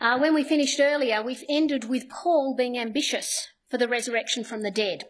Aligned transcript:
Uh, 0.00 0.16
when 0.18 0.32
we 0.34 0.44
finished 0.44 0.78
earlier, 0.80 1.22
we've 1.22 1.44
ended 1.48 1.88
with 1.88 2.08
Paul 2.08 2.54
being 2.56 2.78
ambitious 2.78 3.48
for 3.68 3.78
the 3.78 3.88
resurrection 3.88 4.44
from 4.44 4.62
the 4.62 4.70
dead. 4.70 5.04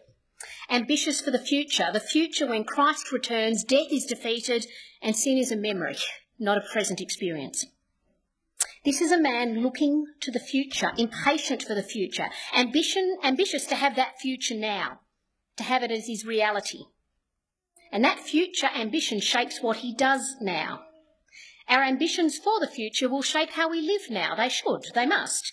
Ambitious 0.69 1.21
for 1.21 1.31
the 1.31 1.39
future, 1.39 1.89
the 1.93 1.99
future 1.99 2.47
when 2.47 2.63
Christ 2.63 3.11
returns, 3.11 3.63
death 3.63 3.91
is 3.91 4.05
defeated, 4.05 4.65
and 5.01 5.15
sin 5.15 5.37
is 5.37 5.51
a 5.51 5.57
memory, 5.57 5.97
not 6.39 6.57
a 6.57 6.67
present 6.73 7.01
experience. 7.01 7.65
This 8.83 9.01
is 9.01 9.11
a 9.11 9.19
man 9.19 9.61
looking 9.61 10.05
to 10.21 10.31
the 10.31 10.39
future, 10.39 10.91
impatient 10.97 11.63
for 11.63 11.75
the 11.75 11.83
future, 11.83 12.29
ambition, 12.55 13.17
ambitious 13.23 13.65
to 13.67 13.75
have 13.75 13.95
that 13.95 14.19
future 14.19 14.55
now, 14.55 15.01
to 15.57 15.63
have 15.63 15.83
it 15.83 15.91
as 15.91 16.07
his 16.07 16.25
reality. 16.25 16.85
And 17.91 18.03
that 18.03 18.19
future 18.19 18.69
ambition 18.73 19.19
shapes 19.19 19.61
what 19.61 19.77
he 19.77 19.93
does 19.93 20.35
now. 20.39 20.81
Our 21.69 21.83
ambitions 21.83 22.37
for 22.37 22.59
the 22.59 22.67
future 22.67 23.07
will 23.07 23.21
shape 23.21 23.51
how 23.51 23.69
we 23.69 23.79
live 23.79 24.09
now. 24.09 24.35
They 24.35 24.49
should, 24.49 24.87
they 24.95 25.05
must. 25.05 25.51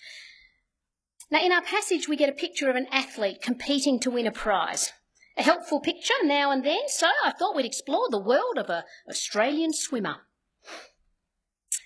Now, 1.29 1.43
in 1.43 1.51
our 1.51 1.61
passage, 1.61 2.07
we 2.07 2.15
get 2.15 2.29
a 2.29 2.33
picture 2.33 2.69
of 2.69 2.75
an 2.75 2.87
athlete 2.91 3.41
competing 3.41 3.99
to 3.99 4.11
win 4.11 4.25
a 4.25 4.31
prize. 4.31 4.91
A 5.37 5.43
helpful 5.43 5.79
picture 5.79 6.13
now 6.23 6.49
and 6.51 6.65
then, 6.65 6.87
so 6.87 7.07
I 7.23 7.31
thought 7.31 7.55
we'd 7.55 7.65
explore 7.65 8.09
the 8.09 8.19
world 8.19 8.57
of 8.57 8.69
an 8.69 8.83
Australian 9.07 9.71
swimmer. 9.73 10.15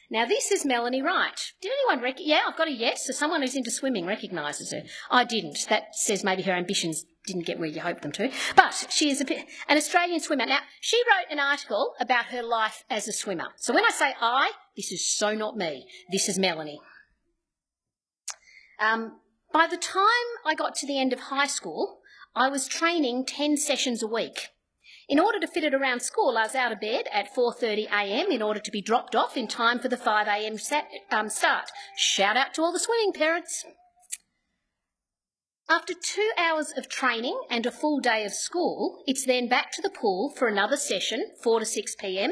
Now, 0.10 0.26
this 0.26 0.52
is 0.52 0.66
Melanie 0.66 1.02
Wright. 1.02 1.40
Did 1.62 1.72
anyone 1.72 2.04
rec- 2.04 2.18
Yeah, 2.20 2.42
I've 2.48 2.58
got 2.58 2.68
a 2.68 2.74
yes. 2.74 3.08
So 3.08 3.14
someone 3.14 3.42
who's 3.42 3.56
into 3.56 3.72
swimming 3.72 4.06
recognises 4.06 4.72
her. 4.72 4.84
I 5.10 5.24
didn't. 5.24 5.66
That 5.70 5.96
says 5.96 6.24
maybe 6.24 6.44
her 6.44 6.52
ambitions 6.54 7.06
didn't 7.26 7.46
get 7.46 7.60
where 7.60 7.70
you 7.70 7.82
hoped 7.82 8.02
them 8.02 8.12
to. 8.14 8.32
But 8.56 8.88
she 8.90 9.10
is 9.10 9.22
a, 9.22 9.46
an 9.68 9.78
Australian 9.78 10.20
swimmer. 10.20 10.46
Now, 10.46 10.60
she 10.80 11.02
wrote 11.08 11.32
an 11.32 11.40
article 11.40 11.94
about 12.00 12.26
her 12.26 12.42
life 12.42 12.84
as 12.90 13.08
a 13.08 13.14
swimmer. 13.14 13.50
So 13.58 13.74
when 13.74 13.86
I 13.86 13.92
say 13.92 14.14
I, 14.20 14.52
this 14.76 14.92
is 14.92 15.08
so 15.08 15.36
not 15.36 15.58
me. 15.58 15.86
This 16.12 16.28
is 16.28 16.40
Melanie. 16.40 16.82
Um, 18.80 19.20
by 19.54 19.68
the 19.68 19.78
time 19.78 20.06
I 20.46 20.56
got 20.56 20.76
to 20.76 20.88
the 20.88 21.00
end 21.00 21.14
of 21.14 21.20
high 21.20 21.48
school, 21.48 22.00
I 22.36 22.50
was 22.50 22.68
training 22.68 23.26
10 23.26 23.58
sessions 23.58 24.02
a 24.02 24.08
week. 24.08 24.48
In 25.08 25.20
order 25.20 25.40
to 25.40 25.48
fit 25.48 25.66
it 25.66 25.74
around 25.74 26.02
school, 26.02 26.38
I 26.38 26.44
was 26.44 26.56
out 26.56 26.72
of 26.72 26.80
bed 26.80 27.06
at 27.12 27.36
4.30am 27.36 28.32
in 28.32 28.42
order 28.42 28.62
to 28.62 28.72
be 28.72 28.82
dropped 28.82 29.14
off 29.14 29.36
in 29.36 29.48
time 29.48 29.80
for 29.80 29.90
the 29.90 29.98
5am 29.98 30.58
um, 31.12 31.30
start. 31.30 31.70
Shout 31.98 32.38
out 32.38 32.54
to 32.54 32.62
all 32.62 32.72
the 32.72 32.80
swimming 32.80 33.12
parents. 33.12 33.66
After 35.72 35.94
two 35.94 36.32
hours 36.38 36.74
of 36.76 36.90
training 36.90 37.40
and 37.50 37.66
a 37.66 37.72
full 37.72 38.02
day 38.02 38.26
of 38.26 38.34
school, 38.34 39.06
it's 39.08 39.26
then 39.26 39.48
back 39.48 39.72
to 39.72 39.82
the 39.82 39.90
pool 39.90 40.34
for 40.36 40.50
another 40.50 40.76
session, 40.76 41.32
4 41.42 41.62
to 41.62 41.66
6pm, 41.66 42.32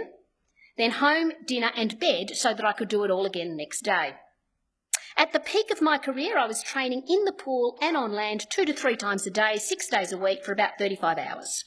then 0.76 0.92
home, 0.92 1.32
dinner 1.48 1.72
and 1.74 1.98
bed 1.98 2.36
so 2.36 2.54
that 2.54 2.66
I 2.66 2.74
could 2.74 2.90
do 2.90 3.06
it 3.06 3.12
all 3.12 3.26
again 3.26 3.56
next 3.56 3.84
day. 3.84 4.16
At 5.16 5.32
the 5.32 5.40
peak 5.40 5.72
of 5.72 5.82
my 5.82 5.98
career, 5.98 6.38
I 6.38 6.48
was 6.48 6.62
training 6.62 7.04
in 7.08 7.24
the 7.24 7.32
pool 7.32 7.78
and 7.82 7.96
on 7.96 8.12
land 8.12 8.46
two 8.50 8.66
to 8.66 8.74
three 8.74 8.98
times 8.98 9.26
a 9.26 9.32
day, 9.32 9.56
six 9.56 9.88
days 9.88 10.12
a 10.12 10.18
week 10.18 10.44
for 10.44 10.52
about 10.52 10.78
35 10.78 11.18
hours. 11.18 11.64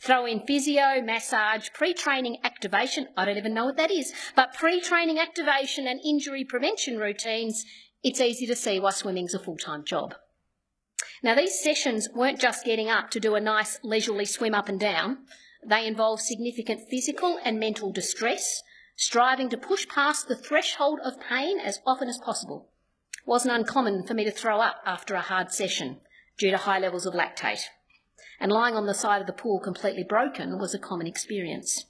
Throw 0.00 0.24
in 0.24 0.46
physio, 0.46 1.02
massage, 1.02 1.70
pre 1.74 1.94
training 1.94 2.36
activation, 2.44 3.08
I 3.16 3.24
don't 3.24 3.38
even 3.38 3.54
know 3.54 3.64
what 3.64 3.76
that 3.76 3.90
is, 3.90 4.12
but 4.36 4.54
pre 4.54 4.80
training 4.80 5.18
activation 5.18 5.88
and 5.88 6.00
injury 6.04 6.44
prevention 6.44 6.96
routines, 6.96 7.64
it's 8.04 8.20
easy 8.20 8.46
to 8.46 8.54
see 8.54 8.78
why 8.78 8.90
swimming's 8.90 9.34
a 9.34 9.40
full 9.40 9.56
time 9.56 9.84
job. 9.84 10.14
Now, 11.22 11.34
these 11.34 11.60
sessions 11.60 12.08
weren't 12.14 12.40
just 12.40 12.64
getting 12.64 12.88
up 12.88 13.10
to 13.10 13.20
do 13.20 13.34
a 13.34 13.40
nice 13.40 13.78
leisurely 13.82 14.24
swim 14.24 14.54
up 14.54 14.68
and 14.68 14.78
down, 14.78 15.18
they 15.64 15.86
involve 15.86 16.20
significant 16.20 16.88
physical 16.88 17.38
and 17.44 17.58
mental 17.58 17.92
distress, 17.92 18.62
striving 18.96 19.48
to 19.50 19.56
push 19.56 19.88
past 19.88 20.28
the 20.28 20.36
threshold 20.36 21.00
of 21.04 21.20
pain 21.20 21.58
as 21.58 21.80
often 21.86 22.08
as 22.08 22.18
possible 22.18 22.68
wasn't 23.28 23.54
uncommon 23.54 24.02
for 24.04 24.14
me 24.14 24.24
to 24.24 24.30
throw 24.30 24.60
up 24.60 24.76
after 24.86 25.14
a 25.14 25.20
hard 25.20 25.52
session 25.52 25.98
due 26.38 26.50
to 26.50 26.56
high 26.56 26.78
levels 26.78 27.04
of 27.04 27.12
lactate. 27.12 27.60
And 28.40 28.50
lying 28.50 28.74
on 28.74 28.86
the 28.86 28.94
side 28.94 29.20
of 29.20 29.26
the 29.26 29.34
pool 29.34 29.60
completely 29.60 30.02
broken 30.02 30.58
was 30.58 30.74
a 30.74 30.78
common 30.78 31.06
experience. 31.06 31.84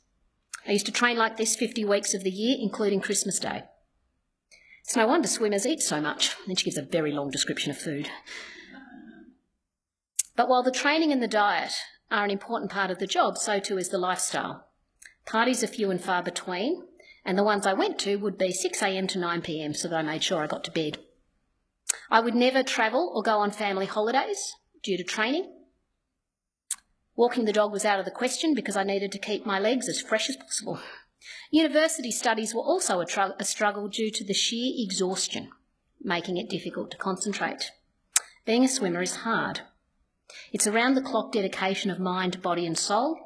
I 0.67 0.73
used 0.73 0.87
to 0.87 0.93
train 0.93 1.17
like 1.17 1.37
this 1.37 1.55
50 1.55 1.85
weeks 1.85 2.13
of 2.13 2.25
the 2.25 2.31
year, 2.31 2.57
including 2.59 3.01
Christmas 3.01 3.39
Day. 3.39 3.63
It's 4.83 4.97
no 4.97 5.07
wonder 5.07 5.29
swimmers 5.29 5.67
eat 5.67 5.81
so 5.81 6.01
much. 6.01 6.35
And 6.49 6.59
she 6.59 6.65
gives 6.65 6.77
a 6.77 6.83
very 6.83 7.13
long 7.13 7.31
description 7.31 7.71
of 7.71 7.79
food. 7.79 8.11
But 10.39 10.49
while 10.49 10.63
the 10.63 10.71
training 10.71 11.11
and 11.11 11.21
the 11.21 11.27
diet 11.27 11.73
are 12.13 12.25
an 12.25 12.31
important 12.31 12.71
part 12.71 12.93
of 12.93 13.01
the 13.01 13.09
job, 13.09 13.37
so 13.37 13.59
too 13.59 13.77
is 13.77 13.89
the 13.89 13.99
lifestyle. 13.99 14.69
Parties 15.27 15.65
are 15.65 15.67
few 15.67 15.91
and 15.91 16.01
far 16.01 16.23
between, 16.23 16.87
and 17.25 17.37
the 17.37 17.43
ones 17.43 17.67
I 17.67 17.73
went 17.73 17.99
to 17.99 18.15
would 18.19 18.39
be 18.39 18.53
6am 18.53 19.09
to 19.09 19.19
9pm 19.19 19.75
so 19.75 19.89
that 19.89 19.97
I 19.97 20.03
made 20.03 20.23
sure 20.23 20.41
I 20.41 20.47
got 20.47 20.63
to 20.63 20.71
bed. 20.71 20.99
I 22.09 22.21
would 22.21 22.37
never 22.37 22.63
travel 22.63 23.13
or 23.17 23.25
go 23.25 23.39
on 23.39 23.51
family 23.51 23.87
holidays 23.87 24.55
due 24.81 24.97
to 24.97 25.03
training. 25.03 25.53
Walking 27.17 27.45
the 27.45 27.53
dog 27.53 27.73
was 27.73 27.85
out 27.85 27.99
of 27.99 28.05
the 28.05 28.13
question 28.13 28.55
because 28.55 28.77
I 28.77 28.85
needed 28.85 29.11
to 29.11 29.19
keep 29.19 29.45
my 29.45 29.59
legs 29.59 29.89
as 29.89 30.01
fresh 30.01 30.31
as 30.31 30.37
possible. 30.37 30.79
University 31.51 32.13
studies 32.13 32.55
were 32.55 32.63
also 32.63 33.01
a, 33.01 33.07
tr- 33.07 33.35
a 33.41 33.45
struggle 33.45 33.89
due 33.89 34.13
to 34.13 34.23
the 34.23 34.35
sheer 34.35 34.73
exhaustion, 34.77 35.51
making 36.01 36.37
it 36.37 36.49
difficult 36.49 36.93
to 36.93 36.97
concentrate. 36.97 37.73
Being 38.47 38.63
a 38.63 38.69
swimmer 38.69 39.03
is 39.03 39.17
hard. 39.17 39.63
It's 40.53 40.67
around 40.67 40.95
the 40.95 41.03
clock 41.03 41.33
dedication 41.33 41.91
of 41.91 41.99
mind, 41.99 42.43
body, 42.43 42.67
and 42.67 42.77
soul. 42.77 43.19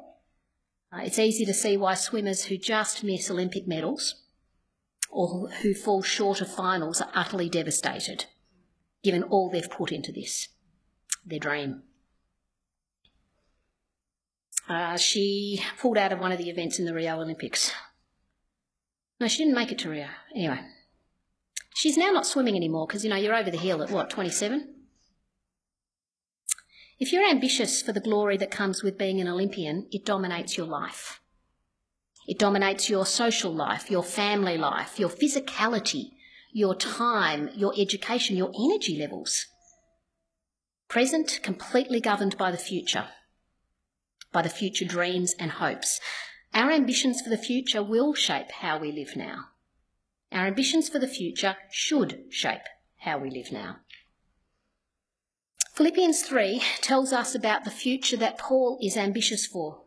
Uh, 0.91 1.01
it's 1.03 1.19
easy 1.19 1.45
to 1.45 1.53
see 1.53 1.75
why 1.75 1.95
swimmers 1.95 2.45
who 2.45 2.57
just 2.57 3.03
miss 3.03 3.29
Olympic 3.31 3.67
medals 3.67 4.23
or 5.09 5.49
who 5.61 5.73
fall 5.73 6.01
short 6.01 6.41
of 6.41 6.53
finals 6.53 7.01
are 7.01 7.11
utterly 7.13 7.49
devastated 7.49 8.25
given 9.03 9.23
all 9.23 9.49
they've 9.49 9.69
put 9.69 9.91
into 9.91 10.11
this, 10.11 10.47
their 11.25 11.39
dream. 11.39 11.83
Uh, 14.67 14.95
she 14.95 15.61
pulled 15.79 15.97
out 15.97 16.13
of 16.13 16.19
one 16.19 16.31
of 16.31 16.37
the 16.37 16.49
events 16.49 16.79
in 16.79 16.85
the 16.85 16.93
Rio 16.93 17.19
Olympics. 17.19 17.73
No, 19.19 19.27
she 19.27 19.39
didn't 19.39 19.55
make 19.55 19.71
it 19.71 19.79
to 19.79 19.89
Rio. 19.89 20.07
Anyway, 20.33 20.61
she's 21.75 21.97
now 21.97 22.11
not 22.11 22.25
swimming 22.25 22.55
anymore 22.55 22.87
because, 22.87 23.03
you 23.03 23.09
know, 23.09 23.17
you're 23.17 23.35
over 23.35 23.51
the 23.51 23.57
hill 23.57 23.83
at 23.83 23.91
what, 23.91 24.09
27? 24.09 24.72
If 27.03 27.11
you're 27.11 27.29
ambitious 27.29 27.81
for 27.81 27.91
the 27.91 27.99
glory 27.99 28.37
that 28.37 28.49
comes 28.49 28.81
with 28.81 28.97
being 28.97 29.19
an 29.19 29.27
Olympian, 29.27 29.89
it 29.91 30.05
dominates 30.05 30.55
your 30.55 30.67
life. 30.67 31.19
It 32.29 32.39
dominates 32.39 32.89
your 32.89 33.05
social 33.05 33.53
life, 33.53 33.91
your 33.91 34.03
family 34.03 34.57
life, 34.57 34.97
your 34.97 35.09
physicality, 35.09 36.11
your 36.53 36.75
time, 36.75 37.49
your 37.55 37.73
education, 37.77 38.37
your 38.37 38.53
energy 38.57 38.97
levels. 38.97 39.47
Present, 40.87 41.41
completely 41.43 41.99
governed 41.99 42.37
by 42.37 42.51
the 42.51 42.57
future, 42.57 43.09
by 44.31 44.41
the 44.41 44.47
future 44.47 44.85
dreams 44.85 45.35
and 45.37 45.51
hopes. 45.51 45.99
Our 46.53 46.71
ambitions 46.71 47.19
for 47.19 47.29
the 47.29 47.37
future 47.37 47.83
will 47.83 48.13
shape 48.13 48.49
how 48.49 48.79
we 48.79 48.93
live 48.93 49.17
now. 49.17 49.47
Our 50.31 50.47
ambitions 50.47 50.87
for 50.87 50.99
the 50.99 51.09
future 51.09 51.57
should 51.69 52.23
shape 52.29 52.63
how 52.99 53.17
we 53.17 53.29
live 53.29 53.51
now. 53.51 53.79
Philippians 55.73 56.21
3 56.21 56.61
tells 56.81 57.11
us 57.11 57.33
about 57.33 57.63
the 57.63 57.71
future 57.71 58.17
that 58.17 58.37
Paul 58.37 58.77
is 58.79 58.95
ambitious 58.95 59.47
for. 59.47 59.81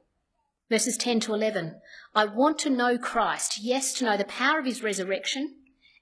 Verses 0.68 0.96
10 0.96 1.20
to 1.20 1.34
11. 1.34 1.80
I 2.12 2.24
want 2.24 2.58
to 2.60 2.70
know 2.70 2.98
Christ, 2.98 3.60
yes, 3.62 3.92
to 3.94 4.04
know 4.04 4.16
the 4.16 4.24
power 4.24 4.58
of 4.58 4.64
his 4.66 4.82
resurrection 4.82 5.54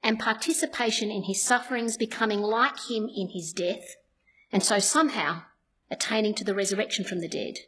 and 0.02 0.18
participation 0.18 1.10
in 1.10 1.24
his 1.24 1.44
sufferings, 1.44 1.98
becoming 1.98 2.40
like 2.40 2.88
him 2.88 3.10
in 3.14 3.28
his 3.34 3.52
death, 3.52 3.96
and 4.50 4.62
so 4.62 4.78
somehow 4.78 5.42
attaining 5.90 6.34
to 6.36 6.44
the 6.44 6.54
resurrection 6.54 7.04
from 7.04 7.20
the 7.20 7.28
dead. 7.28 7.58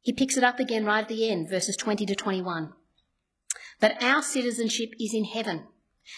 He 0.00 0.14
picks 0.14 0.38
it 0.38 0.44
up 0.44 0.58
again 0.58 0.86
right 0.86 1.02
at 1.02 1.08
the 1.08 1.28
end, 1.28 1.50
verses 1.50 1.76
20 1.76 2.06
to 2.06 2.14
21. 2.14 2.72
But 3.78 4.02
our 4.02 4.22
citizenship 4.22 4.94
is 4.98 5.12
in 5.12 5.24
heaven, 5.24 5.66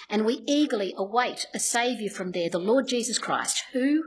and 0.09 0.25
we 0.25 0.44
eagerly 0.47 0.94
await 0.97 1.47
a 1.53 1.59
Saviour 1.59 2.11
from 2.11 2.31
there, 2.31 2.49
the 2.49 2.59
Lord 2.61 2.87
Jesus 2.87 3.19
Christ, 3.19 3.64
who, 3.73 4.05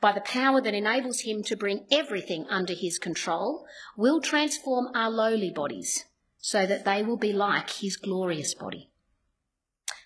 by 0.00 0.12
the 0.12 0.20
power 0.20 0.60
that 0.60 0.74
enables 0.74 1.20
him 1.20 1.42
to 1.44 1.56
bring 1.56 1.86
everything 1.90 2.46
under 2.48 2.72
his 2.72 2.98
control, 2.98 3.66
will 3.96 4.20
transform 4.20 4.88
our 4.94 5.10
lowly 5.10 5.50
bodies 5.50 6.04
so 6.38 6.66
that 6.66 6.84
they 6.84 7.02
will 7.02 7.18
be 7.18 7.32
like 7.32 7.70
his 7.70 7.96
glorious 7.96 8.54
body. 8.54 8.90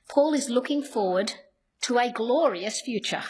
Paul 0.08 0.34
is 0.34 0.50
looking 0.50 0.82
forward 0.82 1.34
to 1.82 1.98
a 1.98 2.10
glorious 2.10 2.80
future. 2.80 3.22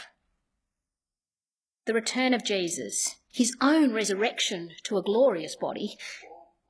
The 1.87 1.95
return 1.95 2.33
of 2.33 2.45
Jesus, 2.45 3.17
his 3.31 3.55
own 3.61 3.93
resurrection 3.93 4.71
to 4.85 4.97
a 4.97 5.03
glorious 5.03 5.55
body, 5.55 5.97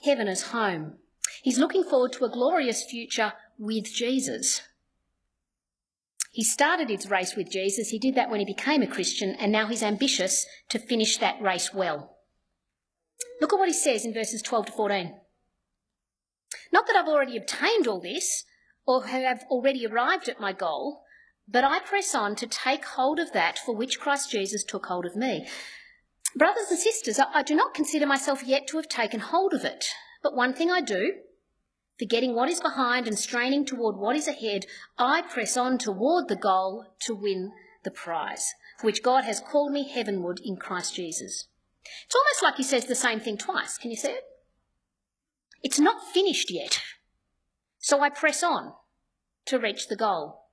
heaven 0.03 0.27
as 0.27 0.49
home. 0.49 0.95
He's 1.43 1.59
looking 1.59 1.85
forward 1.85 2.13
to 2.15 2.25
a 2.25 2.31
glorious 2.31 2.85
future 2.85 3.35
with 3.59 3.85
Jesus. 3.93 4.63
He 6.35 6.43
started 6.43 6.91
his 6.91 7.09
race 7.09 7.37
with 7.37 7.49
Jesus. 7.49 7.91
He 7.91 7.99
did 8.01 8.17
that 8.17 8.29
when 8.29 8.41
he 8.41 8.45
became 8.45 8.83
a 8.83 8.89
Christian, 8.89 9.37
and 9.39 9.53
now 9.53 9.69
he's 9.69 9.85
ambitious 9.85 10.45
to 10.71 10.81
finish 10.81 11.17
that 11.19 11.41
race 11.41 11.73
well. 11.73 12.17
Look 13.41 13.53
at 13.53 13.59
what 13.61 13.69
he 13.69 13.73
says 13.73 14.05
in 14.05 14.13
verses 14.13 14.43
12 14.43 14.67
to 14.67 14.73
14. 14.73 15.15
Not 16.73 16.89
that 16.89 16.97
I've 16.97 17.07
already 17.07 17.37
obtained 17.37 17.87
all 17.87 18.01
this, 18.01 18.45
or 18.85 19.07
have 19.07 19.45
already 19.49 19.87
arrived 19.87 20.29
at 20.29 20.41
my 20.41 20.53
goal, 20.53 21.05
but 21.47 21.63
I 21.63 21.79
press 21.79 22.17
on 22.17 22.35
to 22.37 22.49
take 22.49 22.85
hold 22.85 23.21
of 23.21 23.31
that 23.31 23.61
for 23.61 23.77
which 23.77 24.01
Christ 24.01 24.33
Jesus 24.33 24.65
took 24.65 24.87
hold 24.87 25.07
of 25.07 25.15
me. 25.15 25.47
Brothers 26.35 26.67
and 26.69 26.81
sisters, 26.81 27.21
I 27.33 27.45
do 27.45 27.55
not 27.55 27.75
consider 27.75 28.07
myself 28.07 28.43
yet 28.43 28.67
to 28.69 28.77
have 28.79 28.89
taken 28.89 29.21
hold 29.21 29.55
of 29.55 29.65
it, 29.65 29.85
but 30.21 30.35
one 30.35 30.53
thing 30.53 30.73
I 30.73 30.81
do, 30.81 31.13
forgetting 31.99 32.35
what 32.35 32.49
is 32.49 32.61
behind 32.61 33.07
and 33.07 33.19
straining 33.19 33.65
toward 33.65 33.97
what 33.97 34.17
is 34.17 34.29
ahead, 34.29 34.67
I 34.99 35.23
press 35.23 35.57
on 35.57 35.79
toward 35.79 36.29
the 36.29 36.37
goal 36.37 36.87
to 37.01 37.15
win 37.15 37.53
the 37.85 37.91
prize, 37.91 38.53
for 38.79 38.87
which 38.87 39.03
God 39.03 39.25
has 39.25 39.41
called 39.41 39.73
me 39.73 39.89
heavenward 39.89 40.41
in 40.45 40.57
Christ 40.57 40.95
Jesus. 40.95 41.49
It's 42.07 42.15
almost 42.15 42.43
like 42.43 42.57
he 42.57 42.63
says 42.63 42.87
the 42.87 42.95
same 42.95 43.21
thing 43.21 43.37
twice. 43.37 43.79
Can 43.79 43.91
you 43.91 43.97
see 43.97 44.09
it? 44.09 44.25
It's 45.63 45.79
not 45.79 46.13
finished 46.13 46.51
yet. 46.51 46.81
So 47.79 48.01
I 48.01 48.09
press 48.09 48.43
on 48.43 48.73
to 49.47 49.59
reach 49.59 49.89
the 49.89 49.97
goal. 49.97 50.45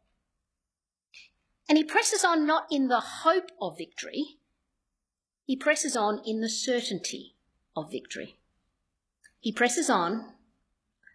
And 1.67 1.77
he 1.77 1.83
presses 1.83 2.25
on 2.25 2.45
not 2.45 2.65
in 2.69 2.89
the 2.89 2.99
hope 2.99 3.51
of 3.61 3.77
victory, 3.77 4.37
he 5.45 5.55
presses 5.55 5.95
on 5.95 6.21
in 6.25 6.41
the 6.41 6.49
certainty 6.49 7.35
of 7.75 7.91
victory. 7.91 8.37
He 9.39 9.51
presses 9.51 9.89
on 9.89 10.33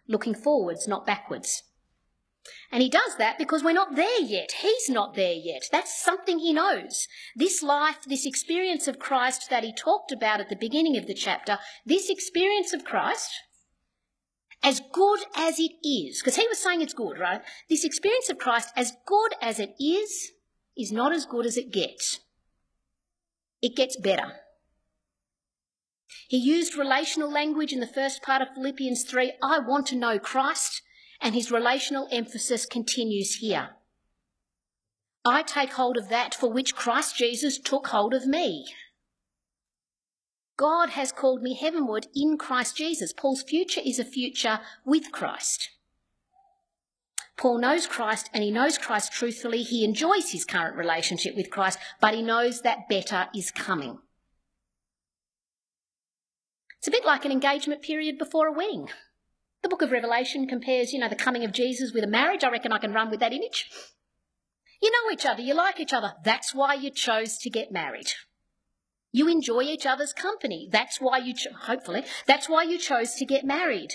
looking 0.07 0.35
forwards, 0.35 0.87
not 0.87 1.05
backwards. 1.05 1.63
And 2.71 2.81
he 2.81 2.89
does 2.89 3.17
that 3.17 3.37
because 3.37 3.63
we're 3.63 3.73
not 3.73 3.95
there 3.95 4.21
yet. 4.21 4.51
He's 4.61 4.89
not 4.89 5.15
there 5.15 5.33
yet. 5.33 5.63
That's 5.71 6.01
something 6.01 6.39
he 6.39 6.53
knows. 6.53 7.07
This 7.35 7.61
life, 7.61 7.99
this 8.05 8.25
experience 8.25 8.87
of 8.87 8.99
Christ 8.99 9.49
that 9.49 9.63
he 9.63 9.73
talked 9.73 10.11
about 10.11 10.39
at 10.39 10.49
the 10.49 10.55
beginning 10.55 10.97
of 10.97 11.07
the 11.07 11.13
chapter, 11.13 11.59
this 11.85 12.09
experience 12.09 12.73
of 12.73 12.85
Christ, 12.85 13.29
as 14.63 14.81
good 14.91 15.19
as 15.35 15.59
it 15.59 15.73
is, 15.83 16.21
because 16.21 16.35
he 16.35 16.47
was 16.47 16.57
saying 16.57 16.81
it's 16.81 16.93
good, 16.93 17.19
right? 17.19 17.41
This 17.69 17.85
experience 17.85 18.29
of 18.29 18.37
Christ, 18.37 18.69
as 18.75 18.93
good 19.05 19.33
as 19.41 19.59
it 19.59 19.75
is, 19.79 20.31
is 20.77 20.91
not 20.91 21.13
as 21.13 21.25
good 21.25 21.45
as 21.45 21.57
it 21.57 21.71
gets. 21.71 22.19
It 23.61 23.75
gets 23.75 23.97
better. 23.97 24.33
He 26.27 26.37
used 26.37 26.75
relational 26.75 27.31
language 27.31 27.73
in 27.73 27.79
the 27.79 27.87
first 27.87 28.21
part 28.21 28.41
of 28.41 28.49
Philippians 28.53 29.03
3. 29.03 29.33
I 29.41 29.59
want 29.59 29.87
to 29.87 29.95
know 29.95 30.19
Christ, 30.19 30.81
and 31.21 31.35
his 31.35 31.51
relational 31.51 32.07
emphasis 32.11 32.65
continues 32.65 33.35
here. 33.35 33.71
I 35.25 35.43
take 35.43 35.73
hold 35.73 35.97
of 35.97 36.09
that 36.09 36.33
for 36.33 36.51
which 36.51 36.75
Christ 36.75 37.17
Jesus 37.17 37.59
took 37.59 37.87
hold 37.87 38.13
of 38.13 38.25
me. 38.25 38.65
God 40.57 40.91
has 40.91 41.11
called 41.11 41.43
me 41.43 41.53
heavenward 41.53 42.07
in 42.15 42.37
Christ 42.37 42.77
Jesus. 42.77 43.13
Paul's 43.13 43.43
future 43.43 43.81
is 43.83 43.99
a 43.99 44.05
future 44.05 44.59
with 44.85 45.11
Christ. 45.11 45.69
Paul 47.37 47.59
knows 47.59 47.85
Christ 47.85 48.29
and 48.33 48.43
he 48.43 48.49
knows 48.49 48.79
Christ 48.79 49.13
truthfully. 49.13 49.61
He 49.61 49.83
enjoys 49.83 50.31
his 50.31 50.45
current 50.45 50.75
relationship 50.75 51.35
with 51.35 51.51
Christ, 51.51 51.77
but 52.01 52.15
he 52.15 52.23
knows 52.23 52.61
that 52.61 52.89
better 52.89 53.27
is 53.35 53.51
coming. 53.51 53.99
It's 56.87 56.95
a 56.95 57.01
bit 57.01 57.05
like 57.05 57.25
an 57.25 57.33
engagement 57.33 57.81
period 57.81 58.17
before 58.17 58.47
a 58.47 58.53
wedding. 58.53 58.87
The 59.61 59.67
book 59.67 59.81
of 59.81 59.91
Revelation 59.91 60.47
compares, 60.47 60.93
you 60.93 60.99
know, 60.99 61.09
the 61.09 61.17
coming 61.17 61.43
of 61.43 61.51
Jesus 61.51 61.91
with 61.91 62.05
a 62.05 62.07
marriage. 62.07 62.45
I 62.45 62.49
reckon 62.49 62.71
I 62.71 62.77
can 62.77 62.93
run 62.93 63.11
with 63.11 63.19
that 63.19 63.33
image. 63.33 63.69
You 64.81 64.89
know 64.89 65.11
each 65.11 65.25
other, 65.25 65.41
you 65.41 65.53
like 65.53 65.81
each 65.81 65.91
other. 65.91 66.13
That's 66.23 66.55
why 66.55 66.75
you 66.75 66.89
chose 66.89 67.39
to 67.39 67.49
get 67.49 67.73
married. 67.73 68.13
You 69.11 69.27
enjoy 69.27 69.63
each 69.63 69.85
other's 69.85 70.13
company. 70.13 70.69
That's 70.71 71.01
why 71.01 71.17
you, 71.17 71.33
cho- 71.33 71.51
hopefully, 71.63 72.05
that's 72.25 72.47
why 72.47 72.63
you 72.63 72.77
chose 72.77 73.15
to 73.15 73.25
get 73.25 73.43
married. 73.43 73.91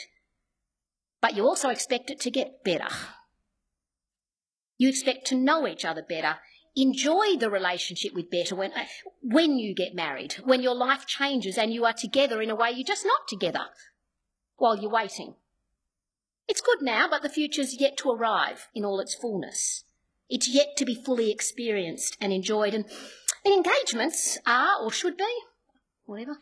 But 1.22 1.34
you 1.34 1.44
also 1.44 1.70
expect 1.70 2.10
it 2.10 2.20
to 2.20 2.30
get 2.30 2.62
better. 2.62 2.94
You 4.76 4.90
expect 4.90 5.26
to 5.28 5.34
know 5.34 5.66
each 5.66 5.86
other 5.86 6.04
better. 6.06 6.40
Enjoy 6.74 7.36
the 7.38 7.50
relationship 7.50 8.14
with 8.14 8.30
better 8.30 8.56
when, 8.56 8.72
uh, 8.72 8.84
when 9.20 9.58
you 9.58 9.74
get 9.74 9.94
married, 9.94 10.34
when 10.44 10.62
your 10.62 10.74
life 10.74 11.06
changes 11.06 11.58
and 11.58 11.72
you 11.72 11.84
are 11.84 11.92
together 11.92 12.40
in 12.40 12.50
a 12.50 12.54
way 12.54 12.70
you're 12.70 12.86
just 12.86 13.04
not 13.04 13.28
together 13.28 13.66
while 14.56 14.78
you're 14.78 14.90
waiting. 14.90 15.34
It's 16.48 16.62
good 16.62 16.80
now, 16.80 17.08
but 17.10 17.22
the 17.22 17.28
future's 17.28 17.78
yet 17.78 17.96
to 17.98 18.10
arrive 18.10 18.68
in 18.74 18.84
all 18.84 19.00
its 19.00 19.14
fullness. 19.14 19.84
It's 20.30 20.48
yet 20.48 20.76
to 20.78 20.86
be 20.86 20.94
fully 20.94 21.30
experienced 21.30 22.16
and 22.20 22.32
enjoyed. 22.32 22.72
And 22.72 22.86
and 23.44 23.54
engagements 23.54 24.38
are, 24.46 24.80
or 24.80 24.92
should 24.92 25.16
be, 25.16 25.34
whatever, 26.04 26.38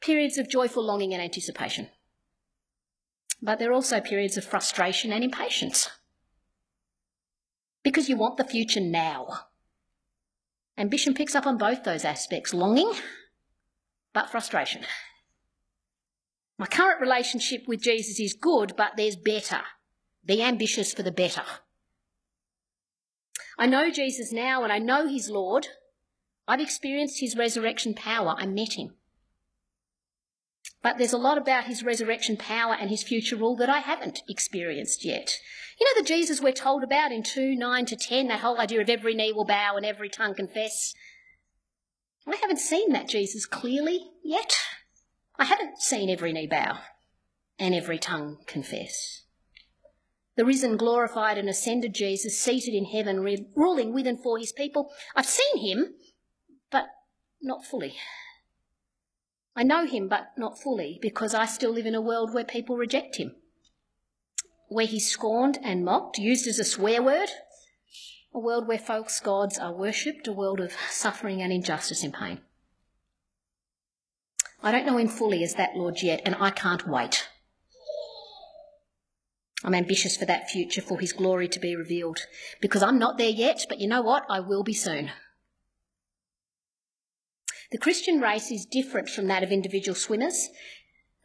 periods 0.00 0.38
of 0.38 0.48
joyful 0.48 0.84
longing 0.84 1.12
and 1.12 1.22
anticipation. 1.22 1.88
But 3.42 3.58
they're 3.58 3.72
also 3.72 4.00
periods 4.00 4.36
of 4.36 4.44
frustration 4.44 5.12
and 5.12 5.22
impatience. 5.22 5.90
Because 7.82 8.08
you 8.08 8.16
want 8.16 8.36
the 8.36 8.44
future 8.44 8.80
now. 8.80 9.46
Ambition 10.82 11.14
picks 11.14 11.36
up 11.36 11.46
on 11.46 11.58
both 11.58 11.84
those 11.84 12.04
aspects 12.04 12.52
longing, 12.52 12.92
but 14.12 14.28
frustration. 14.28 14.82
My 16.58 16.66
current 16.66 17.00
relationship 17.00 17.68
with 17.68 17.80
Jesus 17.80 18.18
is 18.18 18.34
good, 18.34 18.74
but 18.76 18.96
there's 18.96 19.14
better. 19.14 19.60
Be 20.26 20.42
ambitious 20.42 20.92
for 20.92 21.04
the 21.04 21.12
better. 21.12 21.44
I 23.56 23.66
know 23.66 23.92
Jesus 23.92 24.32
now 24.32 24.64
and 24.64 24.72
I 24.72 24.80
know 24.80 25.06
he's 25.06 25.30
Lord, 25.30 25.68
I've 26.48 26.58
experienced 26.58 27.20
his 27.20 27.36
resurrection 27.36 27.94
power. 27.94 28.34
I 28.36 28.46
met 28.46 28.72
him. 28.72 28.96
But 30.82 30.98
there's 30.98 31.12
a 31.12 31.18
lot 31.18 31.38
about 31.38 31.64
his 31.64 31.84
resurrection 31.84 32.36
power 32.36 32.74
and 32.78 32.90
his 32.90 33.04
future 33.04 33.36
rule 33.36 33.56
that 33.56 33.70
I 33.70 33.78
haven't 33.78 34.22
experienced 34.28 35.04
yet. 35.04 35.38
You 35.78 35.86
know 35.86 36.02
the 36.02 36.06
Jesus 36.06 36.40
we're 36.40 36.52
told 36.52 36.82
about 36.82 37.12
in 37.12 37.22
2 37.22 37.54
9 37.56 37.86
to 37.86 37.96
10, 37.96 38.28
that 38.28 38.40
whole 38.40 38.60
idea 38.60 38.80
of 38.80 38.90
every 38.90 39.14
knee 39.14 39.32
will 39.32 39.44
bow 39.44 39.76
and 39.76 39.86
every 39.86 40.08
tongue 40.08 40.34
confess? 40.34 40.94
I 42.26 42.36
haven't 42.36 42.58
seen 42.58 42.92
that 42.92 43.08
Jesus 43.08 43.46
clearly 43.46 44.10
yet. 44.24 44.54
I 45.38 45.44
haven't 45.44 45.78
seen 45.78 46.10
every 46.10 46.32
knee 46.32 46.46
bow 46.46 46.78
and 47.58 47.74
every 47.74 47.98
tongue 47.98 48.38
confess. 48.46 49.22
The 50.36 50.44
risen, 50.44 50.76
glorified, 50.76 51.36
and 51.36 51.48
ascended 51.48 51.94
Jesus 51.94 52.40
seated 52.40 52.74
in 52.74 52.86
heaven, 52.86 53.22
ruling 53.54 53.92
with 53.92 54.06
and 54.06 54.20
for 54.20 54.38
his 54.38 54.52
people. 54.52 54.90
I've 55.14 55.26
seen 55.26 55.58
him, 55.58 55.94
but 56.70 56.86
not 57.40 57.64
fully. 57.64 57.94
I 59.54 59.62
know 59.62 59.86
him, 59.86 60.08
but 60.08 60.32
not 60.36 60.60
fully, 60.60 60.98
because 61.02 61.34
I 61.34 61.46
still 61.46 61.72
live 61.72 61.86
in 61.86 61.94
a 61.94 62.00
world 62.00 62.32
where 62.32 62.44
people 62.44 62.76
reject 62.76 63.16
him, 63.16 63.36
where 64.68 64.86
he's 64.86 65.10
scorned 65.10 65.58
and 65.62 65.84
mocked, 65.84 66.18
used 66.18 66.46
as 66.46 66.58
a 66.58 66.64
swear 66.64 67.02
word, 67.02 67.28
a 68.34 68.38
world 68.38 68.66
where 68.66 68.78
false 68.78 69.20
gods 69.20 69.58
are 69.58 69.74
worshipped, 69.74 70.26
a 70.26 70.32
world 70.32 70.60
of 70.60 70.72
suffering 70.88 71.42
and 71.42 71.52
injustice 71.52 72.02
and 72.02 72.14
pain. 72.14 72.40
I 74.62 74.70
don't 74.70 74.86
know 74.86 74.96
him 74.96 75.08
fully 75.08 75.42
as 75.42 75.54
that 75.54 75.76
Lord 75.76 76.02
yet, 76.02 76.22
and 76.24 76.36
I 76.38 76.50
can't 76.50 76.88
wait. 76.88 77.28
I'm 79.64 79.74
ambitious 79.74 80.16
for 80.16 80.24
that 80.24 80.48
future, 80.48 80.80
for 80.80 80.98
his 80.98 81.12
glory 81.12 81.46
to 81.48 81.60
be 81.60 81.76
revealed, 81.76 82.20
because 82.60 82.82
I'm 82.82 82.98
not 82.98 83.18
there 83.18 83.28
yet, 83.28 83.66
but 83.68 83.80
you 83.80 83.86
know 83.86 84.02
what? 84.02 84.24
I 84.30 84.40
will 84.40 84.62
be 84.62 84.72
soon. 84.72 85.10
The 87.72 87.78
Christian 87.78 88.20
race 88.20 88.50
is 88.50 88.66
different 88.66 89.08
from 89.08 89.26
that 89.28 89.42
of 89.42 89.50
individual 89.50 89.94
swimmers. 89.94 90.50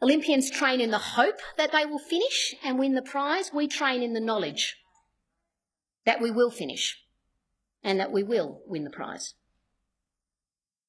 Olympians 0.00 0.50
train 0.50 0.80
in 0.80 0.90
the 0.90 0.98
hope 0.98 1.40
that 1.58 1.72
they 1.72 1.84
will 1.84 1.98
finish 1.98 2.54
and 2.64 2.78
win 2.78 2.94
the 2.94 3.02
prize. 3.02 3.50
We 3.52 3.68
train 3.68 4.02
in 4.02 4.14
the 4.14 4.20
knowledge 4.20 4.76
that 6.06 6.22
we 6.22 6.30
will 6.30 6.50
finish 6.50 7.04
and 7.84 8.00
that 8.00 8.10
we 8.10 8.22
will 8.22 8.62
win 8.66 8.84
the 8.84 8.90
prize. 8.90 9.34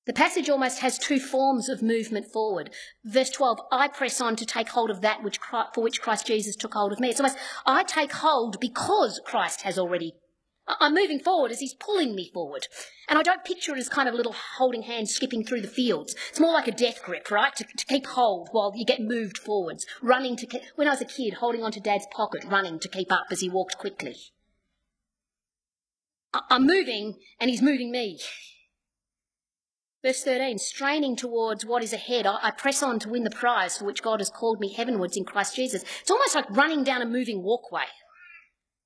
The 0.06 0.14
passage 0.14 0.50
almost 0.50 0.80
has 0.80 0.98
two 0.98 1.20
forms 1.20 1.68
of 1.68 1.84
movement 1.84 2.32
forward. 2.32 2.72
Verse 3.04 3.30
12, 3.30 3.60
I 3.70 3.90
press 3.90 4.22
on 4.22 4.38
to 4.38 4.46
take 4.46 4.70
hold 4.70 4.90
of 4.90 5.02
that 5.02 5.24
which, 5.24 5.40
for 5.74 5.84
which 5.84 6.02
Christ 6.02 6.26
Jesus 6.26 6.56
took 6.56 6.74
hold 6.74 6.94
of 6.94 7.02
me. 7.02 7.10
It's 7.10 7.20
almost, 7.20 7.38
I 7.66 7.84
take 7.84 8.14
hold 8.14 8.60
because 8.62 9.20
Christ 9.26 9.62
has 9.64 9.78
already 9.78 10.14
I'm 10.80 10.94
moving 10.94 11.20
forward 11.20 11.52
as 11.52 11.60
he's 11.60 11.74
pulling 11.74 12.16
me 12.16 12.30
forward. 12.32 12.68
And 13.08 13.18
I 13.18 13.24
don't 13.24 13.44
picture 13.44 13.76
it 13.76 13.80
as 13.80 13.90
kind 13.90 14.08
of 14.08 14.14
a 14.14 14.18
little 14.18 14.36
holding 14.58 14.84
hand 14.84 15.10
skipping 15.10 15.44
through 15.44 15.62
the 15.62 15.68
fields. 15.68 16.16
It's 16.30 16.40
more 16.40 16.54
like 16.54 16.68
a 16.68 16.72
death 16.72 17.02
grip, 17.04 17.32
right? 17.32 17.56
To, 17.56 17.64
to 17.64 17.86
keep 17.86 18.06
hold 18.06 18.50
while 18.52 18.74
you 18.76 18.86
get 18.86 19.02
moved 19.02 19.38
forwards. 19.38 19.86
Running 20.02 20.36
to, 20.38 20.46
keep, 20.46 20.62
when 20.76 20.88
I 20.88 20.92
was 20.92 21.02
a 21.02 21.06
kid, 21.06 21.36
holding 21.36 21.64
onto 21.64 21.80
dad's 21.80 22.08
pocket, 22.12 22.46
running 22.46 22.80
to 22.80 22.88
keep 22.88 23.12
up 23.12 23.26
as 23.32 23.40
he 23.40 23.50
walked 23.50 23.78
quickly. 23.80 24.16
I'm 26.50 26.68
moving 26.68 27.16
and 27.40 27.50
he's 27.50 27.62
moving 27.62 27.90
me. 27.92 28.20
Verse 30.04 30.24
13, 30.24 30.60
straining 30.60 31.18
towards 31.18 31.66
what 31.66 31.84
is 31.84 31.92
ahead, 31.92 32.26
I 32.26 32.52
press 32.52 32.82
on 32.82 33.00
to 33.00 33.10
win 33.10 33.26
the 33.26 33.30
prize 33.30 33.78
for 33.78 33.86
which 33.86 34.02
God 34.02 34.22
has 34.22 34.30
called 34.30 34.62
me 34.62 34.72
heavenwards 34.72 35.18
in 35.18 35.26
Christ 35.26 35.56
Jesus. 35.56 35.84
It's 36.00 36.12
almost 36.12 36.36
like 36.36 36.50
running 36.52 36.86
down 36.86 37.02
a 37.02 37.06
moving 37.06 37.44
walkway. 37.44 37.88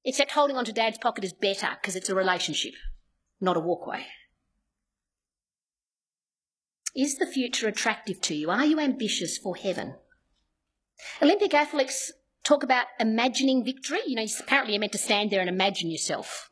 Except 0.05 0.31
holding 0.31 0.57
onto 0.57 0.73
dad's 0.73 0.97
pocket 0.97 1.23
is 1.23 1.33
better 1.33 1.69
because 1.81 1.95
it's 1.95 2.09
a 2.09 2.15
relationship, 2.15 2.73
not 3.39 3.57
a 3.57 3.61
walkway. 3.61 4.05
Is 6.95 7.17
the 7.17 7.25
future 7.25 7.67
attractive 7.67 8.21
to 8.21 8.35
you? 8.35 8.51
Are 8.51 8.65
you 8.65 8.79
ambitious 8.79 9.37
for 9.37 9.55
heaven? 9.55 9.95
Olympic 11.21 11.53
athletes 11.53 12.11
talk 12.43 12.63
about 12.63 12.85
imagining 12.99 13.63
victory. 13.63 13.99
You 14.05 14.15
know, 14.15 14.25
apparently 14.39 14.73
you're 14.73 14.79
meant 14.79 14.91
to 14.91 14.97
stand 14.97 15.31
there 15.31 15.39
and 15.39 15.49
imagine 15.49 15.89
yourself 15.89 16.49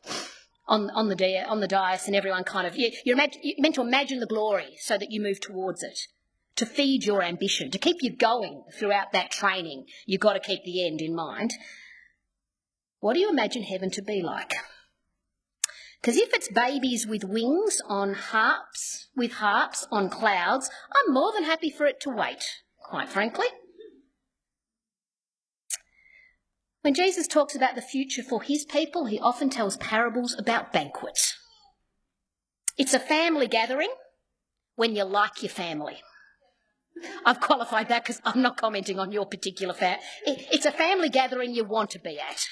on, 0.66 0.90
on, 0.90 1.08
the, 1.08 1.14
di- 1.14 1.44
on 1.44 1.60
the 1.60 1.68
dais, 1.68 2.06
and 2.06 2.16
everyone 2.16 2.44
kind 2.44 2.66
of, 2.66 2.76
you, 2.76 2.90
you're, 3.04 3.16
imag- 3.16 3.38
you're 3.42 3.60
meant 3.60 3.74
to 3.76 3.82
imagine 3.82 4.20
the 4.20 4.26
glory 4.26 4.76
so 4.80 4.96
that 4.98 5.10
you 5.10 5.20
move 5.20 5.40
towards 5.40 5.82
it, 5.82 5.98
to 6.56 6.66
feed 6.66 7.04
your 7.04 7.22
ambition, 7.22 7.70
to 7.70 7.78
keep 7.78 7.98
you 8.00 8.14
going 8.14 8.64
throughout 8.78 9.12
that 9.12 9.30
training. 9.30 9.86
You've 10.06 10.20
got 10.20 10.32
to 10.32 10.40
keep 10.40 10.64
the 10.64 10.84
end 10.86 11.00
in 11.00 11.14
mind. 11.14 11.52
What 13.02 13.14
do 13.14 13.20
you 13.20 13.30
imagine 13.30 13.64
heaven 13.64 13.90
to 13.90 14.00
be 14.00 14.22
like? 14.22 14.54
Because 16.00 16.16
if 16.16 16.32
it's 16.32 16.48
babies 16.48 17.04
with 17.04 17.24
wings 17.24 17.82
on 17.88 18.14
harps, 18.14 19.08
with 19.16 19.32
harps 19.32 19.88
on 19.90 20.08
clouds, 20.08 20.70
I'm 20.94 21.12
more 21.12 21.32
than 21.32 21.42
happy 21.42 21.68
for 21.68 21.84
it 21.84 22.00
to 22.02 22.10
wait, 22.10 22.44
quite 22.78 23.08
frankly. 23.08 23.48
When 26.82 26.94
Jesus 26.94 27.26
talks 27.26 27.56
about 27.56 27.74
the 27.74 27.82
future 27.82 28.22
for 28.22 28.40
his 28.40 28.64
people, 28.64 29.06
he 29.06 29.18
often 29.18 29.50
tells 29.50 29.76
parables 29.78 30.36
about 30.38 30.72
banquets. 30.72 31.36
It's 32.78 32.94
a 32.94 33.00
family 33.00 33.48
gathering 33.48 33.90
when 34.76 34.94
you 34.94 35.02
like 35.02 35.42
your 35.42 35.50
family. 35.50 35.96
I've 37.26 37.40
qualified 37.40 37.88
that 37.88 38.04
because 38.04 38.22
I'm 38.24 38.42
not 38.42 38.58
commenting 38.58 39.00
on 39.00 39.10
your 39.10 39.26
particular 39.26 39.74
family. 39.74 40.04
It's 40.24 40.66
a 40.66 40.70
family 40.70 41.08
gathering 41.08 41.52
you 41.52 41.64
want 41.64 41.90
to 41.90 41.98
be 41.98 42.20
at, 42.20 42.46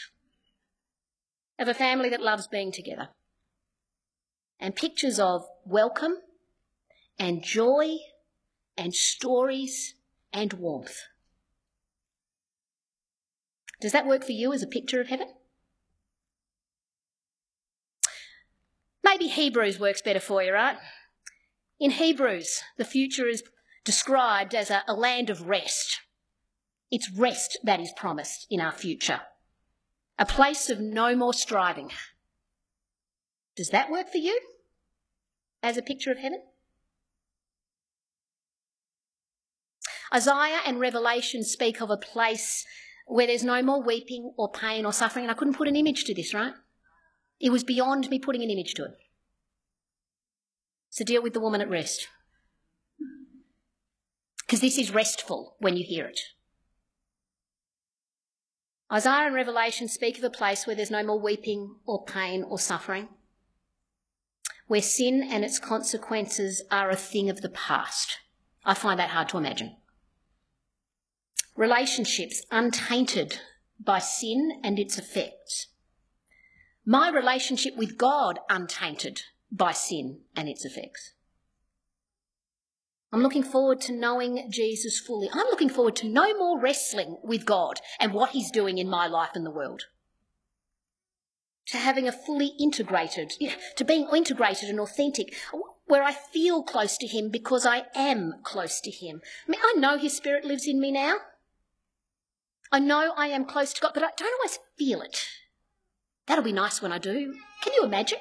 of 1.61 1.69
a 1.69 1.75
family 1.75 2.09
that 2.09 2.23
loves 2.23 2.49
being 2.49 2.73
together. 2.73 3.11
And 4.59 4.75
pictures 4.75 5.21
of 5.21 5.47
welcome 5.65 6.17
and 7.19 7.43
joy 7.43 7.99
and 8.77 8.95
stories 8.95 9.95
and 10.33 10.55
warmth. 10.55 10.97
Does 13.81 13.93
that 13.93 14.07
work 14.07 14.25
for 14.25 14.33
you 14.33 14.53
as 14.53 14.63
a 14.63 14.67
picture 14.67 15.01
of 15.01 15.09
heaven? 15.09 15.29
Maybe 19.05 19.27
Hebrews 19.27 19.79
works 19.79 20.03
better 20.03 20.21
for 20.21 20.43
you, 20.43 20.53
right? 20.53 20.77
In 21.79 21.93
Hebrews, 21.93 22.63
the 22.77 22.85
future 22.85 23.27
is 23.27 23.43
described 23.85 24.55
as 24.55 24.71
a, 24.71 24.83
a, 24.87 24.95
land 24.95 25.31
of 25.31 25.49
rest. 25.49 26.01
It's 26.91 27.11
rest 27.17 27.59
that 27.65 27.81
is 27.81 27.93
promised 27.97 28.47
in 28.51 28.61
our 28.61 28.73
future, 28.73 29.23
a 30.21 30.27
place 30.27 30.69
of 30.69 30.79
no 30.79 31.17
more 31.17 31.33
striving. 31.33 31.91
Does 33.57 33.71
that 33.71 33.91
work 33.91 34.13
for 34.13 34.19
you 34.19 34.39
as 35.63 35.79
a 35.79 35.83
picture 35.83 36.13
of 36.13 36.19
heaven? 36.19 36.43
Isaiah 40.15 40.61
and 40.67 40.79
Revelation 40.79 41.43
speak 41.43 41.81
of 41.81 41.89
a 41.89 41.97
place 41.97 42.67
where 43.07 43.27
there's 43.27 43.43
no 43.43 43.63
more 43.63 43.83
weeping 43.83 44.33
or 44.37 44.51
pain 44.51 44.85
or 44.85 44.93
suffering. 44.93 45.25
And 45.25 45.31
I 45.31 45.35
couldn't 45.35 45.57
put 45.57 45.69
an 45.69 45.77
image 45.77 46.05
to 46.05 46.15
this, 46.15 46.35
right? 46.35 46.53
It 47.41 47.51
was 47.51 47.65
beyond 47.65 48.11
me 48.11 48.19
putting 48.19 48.43
an 48.43 48.51
image 48.51 48.75
to 48.75 48.85
it. 48.85 48.99
So 50.91 51.03
deal 51.03 51.23
with 51.23 51.33
the 51.33 51.41
woman 51.41 51.63
at 51.63 51.71
rest. 51.71 52.09
Because 54.41 54.61
this 54.61 54.77
is 54.77 54.93
restful 54.93 55.57
when 55.61 55.77
you 55.77 55.85
hear 55.85 56.07
it. 56.07 56.21
Isaiah 58.93 59.27
and 59.27 59.35
Revelation 59.35 59.87
speak 59.89 60.19
of 60.19 60.25
a 60.25 60.31
place 60.31 60.67
where 60.67 60.75
there's 60.75 60.91
no 60.91 61.05
more 61.05 61.21
weeping 61.21 61.77
or 61.87 62.05
pain 62.05 62.43
or 62.43 62.59
suffering, 62.59 63.09
where 64.67 64.83
sin 64.83 65.23
and 65.23 65.45
its 65.45 65.59
consequences 65.61 66.63
are 66.71 66.91
a 66.91 66.97
thing 66.97 67.31
of 67.31 67.41
the 67.41 67.51
past. 67.51 68.19
I 68.65 68.75
find 68.75 68.99
that 68.99 69.11
hard 69.11 69.29
to 69.31 69.39
imagine 69.39 69.77
relationships 71.57 72.43
untainted 72.51 73.39
by 73.79 73.99
sin 73.99 74.61
and 74.65 74.79
its 74.79 74.97
effects. 74.97 75.67
My 76.87 77.11
relationship 77.11 77.77
with 77.77 77.99
God 77.99 78.39
untainted 78.49 79.23
by 79.53 79.73
sin 79.73 80.21
and 80.35 80.49
its 80.49 80.65
effects. 80.65 81.13
I'm 83.13 83.23
looking 83.23 83.43
forward 83.43 83.81
to 83.83 83.93
knowing 83.93 84.51
Jesus 84.51 85.01
fully. 85.01 85.29
I'm 85.33 85.47
looking 85.47 85.69
forward 85.69 85.97
to 85.97 86.09
no 86.09 86.33
more 86.37 86.61
wrestling 86.61 87.19
with 87.25 87.45
God 87.45 87.81
and 87.99 88.13
what 88.13 88.31
He's 88.31 88.51
doing 88.51 88.79
in 88.79 88.89
my 88.89 89.09
life 89.09 89.31
and 89.35 89.45
the 89.45 89.51
world. 89.51 89.87
To 91.67 91.77
having 91.77 92.07
a 92.07 92.13
fully 92.13 92.53
integrated, 92.59 93.33
to 93.77 93.85
being 93.85 94.09
integrated 94.15 94.69
and 94.69 94.81
authentic, 94.81 95.35
where 95.87 96.03
I 96.05 96.13
feel 96.13 96.63
close 96.63 96.97
to 96.99 97.07
Him 97.07 97.31
because 97.31 97.67
I 97.67 97.87
am 97.97 98.35
close 98.45 98.81
to 98.83 98.91
Him. 98.91 99.21
I 99.47 99.51
mean, 99.51 99.61
I 99.63 99.75
know 99.77 99.99
His 99.99 100.17
Spirit 100.17 100.45
lives 100.45 100.69
in 100.69 100.81
me 100.81 100.93
now. 100.93 101.17
I 102.73 102.79
know 102.79 103.13
I 103.17 103.27
am 103.27 103.45
close 103.45 103.73
to 103.73 103.81
God, 103.81 103.93
but 103.95 104.05
I 104.05 104.11
don't 104.17 104.35
always 104.41 104.61
feel 104.79 105.03
it. 105.03 105.27
That'll 106.27 106.45
be 106.45 106.53
nice 106.53 106.81
when 106.81 106.93
I 106.93 106.99
do. 106.99 107.35
Can 107.63 107.73
you 107.73 107.83
imagine? 107.85 108.19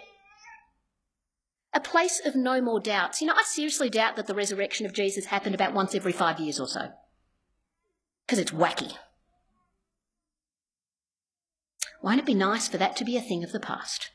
A 1.73 1.79
place 1.79 2.21
of 2.25 2.35
no 2.35 2.61
more 2.61 2.79
doubts. 2.79 3.21
You 3.21 3.27
know, 3.27 3.35
I 3.35 3.43
seriously 3.43 3.89
doubt 3.89 4.15
that 4.15 4.27
the 4.27 4.33
resurrection 4.33 4.85
of 4.85 4.93
Jesus 4.93 5.25
happened 5.25 5.53
about 5.53 5.73
once 5.73 5.93
every 5.93 6.11
five 6.11 6.39
years 6.39 6.59
or 6.59 6.67
so. 6.67 6.89
Because 8.25 8.39
it's 8.39 8.51
wacky. 8.51 8.93
Won't 12.01 12.19
it 12.19 12.25
be 12.25 12.33
nice 12.33 12.67
for 12.67 12.77
that 12.77 12.95
to 12.97 13.05
be 13.05 13.17
a 13.17 13.21
thing 13.21 13.43
of 13.43 13.51
the 13.51 13.59
past? 13.59 14.11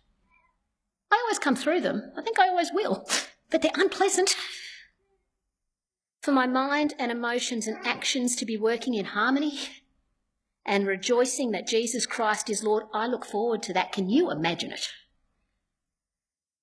I 1.12 1.20
always 1.24 1.38
come 1.38 1.54
through 1.54 1.82
them. 1.82 2.12
I 2.16 2.22
think 2.22 2.38
I 2.38 2.48
always 2.48 2.70
will. 2.72 3.06
But 3.50 3.62
they're 3.62 3.70
unpleasant. 3.76 4.34
For 6.22 6.32
my 6.32 6.46
mind 6.46 6.94
and 6.98 7.12
emotions 7.12 7.68
and 7.68 7.76
actions 7.86 8.34
to 8.36 8.44
be 8.44 8.56
working 8.56 8.94
in 8.94 9.04
harmony 9.04 9.60
and 10.64 10.88
rejoicing 10.88 11.52
that 11.52 11.68
Jesus 11.68 12.04
Christ 12.04 12.50
is 12.50 12.64
Lord, 12.64 12.84
I 12.92 13.06
look 13.06 13.24
forward 13.24 13.62
to 13.64 13.72
that. 13.74 13.92
Can 13.92 14.08
you 14.10 14.30
imagine 14.30 14.72
it? 14.72 14.88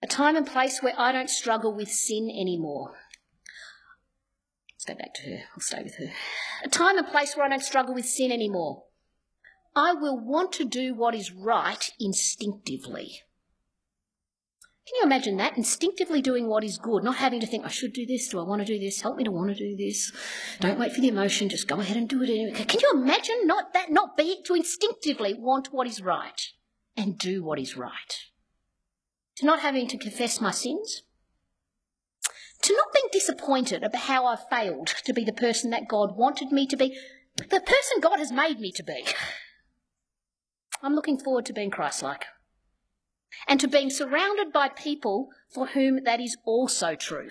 A 0.04 0.08
time 0.08 0.36
and 0.36 0.48
place 0.48 0.82
where 0.82 0.94
I 0.98 1.12
don't 1.12 1.30
struggle 1.30 1.76
with 1.76 1.90
sin 1.90 2.30
anymore. 2.30 2.96
Let's 4.74 4.86
go 4.86 4.96
back 4.96 5.14
to 5.16 5.30
her. 5.30 5.44
I'll 5.54 5.60
stay 5.60 5.84
with 5.84 5.98
her. 5.98 6.12
A 6.64 6.70
time 6.70 6.98
and 6.98 7.08
place 7.08 7.36
where 7.36 7.46
I 7.46 7.50
don't 7.50 7.64
struggle 7.64 7.94
with 7.94 8.06
sin 8.06 8.32
anymore. 8.32 8.86
I 9.76 9.94
will 9.94 10.20
want 10.20 10.52
to 10.54 10.66
do 10.66 10.96
what 10.96 11.14
is 11.14 11.32
right 11.32 11.90
instinctively. 12.00 13.22
Can 14.88 14.96
you 14.98 15.04
imagine 15.06 15.38
that? 15.38 15.56
Instinctively 15.56 16.22
doing 16.22 16.48
what 16.48 16.64
is 16.64 16.78
good, 16.78 17.04
not 17.04 17.18
having 17.18 17.40
to 17.40 17.48
think, 17.48 17.64
I 17.64 17.70
should 17.70 17.94
do 17.94 18.06
this, 18.06 18.28
do 18.28 18.40
I 18.40 18.44
want 18.44 18.66
to 18.66 18.66
do 18.66 18.80
this, 18.80 19.02
help 19.02 19.16
me 19.16 19.24
to 19.24 19.32
want 19.32 19.50
to 19.50 19.56
do 19.56 19.78
this. 19.78 20.12
Don't 20.60 20.80
wait 20.80 20.92
for 20.92 21.00
the 21.00 21.08
emotion, 21.08 21.48
just 21.48 21.68
go 21.68 21.80
ahead 21.80 21.96
and 21.96 22.10
do 22.10 22.22
it 22.24 22.30
anyway. 22.30 22.66
Can 22.66 22.80
you 22.82 22.92
imagine 22.94 23.46
not 23.46 23.74
that 23.74 23.92
not 23.92 24.18
be 24.18 24.42
to 24.46 24.56
instinctively 24.56 25.34
want 25.34 25.72
what 25.72 25.88
is 25.88 26.02
right 26.02 26.42
and 26.98 27.18
do 27.18 27.44
what 27.44 27.60
is 27.60 27.78
right? 27.78 28.31
To 29.38 29.46
not 29.46 29.62
having 29.62 29.88
to 29.88 29.98
confess 29.98 30.42
my 30.42 30.52
sins? 30.52 31.04
To 32.64 32.74
not 32.74 32.94
being 32.94 33.08
disappointed 33.12 33.84
about 33.84 34.04
how 34.04 34.26
I've 34.26 34.48
failed 34.50 34.88
to 35.06 35.14
be 35.14 35.24
the 35.24 35.34
person 35.34 35.72
that 35.72 35.88
God 35.88 36.16
wanted 36.16 36.52
me 36.52 36.68
to 36.68 36.78
be, 36.78 36.98
the 37.38 37.60
person 37.60 38.02
God 38.02 38.20
has 38.20 38.32
made 38.32 38.60
me 38.60 38.72
to 38.74 38.84
be. 38.84 39.06
I'm 40.84 40.94
looking 40.94 41.20
forward 41.20 41.46
to 41.46 41.54
being 41.54 41.72
Christ 41.72 42.04
like 42.04 42.26
and 43.48 43.60
to 43.60 43.68
being 43.68 43.90
surrounded 43.90 44.52
by 44.52 44.70
people 44.70 45.30
for 45.50 45.68
whom 45.68 46.04
that 46.04 46.20
is 46.20 46.38
also 46.46 46.96
true. 46.96 47.30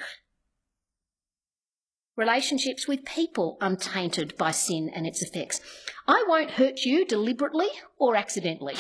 Relationships 2.17 2.87
with 2.87 3.05
people 3.05 3.57
untainted 3.61 4.37
by 4.37 4.51
sin 4.51 4.91
and 4.95 5.07
its 5.07 5.23
effects. 5.23 5.61
I 6.07 6.25
won't 6.27 6.53
hurt 6.53 6.81
you 6.81 7.07
deliberately 7.07 7.69
or 7.99 8.17
accidentally, 8.17 8.75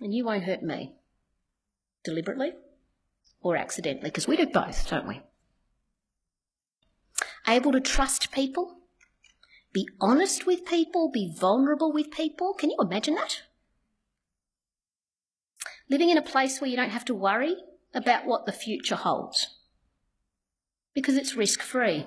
and 0.00 0.12
you 0.12 0.24
won't 0.24 0.44
hurt 0.44 0.62
me 0.62 0.94
deliberately 2.04 2.52
or 3.40 3.56
accidentally, 3.56 4.10
because 4.10 4.28
we 4.28 4.36
do 4.36 4.46
both, 4.46 4.88
don't 4.88 5.08
we? 5.08 5.20
Able 7.48 7.72
to 7.72 7.80
trust 7.80 8.30
people, 8.30 8.78
be 9.72 9.88
honest 10.00 10.46
with 10.46 10.64
people, 10.64 11.10
be 11.10 11.34
vulnerable 11.36 11.92
with 11.92 12.10
people. 12.10 12.54
Can 12.54 12.70
you 12.70 12.76
imagine 12.80 13.14
that? 13.16 13.42
living 15.92 16.08
in 16.08 16.16
a 16.16 16.22
place 16.22 16.58
where 16.58 16.70
you 16.70 16.76
don't 16.76 16.88
have 16.88 17.04
to 17.04 17.14
worry 17.14 17.54
about 17.94 18.24
what 18.24 18.46
the 18.46 18.52
future 18.52 18.96
holds 18.96 19.58
because 20.94 21.16
it's 21.16 21.36
risk 21.36 21.60
free. 21.60 22.06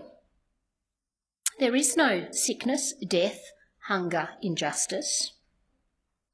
There 1.60 1.76
is 1.76 1.96
no 1.96 2.28
sickness, 2.32 2.94
death, 3.08 3.40
hunger, 3.88 4.30
injustice. 4.42 5.34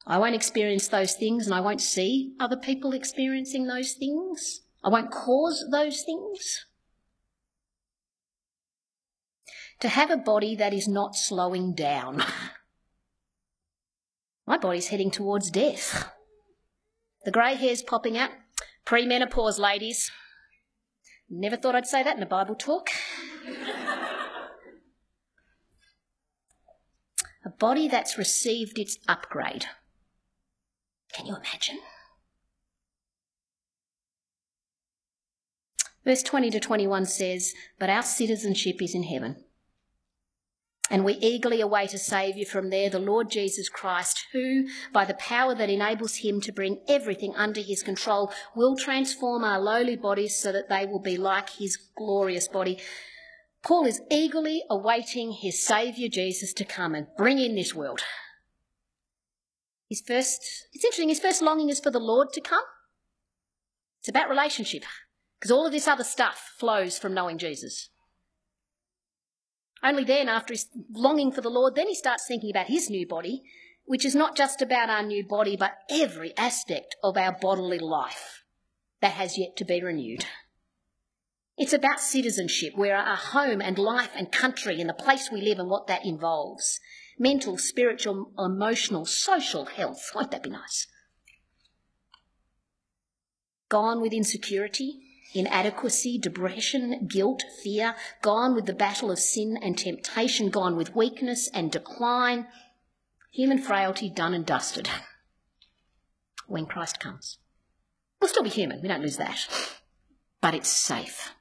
I 0.06 0.18
won't 0.18 0.36
experience 0.36 0.88
those 0.88 1.14
things 1.14 1.46
and 1.46 1.54
I 1.54 1.62
won't 1.62 1.82
see 1.82 2.34
other 2.40 2.58
people 2.58 2.94
experiencing 2.94 3.68
those 3.68 3.94
things. 3.94 4.62
I 4.84 4.90
won't 4.90 5.12
cause 5.12 5.66
those 5.72 6.04
things. 6.04 6.66
To 9.82 9.90
have 9.90 10.12
a 10.12 10.18
body 10.18 10.56
that 10.56 10.74
is 10.74 10.88
not 10.88 11.16
slowing 11.16 11.74
down. 11.74 12.24
My 14.48 14.58
body's 14.58 14.88
heading 14.88 15.12
towards 15.12 15.52
death. 15.52 16.12
The 17.24 17.32
grey 17.32 17.56
hair's 17.56 17.84
popping 17.84 18.18
out. 18.18 18.32
Premenopause, 18.86 19.60
ladies. 19.60 20.12
Never 21.30 21.56
thought 21.56 21.76
I'd 21.76 21.88
say 21.88 22.04
that 22.04 22.18
in 22.18 22.24
a 22.24 22.28
Bible 22.28 22.56
talk. 22.56 22.90
a 27.46 27.50
body 27.50 27.88
that's 27.88 28.18
received 28.18 28.80
its 28.80 28.98
upgrade. 29.08 29.68
Can 31.14 31.26
you 31.26 31.36
imagine? 31.36 31.80
Verse 36.04 36.24
20 36.24 36.50
to 36.52 36.60
21 36.60 37.06
says, 37.06 37.54
But 37.78 37.90
our 37.90 38.02
citizenship 38.02 38.82
is 38.82 38.96
in 38.96 39.04
heaven. 39.04 39.44
And 40.90 41.06
we 41.06 41.14
eagerly 41.14 41.62
await 41.62 41.94
a 41.94 41.98
Saviour 41.98 42.46
from 42.46 42.70
there, 42.70 42.90
the 42.90 43.00
Lord 43.00 43.30
Jesus 43.30 43.70
Christ, 43.70 44.26
who, 44.34 44.68
by 44.92 45.06
the 45.06 45.14
power 45.14 45.56
that 45.56 45.70
enables 45.70 46.18
him 46.18 46.42
to 46.42 46.52
bring 46.52 46.82
everything 46.88 47.34
under 47.38 47.62
his 47.62 47.82
control, 47.82 48.34
will 48.56 48.76
transform 48.76 49.46
our 49.46 49.60
lowly 49.60 49.96
bodies 49.96 50.36
so 50.36 50.52
that 50.52 50.68
they 50.68 50.86
will 50.86 51.00
be 51.00 51.16
like 51.16 51.52
his 51.52 51.78
glorious 51.96 52.50
body. 52.50 52.78
Paul 53.64 53.86
is 53.86 54.02
eagerly 54.12 54.64
awaiting 54.70 55.32
his 55.32 55.64
Saviour 55.64 56.10
Jesus 56.10 56.52
to 56.54 56.66
come 56.66 56.94
and 56.94 57.08
bring 57.16 57.40
in 57.40 57.56
this 57.56 57.74
world. 57.74 58.02
His 59.92 60.00
first, 60.00 60.70
it's 60.72 60.86
interesting, 60.86 61.10
his 61.10 61.20
first 61.20 61.42
longing 61.42 61.68
is 61.68 61.82
for 61.82 61.92
the 61.92 62.00
Lord 62.00 62.32
to 62.32 62.40
come. 62.40 62.64
It's 64.00 64.08
about 64.08 64.30
relationship. 64.30 64.84
Because 65.38 65.52
all 65.52 65.66
of 65.66 65.74
this 65.74 65.86
other 65.86 66.06
stuff 66.06 66.54
flows 66.58 66.98
from 66.98 67.14
knowing 67.14 67.38
Jesus. 67.38 67.90
Only 69.84 70.06
then, 70.06 70.30
after 70.30 70.54
his 70.54 70.70
longing 70.94 71.34
for 71.34 71.42
the 71.42 71.50
Lord, 71.50 71.76
then 71.76 71.90
he 71.90 71.96
starts 71.96 72.24
thinking 72.26 72.52
about 72.52 72.68
his 72.68 72.90
new 72.90 73.06
body, 73.06 73.42
which 73.84 74.06
is 74.06 74.16
not 74.16 74.38
just 74.38 74.62
about 74.62 74.90
our 74.90 75.04
new 75.04 75.28
body, 75.28 75.58
but 75.58 75.74
every 75.90 76.32
aspect 76.38 76.96
of 77.04 77.18
our 77.18 77.34
bodily 77.34 77.80
life 77.80 78.46
that 79.02 79.16
has 79.16 79.38
yet 79.38 79.58
to 79.58 79.66
be 79.66 79.84
renewed. 79.84 80.24
It's 81.58 81.74
about 81.74 82.00
citizenship, 82.00 82.78
where 82.78 82.96
our 82.96 83.18
home 83.18 83.60
and 83.60 83.78
life 83.78 84.12
and 84.16 84.32
country 84.32 84.80
and 84.80 84.90
the 84.90 84.94
place 84.94 85.30
we 85.30 85.42
live 85.42 85.60
and 85.60 85.70
what 85.70 85.88
that 85.88 86.06
involves. 86.06 86.80
Mental, 87.22 87.56
spiritual, 87.56 88.32
emotional, 88.40 89.06
social 89.06 89.66
health. 89.66 90.10
Won't 90.16 90.32
that 90.32 90.42
be 90.42 90.50
nice? 90.50 90.88
Gone 93.70 94.02
with 94.02 94.12
insecurity, 94.12 95.00
inadequacy, 95.36 96.18
depression, 96.18 97.06
guilt, 97.08 97.44
fear, 97.64 97.94
gone 98.24 98.56
with 98.56 98.66
the 98.66 98.74
battle 98.74 99.12
of 99.12 99.20
sin 99.20 99.56
and 99.62 99.78
temptation, 99.78 100.50
gone 100.50 100.76
with 100.76 100.96
weakness 100.96 101.48
and 101.54 101.72
decline, 101.72 102.48
human 103.32 103.60
frailty 103.60 104.10
done 104.10 104.34
and 104.34 104.44
dusted 104.44 104.90
when 106.48 106.66
Christ 106.66 107.00
comes. 107.00 107.38
We'll 108.20 108.30
still 108.30 108.42
be 108.42 108.50
human, 108.50 108.82
we 108.82 108.88
don't 108.88 109.04
lose 109.04 109.18
that, 109.18 109.48
but 110.42 110.56
it's 110.56 110.70
safe. 110.70 111.36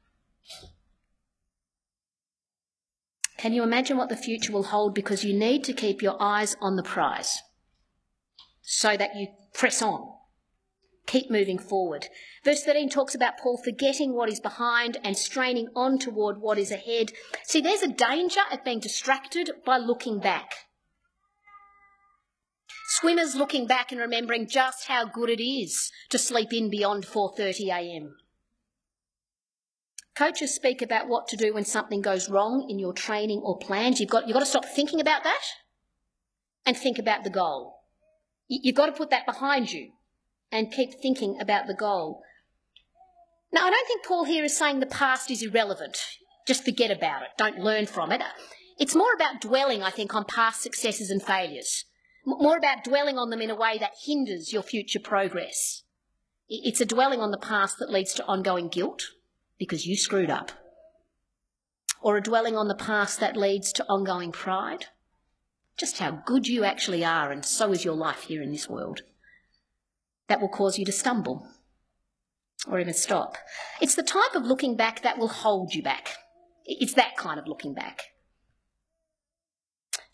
Can 3.40 3.52
you 3.52 3.62
imagine 3.62 3.96
what 3.96 4.10
the 4.10 4.16
future 4.16 4.52
will 4.52 4.64
hold? 4.64 4.94
Because 4.94 5.24
you 5.24 5.32
need 5.32 5.64
to 5.64 5.72
keep 5.72 6.02
your 6.02 6.16
eyes 6.20 6.56
on 6.60 6.76
the 6.76 6.82
prize 6.82 7.38
so 8.60 8.96
that 8.96 9.16
you 9.16 9.28
press 9.52 9.82
on 9.82 10.06
keep 11.10 11.30
moving 11.30 11.58
forward. 11.58 12.06
Verse 12.44 12.62
13 12.62 12.88
talks 12.88 13.14
about 13.16 13.38
Paul 13.38 13.60
forgetting 13.62 14.14
what 14.14 14.30
is 14.30 14.38
behind 14.38 14.96
and 15.02 15.16
straining 15.16 15.68
on 15.74 15.98
toward 15.98 16.38
what 16.38 16.56
is 16.56 16.70
ahead. 16.70 17.12
See, 17.42 17.60
there's 17.60 17.82
a 17.82 17.88
danger 17.88 18.42
of 18.52 18.64
being 18.64 18.78
distracted 18.78 19.50
by 19.66 19.76
looking 19.78 20.20
back. 20.20 20.52
Swimmers 22.86 23.34
looking 23.34 23.66
back 23.66 23.90
and 23.90 24.00
remembering 24.00 24.46
just 24.46 24.86
how 24.86 25.04
good 25.04 25.30
it 25.30 25.42
is 25.42 25.90
to 26.10 26.18
sleep 26.18 26.52
in 26.52 26.70
beyond 26.70 27.06
4:30 27.06 27.68
a.m. 27.70 28.16
Coaches 30.20 30.54
speak 30.54 30.82
about 30.82 31.08
what 31.08 31.28
to 31.28 31.36
do 31.38 31.54
when 31.54 31.64
something 31.64 32.02
goes 32.02 32.28
wrong 32.28 32.66
in 32.68 32.78
your 32.78 32.92
training 32.92 33.40
or 33.42 33.56
plans. 33.56 34.00
You've 34.00 34.10
got, 34.10 34.28
you've 34.28 34.34
got 34.34 34.40
to 34.40 34.44
stop 34.44 34.66
thinking 34.66 35.00
about 35.00 35.24
that 35.24 35.40
and 36.66 36.76
think 36.76 36.98
about 36.98 37.24
the 37.24 37.30
goal. 37.30 37.76
You've 38.46 38.76
got 38.76 38.84
to 38.84 38.92
put 38.92 39.08
that 39.08 39.24
behind 39.24 39.72
you 39.72 39.92
and 40.52 40.70
keep 40.70 41.00
thinking 41.00 41.38
about 41.40 41.66
the 41.66 41.72
goal. 41.72 42.20
Now, 43.50 43.66
I 43.66 43.70
don't 43.70 43.86
think 43.86 44.04
Paul 44.04 44.24
here 44.24 44.44
is 44.44 44.54
saying 44.54 44.80
the 44.80 44.84
past 44.84 45.30
is 45.30 45.42
irrelevant. 45.42 45.96
Just 46.46 46.66
forget 46.66 46.90
about 46.90 47.22
it. 47.22 47.28
Don't 47.38 47.60
learn 47.60 47.86
from 47.86 48.12
it. 48.12 48.20
It's 48.78 48.94
more 48.94 49.14
about 49.14 49.40
dwelling, 49.40 49.82
I 49.82 49.88
think, 49.88 50.14
on 50.14 50.26
past 50.26 50.60
successes 50.60 51.08
and 51.08 51.22
failures. 51.22 51.86
More 52.26 52.58
about 52.58 52.84
dwelling 52.84 53.16
on 53.16 53.30
them 53.30 53.40
in 53.40 53.48
a 53.48 53.56
way 53.56 53.78
that 53.78 53.92
hinders 54.04 54.52
your 54.52 54.62
future 54.62 55.00
progress. 55.00 55.84
It's 56.46 56.82
a 56.82 56.84
dwelling 56.84 57.20
on 57.20 57.30
the 57.30 57.38
past 57.38 57.78
that 57.78 57.90
leads 57.90 58.12
to 58.12 58.26
ongoing 58.26 58.68
guilt 58.68 59.02
because 59.60 59.86
you 59.86 59.96
screwed 59.96 60.30
up. 60.30 60.50
Or 62.02 62.16
a 62.16 62.22
dwelling 62.22 62.56
on 62.56 62.66
the 62.66 62.74
past 62.74 63.20
that 63.20 63.36
leads 63.36 63.72
to 63.74 63.86
ongoing 63.88 64.32
pride. 64.32 64.86
Just 65.78 65.98
how 65.98 66.22
good 66.26 66.48
you 66.48 66.64
actually 66.64 67.04
are, 67.04 67.30
and 67.30 67.44
so 67.44 67.70
is 67.70 67.84
your 67.84 67.94
life 67.94 68.22
here 68.22 68.42
in 68.42 68.50
this 68.50 68.68
world 68.68 69.02
that 70.28 70.40
will 70.40 70.48
cause 70.48 70.78
you 70.78 70.84
to 70.84 70.92
stumble 70.92 71.46
or 72.66 72.80
even 72.80 72.94
stop. 72.94 73.36
It's 73.80 73.94
the 73.94 74.02
type 74.02 74.34
of 74.34 74.44
looking 74.44 74.76
back 74.76 75.02
that 75.02 75.18
will 75.18 75.28
hold 75.28 75.74
you 75.74 75.82
back. 75.82 76.16
It's 76.64 76.94
that 76.94 77.16
kind 77.16 77.38
of 77.38 77.46
looking 77.46 77.74
back. 77.74 78.02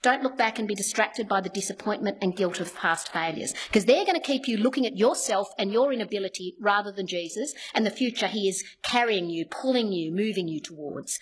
Don't 0.07 0.23
look 0.23 0.38
back 0.38 0.61
and 0.61 0.69
be 0.69 0.77
distracted 0.77 1.27
by 1.27 1.40
the 1.40 1.49
disappointment 1.49 2.19
and 2.23 2.37
guilt 2.37 2.61
of 2.61 2.73
past 2.77 3.12
failures, 3.12 3.53
because 3.66 3.87
they're 3.87 4.05
going 4.05 4.14
to 4.14 4.25
keep 4.25 4.47
you 4.47 4.57
looking 4.57 4.87
at 4.87 4.97
yourself 4.97 5.49
and 5.59 5.73
your 5.73 5.92
inability 5.92 6.55
rather 6.61 6.92
than 6.92 7.09
Jesus 7.09 7.53
and 7.75 7.85
the 7.85 7.90
future 7.90 8.29
He 8.29 8.49
is 8.49 8.62
carrying 8.85 9.29
you, 9.29 9.47
pulling 9.47 9.90
you, 9.90 10.12
moving 10.12 10.47
you 10.47 10.61
towards. 10.61 11.19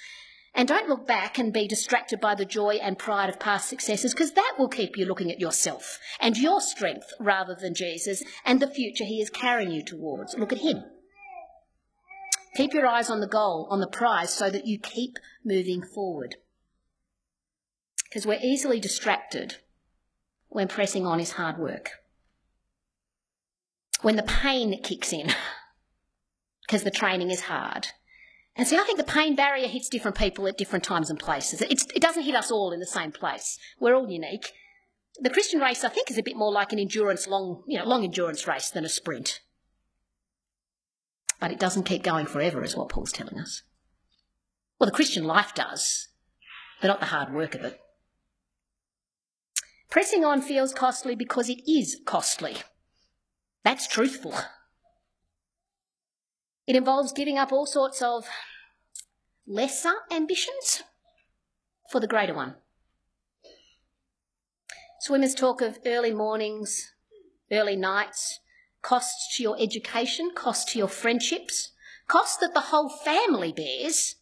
And 0.55 0.69
don't 0.69 0.87
look 0.87 1.07
back 1.07 1.39
and 1.39 1.51
be 1.51 1.67
distracted 1.67 2.21
by 2.21 2.35
the 2.35 2.45
joy 2.45 2.75
and 2.75 2.99
pride 2.99 3.31
of 3.31 3.41
past 3.41 3.71
successes, 3.71 4.13
because 4.13 4.33
that 4.33 4.57
will 4.59 4.69
keep 4.69 4.99
you 4.99 5.07
looking 5.07 5.31
at 5.31 5.41
yourself 5.41 5.99
and 6.21 6.37
your 6.37 6.61
strength 6.61 7.11
rather 7.19 7.57
than 7.59 7.73
Jesus 7.73 8.23
and 8.45 8.61
the 8.61 8.69
future 8.69 9.05
he 9.05 9.23
is 9.23 9.31
carrying 9.31 9.71
you 9.71 9.83
towards. 9.83 10.37
Look 10.37 10.53
at 10.53 10.59
him. 10.59 10.85
Keep 12.55 12.75
your 12.75 12.87
eyes 12.87 13.09
on 13.09 13.21
the 13.21 13.27
goal, 13.27 13.67
on 13.71 13.81
the 13.81 13.87
prize, 13.87 14.31
so 14.31 14.51
that 14.51 14.67
you 14.67 14.79
keep 14.79 15.17
moving 15.43 15.83
forward. 15.83 16.37
Because 18.15 18.29
we're 18.29 18.39
easily 18.41 18.79
distracted 18.79 19.57
when 20.47 20.69
pressing 20.69 21.05
on 21.05 21.19
is 21.19 21.33
hard 21.33 21.59
work. 21.59 21.91
When 24.03 24.15
the 24.15 24.23
pain 24.23 24.81
kicks 24.85 25.13
in, 25.13 25.35
because 26.65 26.85
the 26.85 26.93
training 26.93 27.33
is 27.33 27.41
hard 27.41 27.89
and 28.55 28.69
see, 28.69 28.77
I 28.77 28.85
think 28.85 28.99
the 28.99 29.05
pain 29.05 29.35
barrier 29.35 29.67
hits 29.67 29.89
different 29.89 30.17
people 30.17 30.47
at 30.47 30.57
different 30.57 30.85
times 30.85 31.11
and 31.11 31.19
places. 31.19 31.61
It's, 31.61 31.87
it 31.93 32.01
doesn't 32.01 32.23
hit 32.23 32.37
us 32.37 32.53
all 32.53 32.71
in 32.71 32.79
the 32.79 32.87
same 32.87 33.11
place. 33.11 33.59
We're 33.81 33.97
all 33.97 34.09
unique. 34.09 34.53
The 35.19 35.31
Christian 35.31 35.59
race, 35.59 35.83
I 35.83 35.89
think, 35.89 36.09
is 36.09 36.17
a 36.17 36.23
bit 36.23 36.37
more 36.37 36.53
like 36.53 36.73
an 36.73 36.79
endurance 36.79 37.27
long, 37.27 37.65
you 37.67 37.81
know, 37.81 37.85
long 37.85 38.05
endurance 38.05 38.47
race 38.47 38.71
than 38.71 38.85
a 38.85 38.89
sprint. 38.89 39.41
But 41.41 41.51
it 41.51 41.59
doesn't 41.59 41.83
keep 41.83 42.05
going 42.05 42.27
forever, 42.27 42.63
is 42.63 42.77
what 42.77 42.91
Paul's 42.91 43.11
telling 43.11 43.41
us. 43.41 43.65
Well, 44.79 44.89
the 44.89 44.95
Christian 44.95 45.25
life 45.25 45.53
does, 45.53 46.11
but 46.81 46.87
not 46.87 47.01
the 47.01 47.07
hard 47.07 47.35
work 47.35 47.57
of 47.57 47.65
it. 47.65 47.81
Pressing 49.95 50.25
on 50.25 50.43
feels 50.43 50.75
costly 50.75 51.15
because 51.15 51.49
it 51.49 51.61
is 51.71 52.01
costly. 52.05 52.57
That's 53.63 53.87
truthful. 53.87 54.35
It 56.67 56.75
involves 56.75 57.13
giving 57.13 57.39
up 57.39 57.53
all 57.53 57.65
sorts 57.65 58.03
of 58.03 58.27
lesser 59.47 59.95
ambitions 60.11 60.83
for 61.93 62.01
the 62.01 62.09
greater 62.09 62.35
one. 62.35 62.57
Swimmers 64.99 65.33
talk 65.33 65.61
of 65.61 65.79
early 65.87 66.13
mornings, 66.13 66.93
early 67.53 67.77
nights, 67.77 68.41
costs 68.83 69.37
to 69.37 69.45
your 69.45 69.57
education, 69.61 70.33
costs 70.35 70.73
to 70.73 70.79
your 70.81 70.89
friendships, 70.89 71.71
costs 72.09 72.39
that 72.39 72.53
the 72.53 72.73
whole 72.73 72.89
family 72.89 73.53
bears 73.53 74.17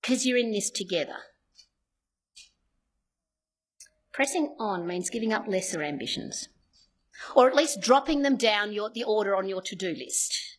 because 0.00 0.24
you're 0.24 0.38
in 0.38 0.50
this 0.50 0.70
together. 0.70 1.18
Pressing 4.20 4.54
on 4.58 4.86
means 4.86 5.08
giving 5.08 5.32
up 5.32 5.48
lesser 5.48 5.82
ambitions, 5.82 6.50
or 7.34 7.48
at 7.48 7.56
least 7.56 7.80
dropping 7.80 8.20
them 8.20 8.36
down 8.36 8.70
your, 8.70 8.90
the 8.90 9.02
order 9.02 9.34
on 9.34 9.48
your 9.48 9.62
to 9.62 9.74
do 9.74 9.94
list. 9.94 10.58